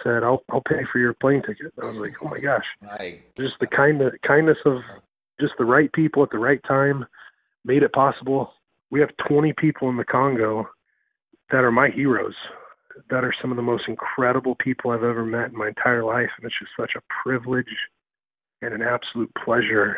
said, 0.03 0.23
"I'll 0.23 0.43
I'll 0.49 0.61
pay 0.61 0.83
for 0.91 0.99
your 0.99 1.13
plane 1.13 1.41
ticket." 1.41 1.73
And 1.77 1.85
I 1.85 1.87
was 1.87 1.97
like, 1.97 2.15
"Oh 2.21 2.29
my 2.29 2.39
gosh!" 2.39 2.65
Right. 2.81 3.21
Just 3.37 3.59
the 3.59 3.67
kind 3.67 4.01
of 4.01 4.13
kindness 4.25 4.57
of 4.65 4.81
just 5.39 5.53
the 5.57 5.65
right 5.65 5.91
people 5.91 6.23
at 6.23 6.29
the 6.31 6.37
right 6.37 6.61
time 6.63 7.05
made 7.65 7.83
it 7.83 7.93
possible. 7.93 8.53
We 8.89 8.99
have 9.01 9.09
20 9.27 9.53
people 9.53 9.89
in 9.89 9.97
the 9.97 10.05
Congo 10.05 10.69
that 11.51 11.63
are 11.63 11.71
my 11.71 11.89
heroes 11.89 12.35
that 13.09 13.23
are 13.23 13.33
some 13.41 13.51
of 13.51 13.57
the 13.57 13.63
most 13.63 13.83
incredible 13.87 14.55
people 14.55 14.91
I've 14.91 15.03
ever 15.03 15.25
met 15.25 15.49
in 15.49 15.57
my 15.57 15.67
entire 15.67 16.03
life. 16.03 16.29
And 16.37 16.45
it's 16.45 16.59
just 16.59 16.71
such 16.79 16.91
a 16.95 17.01
privilege 17.23 17.65
and 18.61 18.73
an 18.73 18.81
absolute 18.81 19.31
pleasure 19.43 19.97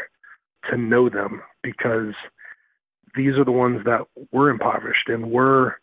to 0.69 0.77
know 0.77 1.09
them 1.09 1.41
because 1.63 2.13
these 3.17 3.33
are 3.35 3.45
the 3.45 3.51
ones 3.51 3.81
that 3.85 4.01
were 4.31 4.49
impoverished 4.49 5.09
and 5.09 5.31
were 5.31 5.75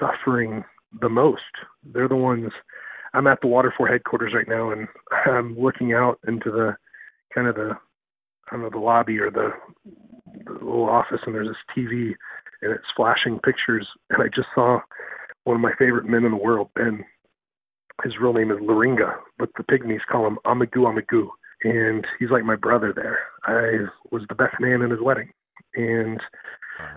suffering 0.00 0.64
the 1.00 1.08
most. 1.08 1.42
They're 1.84 2.08
the 2.08 2.16
ones. 2.16 2.50
I'm 3.14 3.26
at 3.26 3.40
the 3.40 3.48
Water4 3.48 3.90
headquarters 3.90 4.32
right 4.34 4.48
now, 4.48 4.70
and 4.70 4.88
I'm 5.26 5.58
looking 5.58 5.92
out 5.92 6.18
into 6.26 6.50
the 6.50 6.76
kind 7.34 7.46
of 7.46 7.54
the 7.54 7.76
I 8.50 8.56
don't 8.56 8.62
know 8.62 8.70
the 8.70 8.84
lobby 8.84 9.18
or 9.18 9.30
the, 9.30 9.50
the 10.44 10.52
little 10.52 10.88
office, 10.88 11.20
and 11.24 11.34
there's 11.34 11.48
this 11.48 11.76
TV, 11.76 12.14
and 12.62 12.72
it's 12.72 12.84
flashing 12.96 13.38
pictures. 13.44 13.86
And 14.10 14.22
I 14.22 14.26
just 14.26 14.48
saw 14.54 14.80
one 15.44 15.56
of 15.56 15.62
my 15.62 15.72
favorite 15.78 16.06
men 16.06 16.24
in 16.24 16.32
the 16.32 16.36
world, 16.36 16.70
Ben. 16.74 17.04
His 18.02 18.14
real 18.20 18.32
name 18.32 18.50
is 18.50 18.58
Luringa, 18.58 19.12
but 19.38 19.50
the 19.56 19.62
pygmies 19.62 20.00
call 20.10 20.26
him 20.26 20.38
Amagu 20.46 20.78
Amagu. 20.78 21.28
And 21.62 22.04
he's 22.18 22.30
like 22.30 22.44
my 22.44 22.56
brother 22.56 22.92
there. 22.94 23.18
I 23.44 23.86
was 24.10 24.22
the 24.28 24.34
best 24.34 24.54
man 24.58 24.82
in 24.82 24.90
his 24.90 25.00
wedding. 25.00 25.30
And 25.74 26.18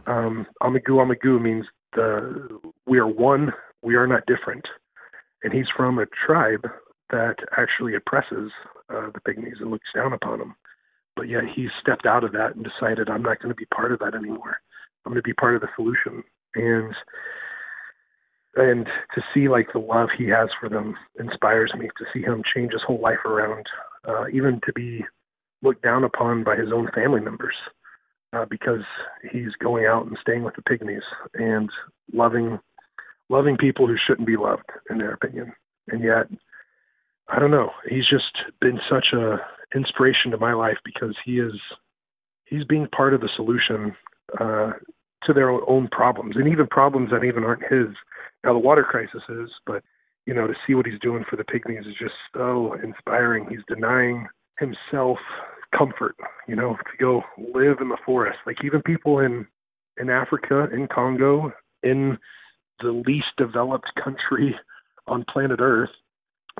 um, 0.07 0.45
Amagu 0.61 0.89
Amagu 0.89 1.41
means 1.41 1.65
the 1.95 2.59
we 2.86 2.99
are 2.99 3.07
one, 3.07 3.51
we 3.81 3.95
are 3.95 4.07
not 4.07 4.25
different. 4.25 4.65
And 5.43 5.53
he's 5.53 5.67
from 5.75 5.99
a 5.99 6.05
tribe 6.25 6.65
that 7.09 7.36
actually 7.57 7.95
oppresses 7.95 8.51
uh, 8.89 9.09
the 9.13 9.19
pygmies 9.27 9.59
and 9.59 9.71
looks 9.71 9.89
down 9.93 10.13
upon 10.13 10.39
them. 10.39 10.55
But 11.15 11.29
yet 11.29 11.43
he 11.53 11.67
stepped 11.81 12.05
out 12.05 12.23
of 12.23 12.31
that 12.31 12.55
and 12.55 12.65
decided, 12.65 13.09
I'm 13.09 13.21
not 13.21 13.39
going 13.39 13.49
to 13.49 13.55
be 13.55 13.65
part 13.65 13.91
of 13.91 13.99
that 13.99 14.15
anymore. 14.15 14.57
I'm 15.05 15.11
going 15.11 15.21
to 15.21 15.27
be 15.27 15.34
part 15.34 15.55
of 15.55 15.61
the 15.61 15.67
solution. 15.75 16.23
And 16.55 16.93
and 18.55 18.86
to 19.15 19.21
see 19.34 19.49
like 19.49 19.73
the 19.73 19.79
love 19.79 20.09
he 20.15 20.27
has 20.27 20.49
for 20.59 20.69
them 20.69 20.95
inspires 21.19 21.73
me 21.77 21.88
to 21.97 22.05
see 22.13 22.21
him 22.21 22.43
change 22.55 22.71
his 22.71 22.84
whole 22.86 23.01
life 23.01 23.25
around 23.25 23.65
uh, 24.07 24.25
even 24.31 24.59
to 24.65 24.73
be 24.73 25.03
looked 25.63 25.81
down 25.81 26.03
upon 26.03 26.43
by 26.43 26.55
his 26.55 26.71
own 26.71 26.88
family 26.93 27.19
members 27.19 27.55
uh, 28.34 28.45
because 28.49 28.84
he's 29.31 29.51
going 29.61 29.86
out 29.86 30.05
and 30.05 30.17
staying 30.21 30.43
with 30.43 30.55
the 30.55 30.61
pygmies 30.61 31.01
and 31.34 31.69
loving 32.11 32.59
loving 33.29 33.57
people 33.57 33.88
who 33.88 33.95
shouldn't 34.05 34.27
be 34.27 34.38
loved 34.38 34.69
in 34.89 34.97
their 34.97 35.13
opinion 35.13 35.53
and 35.89 36.03
yet 36.03 36.27
i 37.29 37.39
don't 37.39 37.51
know 37.51 37.69
he's 37.89 38.07
just 38.09 38.36
been 38.59 38.79
such 38.89 39.07
a 39.13 39.38
inspiration 39.75 40.31
to 40.31 40.38
my 40.38 40.53
life 40.53 40.77
because 40.84 41.15
he 41.25 41.39
is 41.39 41.53
he's 42.45 42.63
being 42.65 42.88
part 42.88 43.13
of 43.13 43.21
the 43.21 43.29
solution 43.36 43.95
uh, 44.39 44.71
to 45.25 45.34
their 45.34 45.51
own 45.69 45.88
problems 45.91 46.36
and 46.36 46.47
even 46.47 46.67
problems 46.67 47.09
that 47.11 47.23
even 47.23 47.43
aren't 47.43 47.63
his. 47.63 47.95
Now 48.43 48.53
the 48.53 48.59
water 48.59 48.84
crisis 48.84 49.21
is, 49.29 49.49
but 49.65 49.84
you 50.25 50.34
know, 50.34 50.47
to 50.47 50.53
see 50.65 50.73
what 50.73 50.86
he's 50.86 50.99
doing 51.01 51.25
for 51.29 51.36
the 51.36 51.43
pygmies 51.43 51.88
is 51.88 51.95
just 51.99 52.13
so 52.34 52.75
inspiring. 52.84 53.45
He's 53.49 53.59
denying 53.67 54.27
himself 54.59 55.17
comfort, 55.78 56.15
you 56.47 56.55
know, 56.55 56.76
to 56.76 56.97
go 56.99 57.21
live 57.38 57.78
in 57.82 57.89
the 57.89 57.97
forest. 58.05 58.39
Like 58.45 58.57
even 58.63 58.82
people 58.82 59.19
in 59.19 59.47
in 59.97 60.09
Africa, 60.09 60.67
in 60.74 60.88
Congo, 60.88 61.51
in 61.84 62.17
the 62.80 63.03
least 63.05 63.28
developed 63.38 63.91
country 64.03 64.55
on 65.07 65.26
planet 65.32 65.59
Earth, 65.61 65.91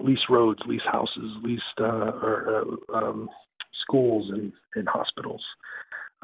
lease 0.02 0.26
roads, 0.30 0.60
lease 0.68 0.82
houses, 0.92 1.32
leased 1.42 1.64
uh, 1.80 1.84
or, 1.84 2.78
uh, 2.94 2.98
um, 2.98 3.30
schools 3.82 4.30
and, 4.32 4.52
and 4.76 4.88
hospitals. 4.88 5.42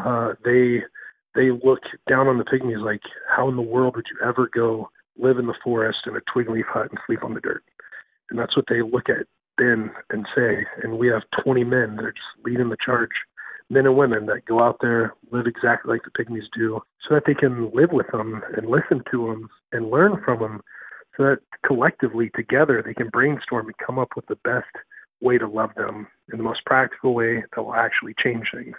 Uh, 0.03 0.33
they 0.43 0.81
they 1.35 1.51
look 1.51 1.81
down 2.09 2.27
on 2.27 2.37
the 2.37 2.43
pygmies 2.43 2.83
like, 2.83 3.01
how 3.29 3.49
in 3.49 3.55
the 3.55 3.61
world 3.61 3.95
would 3.95 4.07
you 4.09 4.27
ever 4.27 4.49
go 4.53 4.89
live 5.17 5.37
in 5.37 5.45
the 5.45 5.53
forest 5.63 5.99
in 6.07 6.15
a 6.15 6.21
twig 6.33 6.49
leaf 6.49 6.65
hut 6.67 6.89
and 6.89 6.99
sleep 7.05 7.23
on 7.23 7.33
the 7.33 7.41
dirt? 7.41 7.63
And 8.29 8.39
that's 8.39 8.55
what 8.55 8.65
they 8.69 8.81
look 8.81 9.09
at 9.09 9.27
then 9.59 9.91
and 10.09 10.25
say. 10.35 10.65
And 10.83 10.97
we 10.97 11.07
have 11.07 11.23
20 11.43 11.63
men 11.63 11.95
that 11.95 12.05
are 12.05 12.11
just 12.11 12.45
leading 12.45 12.69
the 12.69 12.77
charge, 12.83 13.09
men 13.69 13.85
and 13.85 13.97
women 13.97 14.25
that 14.27 14.45
go 14.45 14.63
out 14.63 14.77
there, 14.81 15.13
live 15.31 15.45
exactly 15.45 15.91
like 15.93 16.01
the 16.03 16.23
pygmies 16.23 16.47
do, 16.57 16.81
so 17.07 17.15
that 17.15 17.23
they 17.27 17.33
can 17.33 17.71
live 17.73 17.91
with 17.91 18.07
them 18.11 18.41
and 18.57 18.69
listen 18.69 19.03
to 19.11 19.27
them 19.27 19.49
and 19.71 19.91
learn 19.91 20.21
from 20.23 20.39
them, 20.39 20.61
so 21.15 21.23
that 21.23 21.39
collectively 21.65 22.31
together 22.35 22.81
they 22.83 22.93
can 22.93 23.09
brainstorm 23.09 23.67
and 23.67 23.75
come 23.85 23.99
up 23.99 24.09
with 24.15 24.25
the 24.27 24.37
best 24.43 24.71
way 25.21 25.37
to 25.37 25.47
love 25.47 25.71
them 25.75 26.07
in 26.31 26.37
the 26.37 26.43
most 26.43 26.65
practical 26.65 27.13
way 27.13 27.43
that 27.55 27.61
will 27.61 27.75
actually 27.75 28.15
change 28.23 28.47
things. 28.53 28.75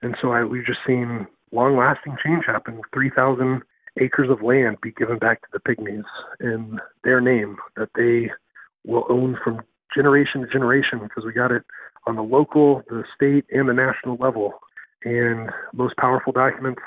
And 0.00 0.16
so 0.20 0.32
I, 0.32 0.44
we've 0.44 0.66
just 0.66 0.80
seen 0.86 1.26
long 1.52 1.76
lasting 1.76 2.16
change 2.24 2.44
happen. 2.46 2.80
3,000 2.92 3.62
acres 4.00 4.30
of 4.30 4.42
land 4.42 4.78
be 4.82 4.92
given 4.92 5.18
back 5.18 5.42
to 5.42 5.48
the 5.52 5.60
pygmies 5.60 6.04
in 6.40 6.78
their 7.04 7.20
name 7.20 7.56
that 7.76 7.90
they 7.94 8.30
will 8.84 9.06
own 9.08 9.36
from 9.44 9.60
generation 9.94 10.40
to 10.40 10.46
generation 10.46 11.00
because 11.02 11.24
we 11.24 11.32
got 11.32 11.52
it 11.52 11.62
on 12.06 12.16
the 12.16 12.22
local, 12.22 12.82
the 12.88 13.04
state, 13.14 13.44
and 13.50 13.68
the 13.68 13.74
national 13.74 14.16
level. 14.16 14.54
And 15.04 15.50
most 15.72 15.96
powerful 15.96 16.32
documents 16.32 16.80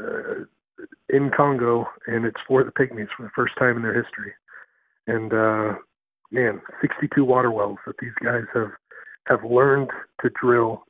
uh, 0.00 0.44
in 1.08 1.30
Congo, 1.36 1.88
and 2.06 2.24
it's 2.24 2.40
for 2.46 2.62
the 2.62 2.70
pygmies 2.70 3.08
for 3.16 3.24
the 3.24 3.30
first 3.34 3.54
time 3.58 3.76
in 3.76 3.82
their 3.82 3.94
history. 3.94 4.32
And 5.06 5.32
uh, 5.32 5.78
man, 6.30 6.60
62 6.80 7.24
water 7.24 7.50
wells 7.50 7.78
that 7.86 7.96
these 8.00 8.12
guys 8.22 8.44
have 8.54 8.70
have 9.26 9.44
learned 9.44 9.90
to 10.22 10.30
drill 10.40 10.84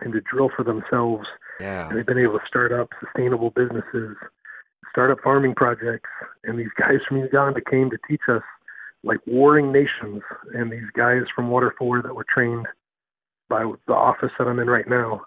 and 0.00 0.12
to 0.12 0.20
drill 0.20 0.50
for 0.54 0.62
themselves. 0.64 1.26
Yeah. 1.60 1.88
And 1.88 1.96
they've 1.96 2.06
been 2.06 2.18
able 2.18 2.38
to 2.38 2.46
start 2.46 2.72
up 2.72 2.90
sustainable 3.02 3.50
businesses, 3.50 4.16
start 4.90 5.10
up 5.10 5.18
farming 5.24 5.54
projects. 5.54 6.10
And 6.44 6.58
these 6.58 6.70
guys 6.78 6.98
from 7.08 7.18
Uganda 7.18 7.60
came 7.68 7.90
to 7.90 7.98
teach 8.08 8.22
us 8.28 8.42
like 9.04 9.18
warring 9.26 9.72
nations. 9.72 10.22
And 10.54 10.70
these 10.70 10.90
guys 10.96 11.22
from 11.34 11.48
Water4 11.48 12.02
that 12.02 12.14
were 12.14 12.26
trained 12.32 12.66
by 13.48 13.70
the 13.86 13.94
office 13.94 14.30
that 14.38 14.48
I'm 14.48 14.58
in 14.58 14.68
right 14.68 14.88
now, 14.88 15.22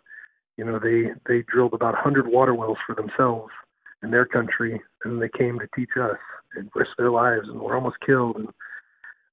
you 0.57 0.65
know, 0.65 0.79
they, 0.79 1.11
they 1.27 1.43
drilled 1.43 1.73
about 1.73 1.93
100 1.93 2.27
water 2.27 2.53
wells 2.53 2.77
for 2.85 2.95
themselves 2.95 3.51
in 4.03 4.11
their 4.11 4.25
country. 4.25 4.81
And 5.03 5.21
they 5.21 5.29
came 5.29 5.59
to 5.59 5.67
teach 5.75 5.91
us 5.99 6.17
and 6.55 6.69
risk 6.75 6.91
their 6.97 7.11
lives 7.11 7.47
and 7.47 7.59
were 7.59 7.75
almost 7.75 7.97
killed. 8.05 8.35
And 8.35 8.47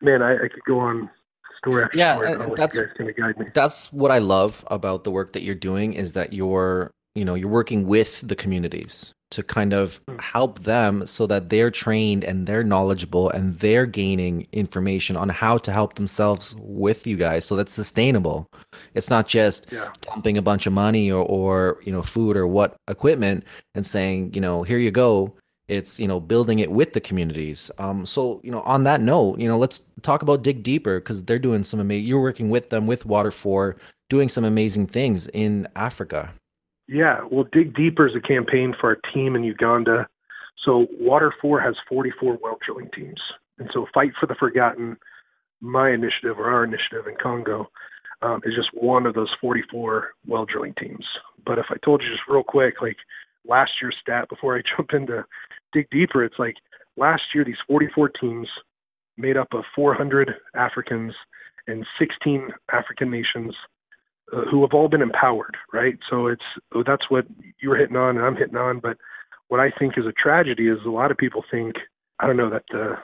man, 0.01 0.23
I, 0.23 0.35
I 0.35 0.49
could 0.49 0.65
go 0.67 0.79
on 0.79 1.11
story 1.59 1.85
after 1.85 1.99
yeah, 1.99 2.15
story. 2.17 2.35
Uh, 2.35 2.55
that's 2.55 2.77
going 2.77 3.07
to 3.07 3.13
guide 3.13 3.39
me. 3.39 3.47
That's 3.53 3.93
what 3.93 4.11
I 4.11 4.19
love 4.19 4.65
about 4.71 5.05
the 5.05 5.11
work 5.11 5.33
that 5.33 5.43
you're 5.43 5.55
doing 5.55 5.95
is 5.95 6.13
that 6.13 6.33
you're, 6.33 6.93
you 7.15 7.25
know, 7.25 7.35
you're 7.35 7.49
working 7.49 7.87
with 7.87 8.27
the 8.27 8.37
communities 8.37 9.15
to 9.31 9.43
kind 9.43 9.73
of 9.73 10.01
Hmm. 10.09 10.17
help 10.21 10.61
them 10.61 11.07
so 11.07 11.27
that 11.27 11.51
they're 11.51 11.71
trained 11.71 12.23
and 12.25 12.47
they're 12.47 12.63
knowledgeable 12.65 13.29
and 13.31 13.59
they're 13.59 13.87
gaining 13.87 14.47
information 14.53 15.17
on 15.17 15.29
how 15.29 15.59
to 15.59 15.73
help 15.73 15.95
themselves 15.95 16.55
with 16.59 17.07
you 17.07 17.17
guys 17.17 17.45
so 17.45 17.57
that's 17.57 17.73
sustainable. 17.73 18.47
It's 18.95 19.11
not 19.11 19.27
just 19.27 19.73
Yeah. 19.73 19.91
dumping 20.03 20.39
a 20.39 20.43
bunch 20.43 20.67
of 20.67 20.73
money 20.73 21.11
or, 21.11 21.25
or 21.25 21.79
you 21.85 21.93
know 21.93 22.03
food 22.03 22.37
or 22.37 22.47
what 22.47 22.77
equipment 22.89 23.45
and 23.75 23.85
saying 23.85 24.33
you 24.35 24.41
know 24.41 24.63
here 24.63 24.79
you 24.79 24.91
go 24.91 25.35
it's 25.69 25.99
you 25.99 26.07
know 26.07 26.21
building 26.21 26.61
it 26.61 26.71
with 26.71 26.93
the 26.93 27.01
communities 27.01 27.73
um 27.79 28.07
so 28.07 28.41
you 28.45 28.53
know 28.53 28.61
on 28.63 28.85
that 28.85 29.01
note 29.01 29.41
you 29.41 29.49
know 29.49 29.59
let's 29.59 29.91
talk 30.03 30.23
about 30.23 30.43
dig 30.45 30.63
deeper 30.63 31.01
because 31.01 31.25
they're 31.25 31.41
doing 31.41 31.65
some 31.65 31.81
amazing 31.81 32.07
you're 32.07 32.23
working 32.23 32.49
with 32.51 32.71
them 32.71 32.87
with 32.87 33.03
Water4 33.05 33.75
doing 34.09 34.29
some 34.29 34.45
amazing 34.45 34.87
things 34.87 35.27
in 35.35 35.67
africa 35.75 36.31
Yeah, 36.89 37.21
well, 37.31 37.47
Dig 37.53 37.75
Deeper 37.75 38.07
is 38.07 38.15
a 38.17 38.27
campaign 38.27 38.75
for 38.79 38.91
our 38.91 39.13
team 39.13 39.35
in 39.35 39.43
Uganda. 39.43 40.09
So 40.65 40.87
Water4 41.01 41.65
has 41.65 41.75
44 41.89 42.39
well 42.43 42.59
drilling 42.65 42.91
teams. 42.95 43.21
And 43.59 43.69
so 43.73 43.87
Fight 43.93 44.13
for 44.21 44.27
the 44.27 44.35
Forgotten, 44.35 44.97
my 45.61 45.91
initiative 45.91 46.39
or 46.39 46.51
our 46.51 46.65
initiative 46.65 47.07
in 47.09 47.17
Congo, 47.21 47.71
um, 48.23 48.41
is 48.45 48.55
just 48.55 48.71
one 48.73 49.07
of 49.07 49.15
those 49.15 49.35
44 49.41 50.13
well 50.27 50.45
drilling 50.45 50.75
teams. 50.79 51.05
But 51.45 51.59
if 51.59 51.67
I 51.71 51.77
told 51.85 52.03
you 52.03 52.09
just 52.09 52.29
real 52.29 52.45
quick, 52.45 52.75
like 52.81 52.97
last 53.47 53.73
year's 53.81 53.97
stat 54.01 54.29
before 54.29 54.57
I 54.57 54.63
jump 54.77 54.91
into 54.93 55.25
Dig 55.73 55.89
Deeper, 55.91 56.25
it's 56.25 56.39
like 56.39 56.57
last 56.97 57.23
year 57.35 57.45
these 57.45 57.57
44 57.67 58.11
teams 58.21 58.49
made 59.17 59.37
up 59.37 59.49
of 59.53 59.65
400 59.75 60.35
Africans 60.55 61.15
and 61.67 61.85
16 61.99 62.49
African 62.73 63.11
nations 63.11 63.55
who 64.51 64.63
have 64.63 64.73
all 64.75 64.89
been 64.89 65.03
empowered, 65.03 65.57
right? 65.73 65.99
So 66.11 66.27
it's 66.27 66.43
that's 66.87 67.09
what 67.11 67.27
you 67.61 67.71
were 67.71 67.77
hitting 67.77 67.97
on 67.97 68.17
and 68.17 68.25
I'm 68.25 68.37
hitting 68.37 68.57
on. 68.57 68.81
But 68.81 68.97
what 69.49 69.61
I 69.61 69.71
think 69.79 69.97
is 69.97 70.05
a 70.07 70.13
tragedy 70.13 70.69
is 70.69 70.79
a 70.85 70.91
lot 70.91 71.11
of 71.11 71.17
people 71.17 71.45
think 71.51 71.77
I 72.19 72.27
don't 72.27 72.37
know 72.37 72.51
that 72.51 72.65
the 72.71 72.97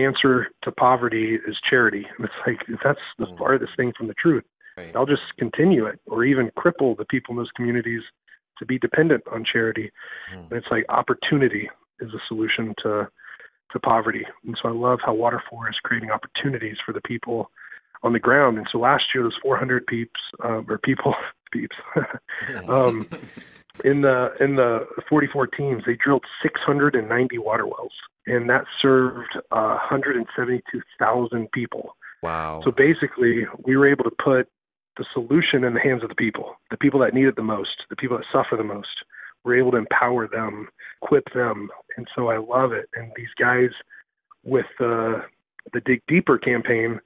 answer 0.00 0.48
to 0.62 0.70
poverty 0.72 1.38
is 1.46 1.56
charity. 1.68 2.06
And 2.16 2.26
it's 2.26 2.34
like 2.46 2.58
that's 2.84 3.00
the 3.18 3.26
Mm. 3.26 3.38
farthest 3.38 3.76
thing 3.76 3.92
from 3.96 4.06
the 4.08 4.14
truth. 4.14 4.44
right 4.76 4.92
They'll 4.92 5.06
just 5.06 5.36
continue 5.38 5.86
it 5.86 5.98
or 6.06 6.24
even 6.24 6.50
cripple 6.52 6.96
the 6.96 7.06
people 7.06 7.32
in 7.32 7.38
those 7.38 7.50
communities 7.56 8.02
to 8.58 8.66
be 8.66 8.78
dependent 8.78 9.24
on 9.32 9.44
charity. 9.44 9.90
Mm. 10.32 10.50
And 10.50 10.52
it's 10.52 10.70
like 10.70 10.84
opportunity 10.88 11.70
is 12.00 12.12
a 12.14 12.20
solution 12.28 12.74
to 12.82 13.08
to 13.72 13.78
poverty. 13.80 14.24
And 14.46 14.56
so 14.62 14.68
I 14.70 14.72
love 14.72 14.98
how 15.04 15.14
Water4 15.14 15.68
is 15.68 15.78
creating 15.82 16.10
opportunities 16.10 16.78
for 16.86 16.92
the 16.92 17.02
people 17.02 17.50
on 18.02 18.12
the 18.12 18.18
ground. 18.18 18.58
And 18.58 18.66
so 18.70 18.78
last 18.78 19.04
year, 19.14 19.24
those 19.24 19.36
400 19.42 19.86
peeps 19.86 20.20
um, 20.44 20.66
or 20.68 20.78
people 20.78 21.14
peeps 21.52 21.76
um, 22.68 23.08
in 23.84 24.02
the 24.02 24.30
in 24.40 24.56
the 24.56 24.86
44 25.08 25.46
teams, 25.48 25.82
they 25.86 25.96
drilled 26.02 26.24
690 26.42 27.38
water 27.38 27.66
wells, 27.66 27.92
and 28.26 28.48
that 28.50 28.64
served 28.80 29.36
uh, 29.50 29.78
172,000 29.90 31.50
people. 31.52 31.96
wow 32.22 32.60
So 32.64 32.70
basically, 32.70 33.46
we 33.64 33.76
were 33.76 33.88
able 33.88 34.04
to 34.04 34.14
put 34.22 34.48
the 34.96 35.04
solution 35.12 35.64
in 35.64 35.74
the 35.74 35.80
hands 35.80 36.02
of 36.02 36.08
the 36.08 36.14
people, 36.14 36.56
the 36.70 36.76
people 36.76 37.00
that 37.00 37.14
need 37.14 37.26
it 37.26 37.36
the 37.36 37.42
most, 37.42 37.84
the 37.88 37.96
people 37.96 38.16
that 38.16 38.26
suffer 38.32 38.56
the 38.56 38.64
most. 38.64 38.88
We're 39.44 39.58
able 39.58 39.70
to 39.70 39.76
empower 39.76 40.26
them, 40.26 40.68
equip 41.00 41.32
them, 41.32 41.70
and 41.96 42.08
so 42.14 42.28
I 42.28 42.38
love 42.38 42.72
it. 42.72 42.88
And 42.96 43.12
these 43.16 43.32
guys 43.38 43.70
with 44.44 44.66
the 44.78 45.22
the 45.72 45.80
Dig 45.80 46.02
Deeper 46.08 46.38
campaign, 46.38 47.00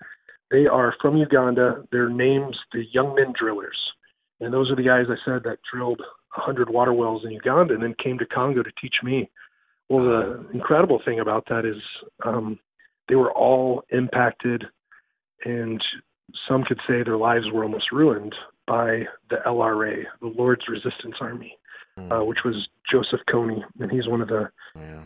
they 0.52 0.66
are 0.66 0.94
from 1.00 1.16
Uganda. 1.16 1.84
Their 1.90 2.08
names 2.08 2.56
the 2.72 2.84
Young 2.92 3.14
Men 3.14 3.32
Drillers, 3.38 3.78
and 4.40 4.52
those 4.52 4.70
are 4.70 4.76
the 4.76 4.84
guys 4.84 5.06
I 5.08 5.16
said 5.24 5.42
that 5.44 5.58
drilled 5.72 6.00
100 6.34 6.70
water 6.70 6.92
wells 6.92 7.22
in 7.24 7.32
Uganda 7.32 7.74
and 7.74 7.82
then 7.82 7.94
came 8.02 8.18
to 8.18 8.26
Congo 8.26 8.62
to 8.62 8.70
teach 8.80 8.96
me. 9.02 9.30
Well, 9.88 10.04
the 10.04 10.46
incredible 10.54 11.00
thing 11.04 11.20
about 11.20 11.46
that 11.48 11.66
is 11.66 11.82
um, 12.24 12.58
they 13.08 13.14
were 13.14 13.32
all 13.32 13.82
impacted 13.90 14.64
and 15.44 15.82
some 16.48 16.64
could 16.64 16.78
say 16.88 17.02
their 17.02 17.16
lives 17.16 17.44
were 17.52 17.64
almost 17.64 17.92
ruined 17.92 18.34
by 18.66 19.02
the 19.28 19.36
LRA, 19.46 20.04
the 20.20 20.28
Lord's 20.28 20.62
Resistance 20.68 21.16
Army, 21.20 21.56
uh, 21.98 22.24
which 22.24 22.38
was 22.44 22.54
Joseph 22.90 23.20
Kony, 23.28 23.62
and 23.80 23.90
he's 23.90 24.08
one 24.08 24.20
of 24.20 24.28
the 24.28 24.48
yeah. 24.76 25.02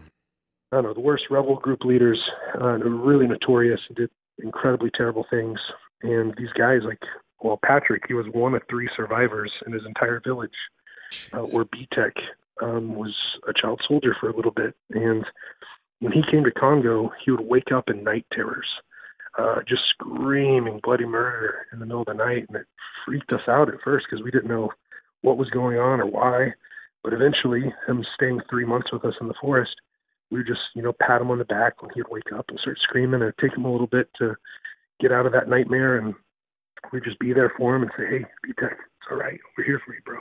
I 0.73 0.77
don't 0.77 0.85
know 0.85 0.95
the 0.95 1.01
worst 1.01 1.25
rebel 1.31 1.57
group 1.57 1.85
leaders, 1.85 2.21
uh, 2.61 2.79
really 2.79 3.27
notorious 3.27 3.81
and 3.89 3.97
did 3.97 4.11
incredibly 4.43 4.91
terrible 4.97 5.27
things. 5.31 5.59
And 6.03 6.35
these 6.37 6.53
guys, 6.59 6.81
like 6.85 7.01
well, 7.43 7.59
Patrick, 7.65 8.05
he 8.09 8.15
was 8.15 8.27
one 8.33 8.55
of 8.55 8.63
three 8.69 8.89
survivors 8.97 9.53
in 9.67 9.73
his 9.73 9.83
entire 9.87 10.21
village, 10.25 10.51
uh, 11.33 11.41
where 11.41 11.65
BTEC 11.67 12.13
um, 12.63 12.95
was 12.95 13.15
a 13.47 13.53
child 13.53 13.81
soldier 13.87 14.17
for 14.19 14.31
a 14.31 14.37
little 14.37 14.51
bit, 14.51 14.75
and 14.91 15.25
when 16.01 16.13
he 16.13 16.23
came 16.31 16.45
to 16.45 16.51
Congo, 16.51 17.11
he 17.25 17.31
would 17.31 17.41
wake 17.41 17.73
up 17.73 17.89
in 17.89 18.05
night 18.05 18.27
terrors 18.33 18.67
uh, 19.39 19.57
just 19.69 19.83
screaming 19.91 20.81
bloody 20.83 21.05
murder 21.05 21.67
in 21.73 21.79
the 21.79 21.87
middle 21.87 22.03
of 22.03 22.07
the 22.07 22.15
night, 22.15 22.47
and 22.49 22.57
it 22.57 22.67
freaked 23.05 23.33
us 23.33 23.49
out 23.49 23.69
at 23.69 23.81
first 23.85 24.07
because 24.09 24.25
we 24.25 24.31
didn't 24.31 24.49
know 24.49 24.71
what 25.23 25.37
was 25.37 25.51
going 25.51 25.79
on 25.79 26.01
or 26.01 26.07
why. 26.07 26.53
But 27.03 27.13
eventually, 27.13 27.73
him 27.87 28.05
staying 28.15 28.41
three 28.49 28.65
months 28.65 28.91
with 28.93 29.05
us 29.05 29.15
in 29.21 29.29
the 29.29 29.35
forest, 29.41 29.75
we 30.31 30.43
just 30.45 30.61
you 30.75 30.83
know 30.83 30.93
pat 31.01 31.21
him 31.21 31.31
on 31.31 31.39
the 31.39 31.45
back 31.45 31.83
when 31.83 31.91
he'd 31.95 32.05
wake 32.11 32.33
up 32.37 32.47
and 32.49 32.59
start 32.61 32.79
screaming, 32.83 33.23
and 33.23 33.33
take 33.41 33.57
him 33.57 33.65
a 33.65 33.73
little 33.73 33.87
bit 33.87 34.09
to 34.19 34.35
get 35.01 35.13
out 35.13 35.27
of 35.27 35.33
that 35.33 35.49
nightmare, 35.49 35.99
and 35.99 36.15
we'd 36.93 37.05
just 37.05 37.19
be 37.19 37.33
there 37.33 37.53
for 37.57 37.77
him 37.77 37.83
and 37.83 37.91
say, 37.97 38.07
"Hey, 38.07 38.25
be 38.43 38.53
tech, 38.55 38.73
it's 38.73 39.11
all 39.11 39.19
right, 39.19 39.41
we're 39.57 39.65
here 39.65 39.81
for 39.85 39.95
you, 39.95 40.01
bro," 40.05 40.19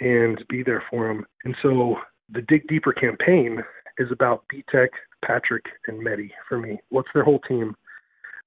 and 0.00 0.42
be 0.48 0.62
there 0.62 0.82
for 0.90 1.10
him. 1.10 1.26
And 1.44 1.54
so 1.62 1.96
the 2.30 2.42
Dig 2.42 2.66
Deeper 2.68 2.92
campaign 2.92 3.62
is 3.98 4.08
about 4.10 4.44
B-Tech, 4.48 4.90
Patrick, 5.24 5.64
and 5.86 5.98
Medi 6.00 6.32
for 6.48 6.58
me. 6.58 6.78
What's 6.88 7.08
their 7.12 7.24
whole 7.24 7.40
team? 7.40 7.76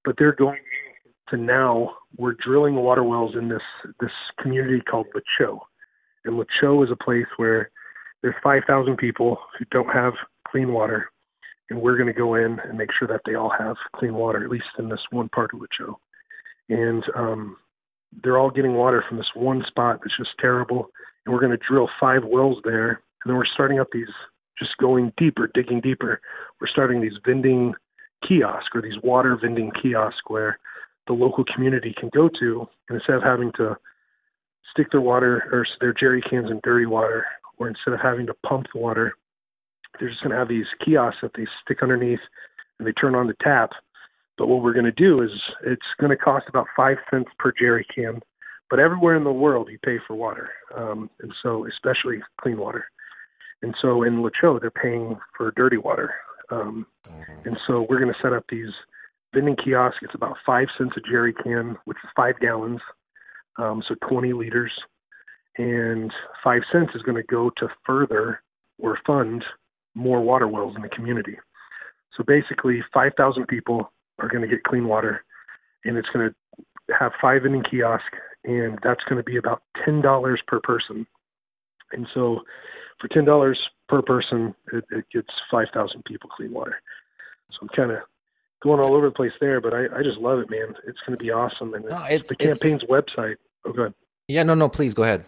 But 0.03 0.15
they're 0.17 0.35
going 0.35 0.59
to 1.29 1.37
now 1.37 1.91
we're 2.17 2.35
drilling 2.43 2.75
water 2.75 3.03
wells 3.03 3.35
in 3.35 3.49
this 3.49 3.61
this 3.99 4.11
community 4.41 4.81
called 4.81 5.07
Lacho. 5.15 5.59
And 6.25 6.39
Lacho 6.39 6.83
is 6.83 6.91
a 6.91 7.03
place 7.03 7.27
where 7.37 7.69
there's 8.21 8.35
5,000 8.41 8.97
people 8.97 9.37
who 9.57 9.65
don't 9.71 9.89
have 9.89 10.13
clean 10.53 10.71
water, 10.71 11.09
and 11.69 11.81
we're 11.81 11.97
going 11.97 12.13
to 12.13 12.13
go 12.13 12.35
in 12.35 12.59
and 12.59 12.77
make 12.77 12.89
sure 12.97 13.07
that 13.07 13.21
they 13.25 13.33
all 13.33 13.51
have 13.57 13.75
clean 13.95 14.13
water, 14.13 14.43
at 14.43 14.51
least 14.51 14.65
in 14.77 14.87
this 14.87 15.01
one 15.09 15.29
part 15.29 15.51
of 15.53 15.59
Lacho. 15.59 15.95
And 16.69 17.03
um, 17.15 17.57
they're 18.23 18.37
all 18.37 18.51
getting 18.51 18.75
water 18.75 19.03
from 19.07 19.17
this 19.17 19.31
one 19.33 19.63
spot 19.67 19.99
that's 20.01 20.17
just 20.17 20.29
terrible. 20.39 20.89
And 21.25 21.33
we're 21.33 21.41
going 21.41 21.57
to 21.57 21.65
drill 21.67 21.89
five 21.99 22.23
wells 22.23 22.59
there, 22.63 22.89
and 22.89 23.25
then 23.25 23.35
we're 23.35 23.45
starting 23.51 23.79
up 23.79 23.87
these, 23.91 24.13
just 24.59 24.77
going 24.79 25.11
deeper, 25.17 25.49
digging 25.53 25.81
deeper. 25.81 26.21
We're 26.61 26.67
starting 26.67 27.01
these 27.01 27.17
vending 27.25 27.73
kiosks 28.27 28.69
or 28.75 28.81
these 28.81 29.01
water 29.03 29.37
vending 29.41 29.71
kiosks 29.81 30.21
where 30.27 30.59
the 31.07 31.13
local 31.13 31.43
community 31.53 31.95
can 31.99 32.09
go 32.13 32.29
to, 32.39 32.67
and 32.87 32.97
instead 32.97 33.15
of 33.15 33.23
having 33.23 33.51
to 33.57 33.75
stick 34.71 34.91
their 34.91 35.01
water 35.01 35.49
or 35.51 35.65
their 35.81 35.93
jerry 35.93 36.21
cans 36.21 36.51
in 36.51 36.59
dirty 36.63 36.85
water, 36.85 37.25
or 37.57 37.67
instead 37.67 37.93
of 37.93 37.99
having 37.99 38.27
to 38.27 38.33
pump 38.45 38.67
the 38.73 38.79
water, 38.79 39.15
they're 39.99 40.09
just 40.09 40.21
going 40.21 40.31
to 40.31 40.37
have 40.37 40.47
these 40.47 40.65
kiosks 40.83 41.19
that 41.21 41.31
they 41.35 41.45
stick 41.63 41.79
underneath 41.81 42.19
and 42.79 42.87
they 42.87 42.91
turn 42.93 43.15
on 43.15 43.27
the 43.27 43.35
tap. 43.41 43.71
But 44.37 44.47
what 44.47 44.63
we're 44.63 44.73
going 44.73 44.85
to 44.85 44.91
do 44.91 45.21
is 45.21 45.31
it's 45.63 45.81
going 45.99 46.09
to 46.09 46.17
cost 46.17 46.45
about 46.49 46.67
five 46.75 46.97
cents 47.11 47.29
per 47.37 47.53
jerry 47.57 47.85
can. 47.93 48.21
But 48.69 48.79
everywhere 48.79 49.15
in 49.15 49.23
the 49.23 49.31
world, 49.31 49.69
you 49.69 49.77
pay 49.85 49.97
for 50.07 50.15
water, 50.15 50.49
um, 50.75 51.09
and 51.21 51.31
so 51.43 51.67
especially 51.67 52.23
clean 52.41 52.57
water. 52.57 52.85
And 53.61 53.75
so 53.79 54.01
in 54.01 54.23
Lacho, 54.23 54.59
they're 54.59 54.71
paying 54.71 55.17
for 55.37 55.51
dirty 55.51 55.77
water. 55.77 56.15
Um, 56.49 56.87
mm-hmm. 57.05 57.47
and 57.47 57.57
so 57.67 57.85
we're 57.87 57.99
going 57.99 58.13
to 58.13 58.19
set 58.21 58.33
up 58.33 58.45
these 58.49 58.71
vending 59.33 59.55
kiosks. 59.63 59.99
It's 60.01 60.15
about 60.15 60.37
five 60.45 60.67
cents 60.77 60.93
a 60.97 61.01
jerry 61.01 61.33
can, 61.33 61.77
which 61.85 61.97
is 62.03 62.09
five 62.15 62.39
gallons, 62.39 62.81
um, 63.57 63.83
so 63.87 63.95
20 64.07 64.33
liters 64.33 64.71
and 65.57 66.11
five 66.43 66.61
cents 66.71 66.91
is 66.95 67.01
going 67.03 67.17
to 67.17 67.23
go 67.23 67.51
to 67.57 67.67
further 67.85 68.41
or 68.79 68.97
fund 69.05 69.43
more 69.95 70.21
water 70.21 70.47
wells 70.47 70.75
in 70.75 70.81
the 70.81 70.89
community. 70.89 71.37
So 72.17 72.23
basically, 72.23 72.83
5,000 72.93 73.47
people 73.47 73.91
are 74.19 74.27
going 74.27 74.41
to 74.41 74.47
get 74.47 74.63
clean 74.63 74.87
water, 74.87 75.23
and 75.85 75.97
it's 75.97 76.07
going 76.13 76.29
to 76.29 76.95
have 76.99 77.11
five 77.21 77.43
vending 77.43 77.63
kiosk, 77.63 78.03
and 78.43 78.77
that's 78.83 79.01
going 79.09 79.17
to 79.17 79.23
be 79.23 79.37
about 79.37 79.63
$10 79.87 80.35
per 80.47 80.59
person. 80.59 81.07
And 81.91 82.07
so, 82.13 82.41
for 82.99 83.07
$10 83.07 83.55
per 83.89 84.01
person, 84.01 84.55
it, 84.71 84.83
it 84.91 85.05
gets 85.11 85.29
5,000 85.51 86.03
people 86.05 86.29
clean 86.29 86.51
water. 86.53 86.75
So 87.51 87.57
I'm 87.63 87.69
kind 87.69 87.91
of 87.91 87.99
going 88.61 88.79
all 88.79 88.95
over 88.95 89.07
the 89.07 89.13
place 89.13 89.31
there, 89.39 89.61
but 89.61 89.73
I, 89.73 89.85
I 89.85 90.03
just 90.03 90.17
love 90.17 90.39
it, 90.39 90.49
man. 90.49 90.75
It's 90.87 90.99
going 91.05 91.17
to 91.17 91.23
be 91.23 91.31
awesome. 91.31 91.73
And 91.73 91.85
no, 91.85 92.03
it's, 92.03 92.29
the 92.29 92.35
campaign's 92.35 92.83
it's... 92.83 92.91
website. 92.91 93.35
Oh, 93.65 93.73
good. 93.73 93.93
Yeah, 94.27 94.43
no, 94.43 94.55
no, 94.55 94.69
please 94.69 94.93
go 94.93 95.03
ahead. 95.03 95.25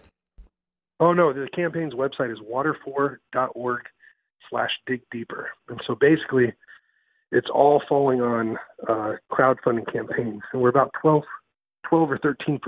Oh 0.99 1.11
no, 1.11 1.34
the 1.34 1.49
campaign's 1.53 1.93
website 1.93 2.32
is 2.32 2.39
water4.org 2.39 3.82
slash 4.49 4.71
dig 4.85 5.01
deeper. 5.11 5.49
And 5.69 5.81
so 5.85 5.95
basically 5.95 6.53
it's 7.31 7.49
all 7.53 7.81
falling 7.87 8.21
on 8.21 8.57
uh, 8.87 9.13
crowdfunding 9.31 9.91
campaigns. 9.91 10.41
And 10.53 10.61
we're 10.61 10.69
about 10.69 10.91
12, 11.01 11.23
12 11.89 12.11
or 12.11 12.17
13% 12.19 12.59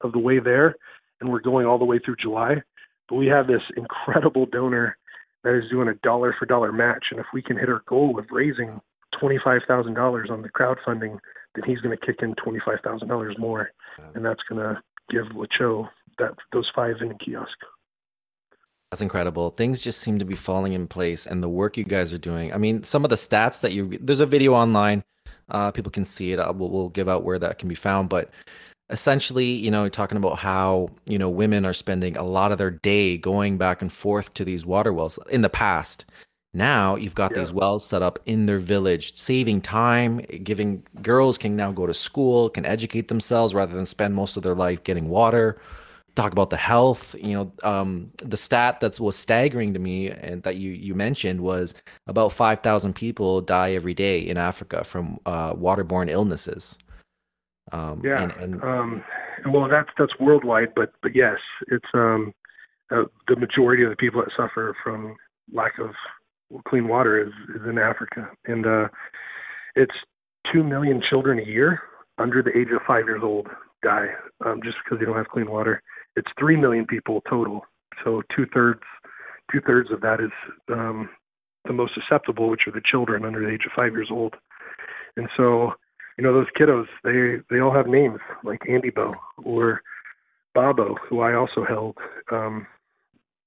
of 0.00 0.12
the 0.12 0.18
way 0.18 0.38
there. 0.38 0.76
And 1.20 1.30
we're 1.30 1.40
going 1.40 1.66
all 1.66 1.78
the 1.78 1.84
way 1.84 1.98
through 1.98 2.16
July. 2.16 2.62
But 3.08 3.16
we 3.16 3.26
have 3.26 3.46
this 3.46 3.62
incredible 3.76 4.46
donor 4.46 4.96
that 5.44 5.54
is 5.54 5.70
doing 5.70 5.88
a 5.88 5.94
dollar 5.94 6.34
for 6.38 6.46
dollar 6.46 6.72
match. 6.72 7.06
And 7.10 7.20
if 7.20 7.26
we 7.32 7.42
can 7.42 7.56
hit 7.56 7.68
our 7.68 7.82
goal 7.86 8.18
of 8.18 8.26
raising 8.30 8.80
$25,000 9.20 10.30
on 10.30 10.42
the 10.42 10.48
crowdfunding, 10.48 11.18
then 11.54 11.64
he's 11.64 11.78
going 11.80 11.96
to 11.96 12.06
kick 12.06 12.16
in 12.22 12.34
$25,000 12.34 13.38
more. 13.38 13.70
And 14.14 14.24
that's 14.24 14.42
going 14.48 14.60
to 14.60 14.80
give 15.10 15.26
Lacho 15.26 15.88
that 16.18 16.32
those 16.52 16.70
five 16.74 16.96
in 17.00 17.10
a 17.10 17.18
kiosk. 17.18 17.56
That's 18.96 19.02
incredible. 19.02 19.50
Things 19.50 19.82
just 19.82 20.00
seem 20.00 20.18
to 20.20 20.24
be 20.24 20.34
falling 20.34 20.72
in 20.72 20.88
place, 20.88 21.26
and 21.26 21.42
the 21.42 21.50
work 21.50 21.76
you 21.76 21.84
guys 21.84 22.14
are 22.14 22.18
doing. 22.18 22.54
I 22.54 22.56
mean, 22.56 22.82
some 22.82 23.04
of 23.04 23.10
the 23.10 23.16
stats 23.16 23.60
that 23.60 23.72
you 23.72 23.98
there's 24.00 24.20
a 24.20 24.24
video 24.24 24.54
online. 24.54 25.04
Uh, 25.50 25.70
people 25.70 25.92
can 25.92 26.06
see 26.06 26.32
it. 26.32 26.38
We'll, 26.38 26.70
we'll 26.70 26.88
give 26.88 27.06
out 27.06 27.22
where 27.22 27.38
that 27.38 27.58
can 27.58 27.68
be 27.68 27.74
found, 27.74 28.08
but 28.08 28.30
essentially, 28.88 29.44
you 29.44 29.70
know, 29.70 29.90
talking 29.90 30.16
about 30.16 30.38
how 30.38 30.88
you 31.04 31.18
know 31.18 31.28
women 31.28 31.66
are 31.66 31.74
spending 31.74 32.16
a 32.16 32.22
lot 32.22 32.52
of 32.52 32.56
their 32.56 32.70
day 32.70 33.18
going 33.18 33.58
back 33.58 33.82
and 33.82 33.92
forth 33.92 34.32
to 34.32 34.46
these 34.46 34.64
water 34.64 34.94
wells 34.94 35.18
in 35.28 35.42
the 35.42 35.50
past. 35.50 36.06
Now 36.54 36.96
you've 36.96 37.14
got 37.14 37.32
yeah. 37.32 37.40
these 37.40 37.52
wells 37.52 37.84
set 37.84 38.00
up 38.00 38.18
in 38.24 38.46
their 38.46 38.56
village, 38.56 39.14
saving 39.14 39.60
time, 39.60 40.20
giving 40.42 40.84
girls 41.02 41.36
can 41.36 41.54
now 41.54 41.70
go 41.70 41.86
to 41.86 41.92
school, 41.92 42.48
can 42.48 42.64
educate 42.64 43.08
themselves 43.08 43.54
rather 43.54 43.76
than 43.76 43.84
spend 43.84 44.14
most 44.14 44.38
of 44.38 44.42
their 44.42 44.54
life 44.54 44.84
getting 44.84 45.10
water. 45.10 45.60
Talk 46.16 46.32
about 46.32 46.50
the 46.50 46.56
health. 46.56 47.14
You 47.20 47.34
know, 47.34 47.52
um, 47.62 48.10
the 48.18 48.36
stat 48.36 48.80
that 48.80 48.98
was 48.98 49.16
staggering 49.16 49.74
to 49.74 49.78
me 49.78 50.10
and 50.10 50.42
that 50.42 50.56
you 50.56 50.70
you 50.70 50.94
mentioned 50.94 51.40
was 51.40 51.80
about 52.06 52.32
five 52.32 52.60
thousand 52.60 52.94
people 52.94 53.40
die 53.42 53.72
every 53.72 53.94
day 53.94 54.18
in 54.20 54.36
Africa 54.36 54.82
from 54.82 55.18
uh, 55.26 55.52
waterborne 55.54 56.08
illnesses. 56.10 56.78
Um, 57.72 58.00
yeah, 58.04 58.22
and, 58.22 58.32
and 58.32 58.62
um, 58.62 59.04
well, 59.52 59.68
that's 59.68 59.90
that's 59.98 60.12
worldwide, 60.18 60.74
but 60.74 60.92
but 61.02 61.14
yes, 61.14 61.36
it's 61.68 61.86
um, 61.94 62.32
uh, 62.90 63.04
the 63.28 63.36
majority 63.36 63.82
of 63.82 63.90
the 63.90 63.96
people 63.96 64.22
that 64.22 64.30
suffer 64.36 64.74
from 64.82 65.16
lack 65.52 65.78
of 65.78 65.90
clean 66.68 66.88
water 66.88 67.20
is, 67.20 67.32
is 67.54 67.68
in 67.68 67.78
Africa, 67.78 68.30
and 68.46 68.66
uh, 68.66 68.88
it's 69.74 69.94
two 70.52 70.62
million 70.62 71.02
children 71.10 71.38
a 71.38 71.44
year 71.44 71.80
under 72.18 72.42
the 72.42 72.56
age 72.56 72.68
of 72.74 72.80
five 72.86 73.04
years 73.04 73.22
old 73.22 73.48
die 73.82 74.06
um, 74.44 74.60
just 74.64 74.76
because 74.84 74.98
they 74.98 75.04
don't 75.04 75.16
have 75.16 75.28
clean 75.28 75.50
water. 75.50 75.82
It's 76.16 76.30
three 76.38 76.56
million 76.56 76.86
people 76.86 77.22
total, 77.28 77.66
so 78.04 78.22
two 78.34 78.46
thirds 78.52 78.80
two 79.52 79.60
thirds 79.60 79.90
of 79.90 80.00
that 80.00 80.20
is 80.20 80.30
um, 80.72 81.08
the 81.66 81.72
most 81.72 81.92
susceptible, 81.94 82.48
which 82.48 82.62
are 82.66 82.72
the 82.72 82.82
children 82.84 83.24
under 83.24 83.40
the 83.40 83.52
age 83.52 83.64
of 83.66 83.72
five 83.74 83.92
years 83.92 84.08
old. 84.10 84.34
And 85.16 85.28
so, 85.36 85.72
you 86.18 86.24
know, 86.24 86.32
those 86.32 86.46
kiddos, 86.58 86.86
they 87.04 87.42
they 87.50 87.60
all 87.60 87.72
have 87.72 87.86
names 87.86 88.18
like 88.44 88.60
Andibo 88.68 89.14
or 89.44 89.82
Babo, 90.54 90.96
who 91.08 91.20
I 91.20 91.34
also 91.34 91.64
held 91.64 91.96
um, 92.32 92.66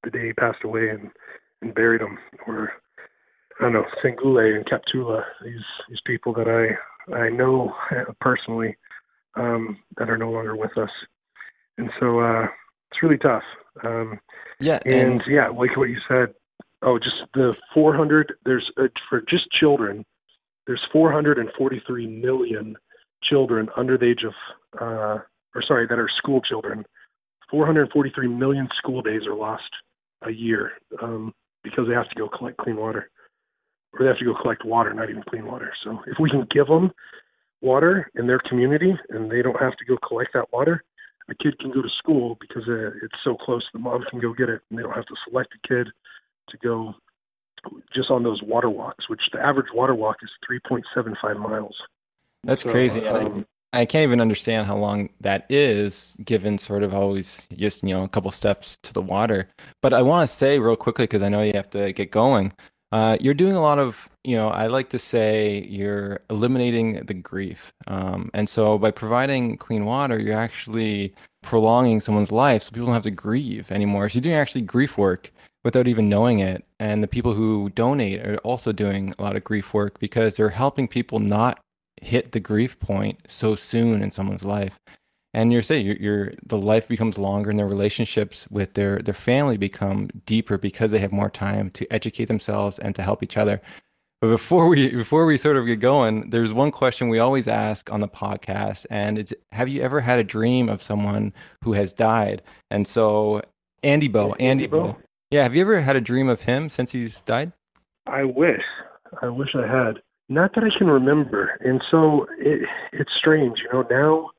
the 0.03 0.11
day 0.11 0.27
he 0.27 0.33
passed 0.33 0.63
away 0.63 0.89
and, 0.89 1.09
and 1.61 1.73
buried 1.73 2.01
him, 2.01 2.17
or 2.47 2.71
I 3.59 3.63
don't 3.63 3.73
know, 3.73 3.85
Sengule 4.03 4.55
and 4.55 4.65
Captula. 4.65 5.23
these 5.43 5.65
these 5.89 6.01
people 6.05 6.33
that 6.33 6.47
I 6.47 7.15
I 7.15 7.29
know 7.29 7.73
personally 8.21 8.77
um, 9.35 9.77
that 9.97 10.09
are 10.09 10.17
no 10.17 10.31
longer 10.31 10.55
with 10.55 10.77
us, 10.77 10.89
and 11.79 11.89
so 11.99 12.19
uh, 12.19 12.43
it's 12.91 13.01
really 13.01 13.17
tough. 13.17 13.43
Um, 13.83 14.19
yeah, 14.59 14.79
and, 14.85 15.13
and 15.13 15.23
yeah, 15.27 15.47
like 15.47 15.75
what 15.77 15.89
you 15.89 15.97
said. 16.07 16.33
Oh, 16.81 16.97
just 16.97 17.15
the 17.33 17.55
400. 17.73 18.33
There's 18.45 18.69
uh, 18.77 18.87
for 19.09 19.21
just 19.21 19.49
children. 19.59 20.05
There's 20.67 20.85
443 20.93 22.07
million 22.07 22.75
children 23.23 23.69
under 23.75 23.97
the 23.97 24.05
age 24.05 24.23
of, 24.23 24.33
uh, 24.79 25.19
or 25.55 25.63
sorry, 25.67 25.87
that 25.87 25.97
are 25.97 26.09
school 26.17 26.41
children. 26.41 26.85
443 27.49 28.27
million 28.27 28.67
school 28.77 29.01
days 29.01 29.21
are 29.25 29.35
lost 29.35 29.63
a 30.27 30.31
year 30.31 30.73
um, 31.01 31.33
because 31.63 31.87
they 31.87 31.95
have 31.95 32.09
to 32.09 32.15
go 32.15 32.29
collect 32.29 32.57
clean 32.57 32.75
water 32.75 33.09
or 33.93 33.99
they 33.99 34.05
have 34.05 34.19
to 34.19 34.25
go 34.25 34.35
collect 34.39 34.63
water, 34.63 34.93
not 34.93 35.09
even 35.09 35.23
clean 35.23 35.45
water. 35.45 35.73
So 35.83 35.99
if 36.05 36.17
we 36.19 36.29
can 36.29 36.45
give 36.51 36.67
them 36.67 36.91
water 37.61 38.09
in 38.15 38.27
their 38.27 38.39
community 38.47 38.93
and 39.09 39.31
they 39.31 39.41
don't 39.41 39.59
have 39.59 39.75
to 39.77 39.85
go 39.85 39.97
collect 40.07 40.33
that 40.33 40.53
water, 40.53 40.83
a 41.29 41.35
kid 41.43 41.59
can 41.59 41.71
go 41.71 41.81
to 41.81 41.89
school 41.97 42.37
because 42.39 42.63
uh, 42.67 42.91
it's 43.03 43.15
so 43.23 43.35
close. 43.35 43.63
The 43.73 43.79
mom 43.79 44.03
can 44.09 44.19
go 44.19 44.33
get 44.33 44.49
it, 44.49 44.61
and 44.69 44.77
they 44.79 44.83
don't 44.83 44.93
have 44.93 45.05
to 45.05 45.15
select 45.27 45.53
a 45.53 45.67
kid 45.67 45.87
to 46.49 46.57
go 46.57 46.95
just 47.93 48.09
on 48.09 48.23
those 48.23 48.41
water 48.41 48.69
walks, 48.69 49.09
which 49.09 49.21
the 49.33 49.39
average 49.39 49.67
water 49.73 49.95
walk 49.95 50.17
is 50.23 50.29
3.75 50.49 51.39
miles. 51.39 51.75
That's 52.43 52.63
so, 52.63 52.71
crazy. 52.71 53.05
Um, 53.07 53.45
I, 53.73 53.81
I 53.81 53.85
can't 53.85 54.03
even 54.03 54.21
understand 54.21 54.67
how 54.67 54.77
long 54.77 55.09
that 55.21 55.45
is, 55.49 56.17
given 56.23 56.57
sort 56.57 56.83
of 56.83 56.93
always 56.93 57.47
just 57.55 57.83
you 57.83 57.93
know 57.93 58.03
a 58.03 58.09
couple 58.09 58.31
steps 58.31 58.77
to 58.83 58.93
the 58.93 59.01
water. 59.01 59.49
But 59.81 59.93
I 59.93 60.01
want 60.01 60.27
to 60.27 60.35
say 60.35 60.59
real 60.59 60.75
quickly 60.75 61.03
because 61.03 61.23
I 61.23 61.29
know 61.29 61.41
you 61.41 61.53
have 61.53 61.69
to 61.71 61.91
get 61.93 62.11
going. 62.11 62.53
Uh, 62.91 63.17
you're 63.21 63.35
doing 63.35 63.55
a 63.55 63.61
lot 63.61 63.77
of, 63.77 64.09
you 64.23 64.35
know, 64.35 64.49
I 64.49 64.67
like 64.67 64.89
to 64.89 64.99
say 64.99 65.65
you're 65.69 66.21
eliminating 66.29 67.05
the 67.05 67.13
grief. 67.13 67.71
Um, 67.87 68.31
and 68.33 68.49
so 68.49 68.77
by 68.77 68.91
providing 68.91 69.57
clean 69.57 69.85
water, 69.85 70.19
you're 70.19 70.39
actually 70.39 71.13
prolonging 71.43 71.99
someone's 71.99 72.31
life 72.31 72.63
so 72.63 72.71
people 72.71 72.87
don't 72.87 72.93
have 72.93 73.03
to 73.03 73.11
grieve 73.11 73.71
anymore. 73.71 74.09
So 74.09 74.17
you're 74.17 74.23
doing 74.23 74.35
actually 74.35 74.61
grief 74.63 74.97
work 74.97 75.31
without 75.63 75.87
even 75.87 76.09
knowing 76.09 76.39
it. 76.39 76.65
And 76.79 77.03
the 77.03 77.07
people 77.07 77.33
who 77.33 77.69
donate 77.69 78.25
are 78.25 78.37
also 78.37 78.71
doing 78.71 79.13
a 79.19 79.23
lot 79.23 79.35
of 79.35 79.43
grief 79.43 79.73
work 79.73 79.99
because 79.99 80.35
they're 80.35 80.49
helping 80.49 80.87
people 80.87 81.19
not 81.19 81.59
hit 82.01 82.31
the 82.31 82.39
grief 82.39 82.79
point 82.79 83.19
so 83.27 83.55
soon 83.55 84.01
in 84.01 84.09
someone's 84.09 84.45
life. 84.45 84.79
And 85.33 85.53
you're 85.53 85.61
saying 85.61 85.97
the 86.45 86.57
life 86.57 86.87
becomes 86.87 87.17
longer 87.17 87.49
and 87.51 87.59
their 87.59 87.67
relationships 87.67 88.47
with 88.49 88.73
their 88.73 88.97
their 88.99 89.13
family 89.13 89.57
become 89.57 90.09
deeper 90.25 90.57
because 90.57 90.91
they 90.91 90.99
have 90.99 91.11
more 91.11 91.29
time 91.29 91.69
to 91.71 91.91
educate 91.93 92.25
themselves 92.25 92.79
and 92.79 92.95
to 92.95 93.03
help 93.03 93.21
each 93.21 93.37
other. 93.37 93.61
But 94.21 94.29
before 94.29 94.67
we 94.67 94.89
before 94.89 95.25
we 95.25 95.37
sort 95.37 95.55
of 95.55 95.65
get 95.65 95.79
going 95.79 96.31
there's 96.31 96.53
one 96.53 96.71
question 96.71 97.09
we 97.09 97.19
always 97.19 97.47
ask 97.47 97.91
on 97.91 97.99
the 97.99 98.07
podcast 98.07 98.85
and 98.89 99.19
it's 99.19 99.33
have 99.51 99.69
you 99.69 99.81
ever 99.81 100.01
had 100.01 100.19
a 100.19 100.23
dream 100.23 100.67
of 100.67 100.81
someone 100.81 101.31
who 101.63 101.73
has 101.73 101.93
died? 101.93 102.41
And 102.71 102.87
so 102.87 103.41
Andibo 103.83 104.35
andy, 104.39 104.67
bo. 104.67 104.97
Yeah 105.29 105.43
have 105.43 105.55
you 105.55 105.61
ever 105.61 105.79
had 105.79 105.95
a 105.95 106.01
dream 106.01 106.27
of 106.27 106.41
him 106.41 106.69
since 106.69 106.91
he's 106.91 107.21
died? 107.21 107.53
I 108.07 108.23
wish. 108.23 108.63
I 109.21 109.29
wish 109.29 109.49
i 109.55 109.67
had. 109.67 110.01
Not 110.27 110.53
that 110.55 110.63
i 110.63 110.75
can 110.75 110.87
remember. 110.87 111.57
And 111.61 111.81
so 111.91 112.25
it, 112.39 112.67
it's 112.91 113.11
strange 113.15 113.59
you 113.63 113.71
know 113.71 113.87
now 113.91 114.31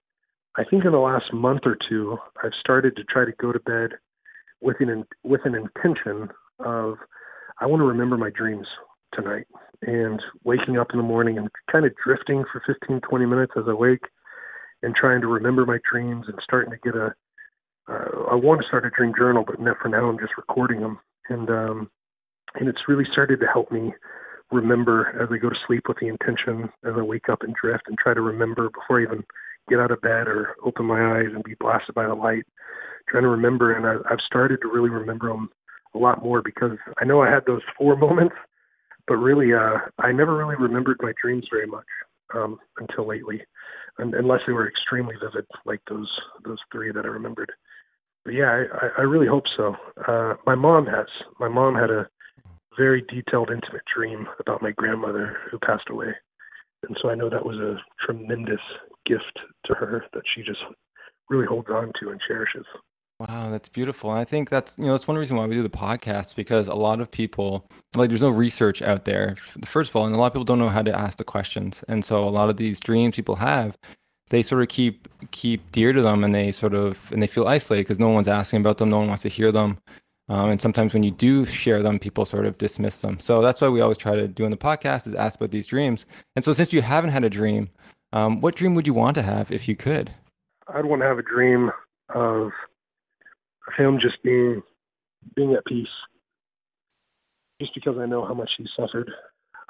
I 0.57 0.65
think 0.65 0.85
in 0.85 0.93
the 0.93 0.99
last 0.99 1.33
month 1.33 1.63
or 1.65 1.77
two, 1.89 2.19
I've 2.43 2.53
started 2.61 2.97
to 2.97 3.05
try 3.05 3.25
to 3.25 3.33
go 3.41 3.53
to 3.53 3.61
bed 3.61 3.91
with 4.61 4.77
an 4.81 5.05
with 5.23 5.43
an 5.45 5.55
intention 5.55 6.29
of 6.59 6.97
I 7.61 7.67
want 7.67 7.81
to 7.81 7.85
remember 7.85 8.17
my 8.17 8.31
dreams 8.31 8.67
tonight. 9.15 9.47
And 9.83 10.21
waking 10.45 10.79
up 10.79 10.89
in 10.93 10.99
the 10.99 11.05
morning 11.05 11.39
and 11.39 11.49
kind 11.71 11.87
of 11.87 11.93
drifting 12.05 12.45
for 12.53 12.63
15 12.67 13.01
20 13.01 13.27
minutes 13.27 13.53
as 13.57 13.65
I 13.67 13.73
wake 13.73 14.05
and 14.83 14.95
trying 14.95 15.21
to 15.23 15.27
remember 15.27 15.65
my 15.65 15.79
dreams 15.91 16.27
and 16.29 16.39
starting 16.43 16.73
to 16.73 16.79
get 16.83 16.95
a 16.95 17.15
uh, 17.89 18.27
I 18.31 18.35
want 18.35 18.61
to 18.61 18.69
start 18.69 18.85
a 18.85 18.91
dream 18.91 19.13
journal 19.17 19.45
but 19.47 19.57
for 19.81 19.89
now 19.89 20.09
I'm 20.09 20.19
just 20.19 20.37
recording 20.37 20.81
them 20.81 20.99
and 21.31 21.49
um 21.49 21.91
and 22.57 22.69
it's 22.69 22.89
really 22.89 23.07
started 23.11 23.41
to 23.41 23.47
help 23.47 23.73
me 23.73 23.95
remember 24.51 25.19
as 25.23 25.29
I 25.33 25.39
go 25.39 25.49
to 25.49 25.57
sleep 25.67 25.85
with 25.89 25.97
the 25.99 26.09
intention 26.09 26.69
as 26.85 26.93
I 26.97 27.03
wake 27.03 27.31
up 27.31 27.43
and 27.43 27.55
drift 27.55 27.85
and 27.87 27.97
try 27.97 28.13
to 28.13 28.21
remember 28.21 28.69
before 28.69 29.01
I 29.01 29.05
even 29.05 29.25
get 29.71 29.81
out 29.81 29.91
of 29.91 30.01
bed 30.03 30.29
or 30.29 30.57
open 30.65 30.85
my 30.85 31.19
eyes 31.19 31.29
and 31.35 31.45
be 31.45 31.55
blasted 31.59 31.95
by 31.95 32.07
the 32.07 32.15
light, 32.15 32.45
trying 33.09 33.23
to 33.23 33.29
remember. 33.29 33.73
And 33.73 33.87
I, 33.87 34.13
I've 34.13 34.21
started 34.27 34.59
to 34.63 34.69
really 34.69 34.91
remember 34.91 35.29
them 35.29 35.49
a 35.95 35.99
lot 35.99 36.23
more 36.23 36.43
because 36.43 36.77
I 37.01 37.05
know 37.05 37.23
I 37.23 37.31
had 37.31 37.45
those 37.47 37.63
four 37.79 37.97
moments, 37.97 38.35
but 39.07 39.17
really, 39.17 39.55
uh, 39.55 39.79
I 39.99 40.13
never 40.13 40.37
really 40.37 40.57
remembered 40.57 40.99
my 41.01 41.13
dreams 41.23 41.47
very 41.51 41.67
much 41.67 41.87
um, 42.35 42.59
until 42.79 43.09
lately, 43.09 43.41
and, 43.99 44.15
unless 44.15 44.41
they 44.47 44.53
were 44.53 44.69
extremely 44.69 45.15
vivid, 45.21 45.47
like 45.65 45.81
those 45.89 46.09
those 46.45 46.59
three 46.71 46.93
that 46.93 47.05
I 47.05 47.09
remembered. 47.09 47.51
But 48.25 48.35
yeah, 48.35 48.65
I, 48.73 49.01
I 49.01 49.03
really 49.03 49.27
hope 49.27 49.45
so. 49.57 49.75
Uh, 50.07 50.35
my 50.47 50.55
mom 50.55 50.87
has. 50.87 51.07
My 51.41 51.49
mom 51.49 51.75
had 51.75 51.91
a 51.91 52.07
very 52.79 53.03
detailed, 53.03 53.51
intimate 53.51 53.83
dream 53.93 54.27
about 54.39 54.63
my 54.63 54.71
grandmother 54.71 55.37
who 55.51 55.59
passed 55.59 55.91
away. 55.91 56.15
And 56.87 56.97
so 57.03 57.11
I 57.11 57.15
know 57.15 57.29
that 57.29 57.45
was 57.45 57.57
a 57.57 57.77
tremendous 58.05 58.61
gift 59.07 59.39
to 59.67 59.75
her 59.75 60.05
that 60.13 60.23
she 60.35 60.43
just 60.43 60.61
really 61.29 61.47
holds 61.47 61.69
on 61.71 61.93
to 62.01 62.11
and 62.11 62.21
cherishes. 62.27 62.67
Wow, 63.21 63.51
that's 63.51 63.69
beautiful. 63.69 64.11
And 64.11 64.19
I 64.19 64.25
think 64.25 64.49
that's 64.49 64.79
you 64.79 64.85
know 64.85 64.93
that's 64.93 65.07
one 65.07 65.19
reason 65.19 65.37
why 65.37 65.47
we 65.47 65.55
do 65.55 65.63
the 65.63 65.69
podcast 65.69 66.37
because 66.37 66.69
a 66.69 66.75
lot 66.75 67.01
of 67.01 67.11
people 67.11 67.71
like 67.95 68.09
there's 68.09 68.23
no 68.23 68.31
research 68.31 68.81
out 68.81 69.05
there. 69.05 69.37
First 69.65 69.91
of 69.91 69.97
all, 69.97 70.07
and 70.07 70.15
a 70.15 70.19
lot 70.19 70.29
of 70.29 70.33
people 70.33 70.45
don't 70.45 70.59
know 70.59 70.71
how 70.71 70.83
to 70.83 70.99
ask 70.99 71.19
the 71.19 71.25
questions, 71.25 71.85
and 71.87 72.03
so 72.05 72.25
a 72.25 72.31
lot 72.31 72.49
of 72.49 72.57
these 72.57 72.81
dreams 72.81 73.17
people 73.17 73.37
have, 73.37 73.77
they 74.31 74.43
sort 74.43 74.63
of 74.63 74.69
keep 74.69 75.07
keep 75.33 75.71
dear 75.71 75.93
to 75.93 76.01
them, 76.01 76.25
and 76.25 76.35
they 76.35 76.51
sort 76.51 76.73
of 76.73 77.13
and 77.13 77.23
they 77.23 77.27
feel 77.27 77.47
isolated 77.47 77.83
because 77.83 77.99
no 77.99 78.09
one's 78.09 78.29
asking 78.29 78.61
about 78.61 78.79
them, 78.79 78.89
no 78.89 78.99
one 78.99 79.09
wants 79.09 79.23
to 79.25 79.29
hear 79.29 79.53
them, 79.53 79.77
um, 80.31 80.49
and 80.49 80.61
sometimes 80.61 80.95
when 80.95 81.03
you 81.03 81.11
do 81.11 81.45
share 81.45 81.83
them, 81.83 81.99
people 81.99 82.25
sort 82.25 82.47
of 82.47 82.57
dismiss 82.57 82.99
them. 82.99 83.19
So 83.19 83.43
that's 83.43 83.61
why 83.61 83.69
we 83.69 83.81
always 83.81 83.99
try 83.99 84.15
to 84.15 84.29
do 84.29 84.45
in 84.45 84.53
the 84.53 84.57
podcast 84.57 85.09
is 85.09 85.15
ask 85.15 85.41
about 85.41 85.51
these 85.51 85.67
dreams. 85.67 86.07
And 86.37 86.45
so 86.45 86.53
since 86.53 86.73
you 86.73 86.81
haven't 86.83 87.11
had 87.11 87.25
a 87.25 87.31
dream, 87.31 87.69
um, 88.13 88.41
what 88.41 88.57
dream 88.57 88.75
would 88.75 88.87
you 88.87 88.95
want 88.95 89.15
to 89.17 89.23
have 89.23 89.51
if 89.51 89.69
you 89.69 89.77
could? 89.77 90.11
I'd 90.69 90.85
want 90.85 91.03
to 91.03 91.07
have 91.07 91.19
a 91.19 91.23
dream 91.23 91.71
of 92.15 92.51
him 93.77 93.99
just 94.01 94.23
being 94.23 94.63
being 95.35 95.55
at 95.55 95.65
peace. 95.65 95.87
Just 97.61 97.75
because 97.75 97.97
I 97.99 98.07
know 98.07 98.25
how 98.25 98.35
much 98.35 98.51
he 98.57 98.67
suffered 98.77 99.11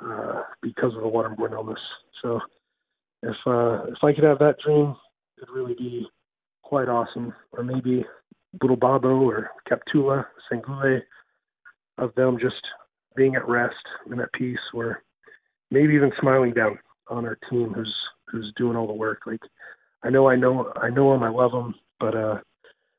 uh, 0.04 0.42
because 0.62 0.94
of 0.94 1.02
the 1.02 1.08
waterborne 1.08 1.52
illness. 1.52 1.80
So 2.22 2.40
if 3.22 3.36
uh, 3.46 3.84
if 3.88 4.02
I 4.02 4.12
could 4.14 4.24
have 4.24 4.38
that 4.38 4.56
dream, 4.64 4.94
it'd 5.36 5.54
really 5.54 5.74
be 5.74 6.06
quite 6.62 6.88
awesome. 6.88 7.34
Or 7.52 7.64
maybe 7.64 8.04
Little 8.60 8.76
Babo 8.76 9.20
or 9.20 9.50
Kaptula, 9.70 10.24
Sengule, 10.50 11.00
of 11.98 12.14
them 12.14 12.38
just 12.40 12.62
being 13.16 13.34
at 13.34 13.48
rest 13.48 13.74
and 14.10 14.20
at 14.20 14.32
peace, 14.32 14.58
or 14.72 15.02
maybe 15.70 15.94
even 15.94 16.12
smiling 16.20 16.52
down 16.52 16.78
on 17.08 17.26
our 17.26 17.38
team 17.50 17.72
who's 17.74 17.94
who's 18.30 18.52
doing 18.56 18.76
all 18.76 18.86
the 18.86 18.92
work. 18.92 19.22
Like 19.26 19.40
I 20.02 20.10
know, 20.10 20.28
I 20.28 20.36
know, 20.36 20.72
I 20.76 20.90
know 20.90 21.12
them, 21.12 21.22
I 21.22 21.30
love 21.30 21.52
them, 21.52 21.74
but 21.98 22.14
uh, 22.14 22.38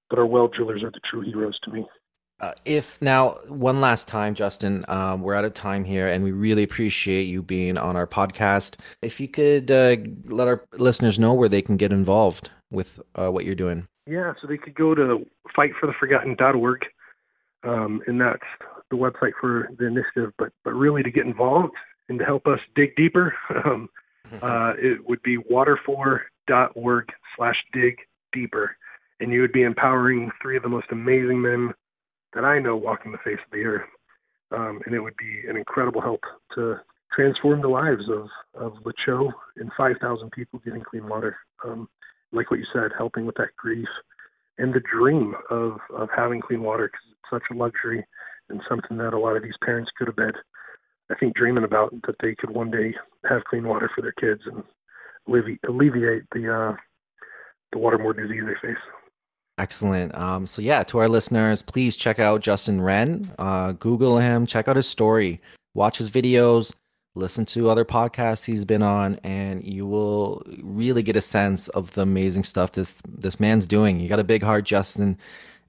but 0.09 0.19
our 0.19 0.25
well 0.25 0.47
drillers 0.47 0.83
are 0.83 0.91
the 0.91 0.99
true 1.09 1.21
heroes 1.21 1.59
to 1.63 1.71
me. 1.71 1.85
Uh, 2.41 2.53
if 2.65 2.99
now 3.03 3.37
one 3.47 3.81
last 3.81 4.07
time, 4.07 4.33
Justin, 4.33 4.83
um, 4.87 5.21
we're 5.21 5.35
out 5.35 5.45
of 5.45 5.53
time 5.53 5.83
here, 5.83 6.07
and 6.07 6.23
we 6.23 6.31
really 6.31 6.63
appreciate 6.63 7.23
you 7.23 7.43
being 7.43 7.77
on 7.77 7.95
our 7.95 8.07
podcast. 8.07 8.77
If 9.03 9.19
you 9.19 9.27
could 9.27 9.69
uh, 9.69 9.97
let 10.25 10.47
our 10.47 10.65
listeners 10.73 11.19
know 11.19 11.35
where 11.35 11.49
they 11.49 11.61
can 11.61 11.77
get 11.77 11.91
involved 11.91 12.49
with 12.71 12.99
uh, 13.13 13.29
what 13.29 13.45
you're 13.45 13.53
doing. 13.53 13.87
Yeah, 14.07 14.33
so 14.41 14.47
they 14.47 14.57
could 14.57 14.73
go 14.73 14.95
to 14.95 15.23
fightfortheforgotten.org, 15.55 16.85
um, 17.63 18.01
and 18.07 18.19
that's 18.19 18.41
the 18.89 18.97
website 18.97 19.33
for 19.39 19.69
the 19.77 19.85
initiative. 19.85 20.33
But 20.39 20.51
but 20.63 20.73
really 20.73 21.03
to 21.03 21.11
get 21.11 21.25
involved 21.27 21.73
and 22.09 22.17
to 22.17 22.25
help 22.25 22.47
us 22.47 22.59
dig 22.75 22.95
deeper, 22.95 23.35
um, 23.65 23.87
uh, 24.41 24.73
it 24.77 25.07
would 25.07 25.21
be 25.23 25.37
water4.org 25.37 27.05
slash 27.35 27.55
dig 27.73 27.95
deeper, 28.33 28.75
and 29.19 29.31
you 29.31 29.41
would 29.41 29.53
be 29.53 29.63
empowering 29.63 30.31
three 30.41 30.57
of 30.57 30.63
the 30.63 30.69
most 30.69 30.87
amazing 30.91 31.41
men 31.41 31.73
that 32.33 32.45
I 32.45 32.59
know 32.59 32.75
walking 32.75 33.11
the 33.11 33.17
face 33.19 33.39
of 33.43 33.51
the 33.51 33.65
earth, 33.65 33.87
um, 34.51 34.81
and 34.85 34.95
it 34.95 34.99
would 34.99 35.17
be 35.17 35.43
an 35.49 35.57
incredible 35.57 36.01
help 36.01 36.21
to 36.55 36.75
transform 37.13 37.61
the 37.61 37.67
lives 37.67 38.03
of 38.09 38.27
of 38.55 38.73
Lacho 38.83 39.31
and 39.57 39.71
5,000 39.77 40.31
people 40.31 40.59
getting 40.63 40.81
clean 40.81 41.07
water. 41.07 41.37
Um, 41.63 41.89
like 42.31 42.49
what 42.49 42.59
you 42.59 42.65
said, 42.73 42.91
helping 42.97 43.25
with 43.25 43.35
that 43.35 43.55
grief 43.57 43.87
and 44.57 44.73
the 44.73 44.81
dream 44.93 45.33
of 45.49 45.77
of 45.93 46.09
having 46.15 46.41
clean 46.41 46.61
water 46.61 46.87
because 46.87 47.05
it's 47.11 47.29
such 47.31 47.43
a 47.51 47.57
luxury 47.57 48.05
and 48.49 48.61
something 48.69 48.97
that 48.97 49.13
a 49.13 49.19
lot 49.19 49.35
of 49.35 49.43
these 49.43 49.57
parents 49.63 49.91
could 49.97 50.07
have 50.07 50.15
been, 50.15 50.33
I 51.11 51.15
think, 51.15 51.35
dreaming 51.35 51.63
about 51.63 51.93
that 52.07 52.15
they 52.21 52.35
could 52.35 52.51
one 52.51 52.71
day 52.71 52.95
have 53.29 53.43
clean 53.45 53.67
water 53.67 53.89
for 53.93 54.01
their 54.01 54.13
kids 54.13 54.41
and 54.45 54.63
alleviate 55.67 56.23
the 56.31 56.53
uh, 56.53 56.75
the 57.71 57.79
waterborne 57.79 58.17
disease 58.17 58.43
they 58.45 58.67
face. 58.67 58.77
Excellent. 59.57 60.15
Um, 60.15 60.47
so 60.47 60.61
yeah, 60.61 60.83
to 60.83 60.99
our 60.99 61.09
listeners, 61.09 61.61
please 61.61 61.95
check 61.95 62.19
out 62.19 62.41
Justin 62.41 62.81
Wren. 62.81 63.31
Uh, 63.37 63.73
Google 63.73 64.17
him. 64.17 64.45
Check 64.45 64.67
out 64.67 64.75
his 64.75 64.87
story. 64.87 65.41
Watch 65.73 65.97
his 65.97 66.09
videos 66.09 66.73
listen 67.15 67.45
to 67.45 67.69
other 67.69 67.83
podcasts 67.83 68.45
he's 68.45 68.63
been 68.63 68.81
on 68.81 69.19
and 69.23 69.65
you 69.65 69.85
will 69.85 70.41
really 70.63 71.03
get 71.03 71.15
a 71.15 71.21
sense 71.21 71.67
of 71.69 71.91
the 71.91 72.01
amazing 72.01 72.43
stuff 72.43 72.71
this 72.71 73.01
this 73.05 73.39
man's 73.39 73.67
doing 73.67 73.99
you 73.99 74.07
got 74.07 74.19
a 74.19 74.23
big 74.23 74.41
heart 74.41 74.63
justin 74.63 75.17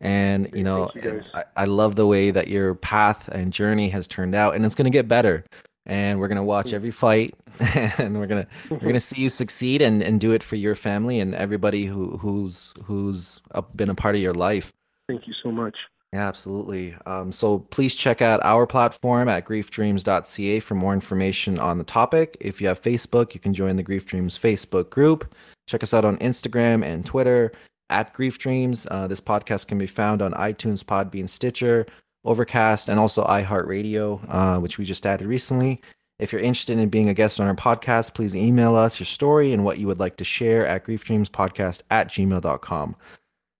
and 0.03 0.50
you 0.53 0.64
know 0.64 0.90
you 0.94 1.22
I, 1.32 1.44
I, 1.57 1.64
love 1.64 1.94
the 1.94 2.07
way 2.07 2.32
that 2.32 2.48
your 2.48 2.74
path 2.74 3.28
and 3.28 3.53
journey 3.53 3.88
has 3.90 4.09
turned 4.09 4.34
out 4.34 4.55
and 4.55 4.66
it's 4.66 4.74
going 4.74 4.84
to 4.84 4.90
get 4.90 5.09
better 5.09 5.44
and 5.86 6.18
we're 6.20 6.28
going 6.28 6.36
to 6.36 6.42
watch 6.42 6.72
every 6.72 6.90
fight 6.90 7.34
and 7.98 8.18
we're 8.18 8.26
going 8.26 8.44
to 8.44 8.48
we're 8.68 8.78
going 8.78 8.94
to 8.94 9.00
see 9.00 9.22
you 9.22 9.30
succeed 9.30 9.80
and 9.80 10.03
and 10.03 10.20
do 10.20 10.32
it 10.32 10.42
for 10.42 10.57
your 10.57 10.74
family 10.74 11.20
and 11.20 11.34
everybody 11.34 11.84
who 11.86 12.18
who's 12.18 12.74
who's 12.84 13.40
been 13.76 13.88
a 13.88 13.94
part 13.94 14.16
of 14.16 14.20
your 14.20 14.34
life 14.34 14.72
thank 15.09 15.26
you 15.26 15.34
so 15.42 15.50
much 15.50 15.76
yeah, 16.14 16.28
absolutely. 16.28 16.94
Um, 17.07 17.32
so 17.32 17.61
please 17.61 17.94
check 17.94 18.20
out 18.20 18.38
our 18.44 18.66
platform 18.66 19.30
at 19.30 19.46
griefdreams.ca 19.46 20.61
for 20.61 20.74
more 20.74 20.92
information 20.92 21.59
on 21.59 21.78
the 21.78 21.84
topic. 21.84 22.36
If 22.38 22.61
you 22.61 22.66
have 22.66 22.78
Facebook, 22.78 23.32
you 23.32 23.40
can 23.40 23.55
join 23.55 23.76
the 23.76 23.82
Grief 23.82 24.05
Dreams 24.05 24.38
Facebook 24.38 24.90
group. 24.90 25.34
Check 25.66 25.82
us 25.82 25.94
out 25.94 26.05
on 26.05 26.18
Instagram 26.18 26.84
and 26.84 27.07
Twitter 27.07 27.53
at 27.93 28.12
Grief 28.14 28.38
Dreams. 28.38 28.86
Uh, 28.90 29.07
this 29.07 29.20
podcast 29.20 29.68
can 29.68 29.78
be 29.78 29.86
found 29.86 30.22
on 30.22 30.32
iTunes, 30.32 30.82
Podbean, 30.82 31.28
Stitcher, 31.28 31.86
Overcast, 32.24 32.88
and 32.88 32.99
also 32.99 33.24
iHeartRadio, 33.24 34.24
uh, 34.28 34.59
which 34.59 34.78
we 34.78 34.84
just 34.84 35.07
added 35.07 35.26
recently. 35.26 35.80
If 36.18 36.32
you're 36.32 36.40
interested 36.40 36.78
in 36.78 36.88
being 36.88 37.09
a 37.09 37.14
guest 37.14 37.40
on 37.40 37.49
our 37.49 37.55
podcast, 37.55 38.14
please 38.14 38.34
email 38.34 38.76
us 38.76 39.01
your 39.01 39.07
story 39.07 39.53
and 39.53 39.64
what 39.64 39.78
you 39.78 39.86
would 39.86 39.99
like 40.01 40.16
to 40.18 40.24
share 40.24 40.66
at 40.66 40.84
griefdreamspodcast 40.84 41.82
at 41.90 42.09
gmail.com. 42.09 42.97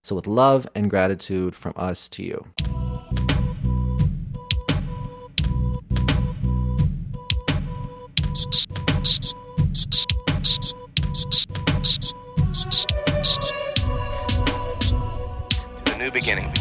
So, 0.03 0.15
with 0.15 0.27
love 0.27 0.67
and 0.75 0.89
gratitude 0.89 1.55
from 1.55 1.73
us 1.75 2.09
to 2.09 2.23
you. 2.23 2.45
The 13.13 13.62
new 15.97 16.11
beginning. 16.11 16.51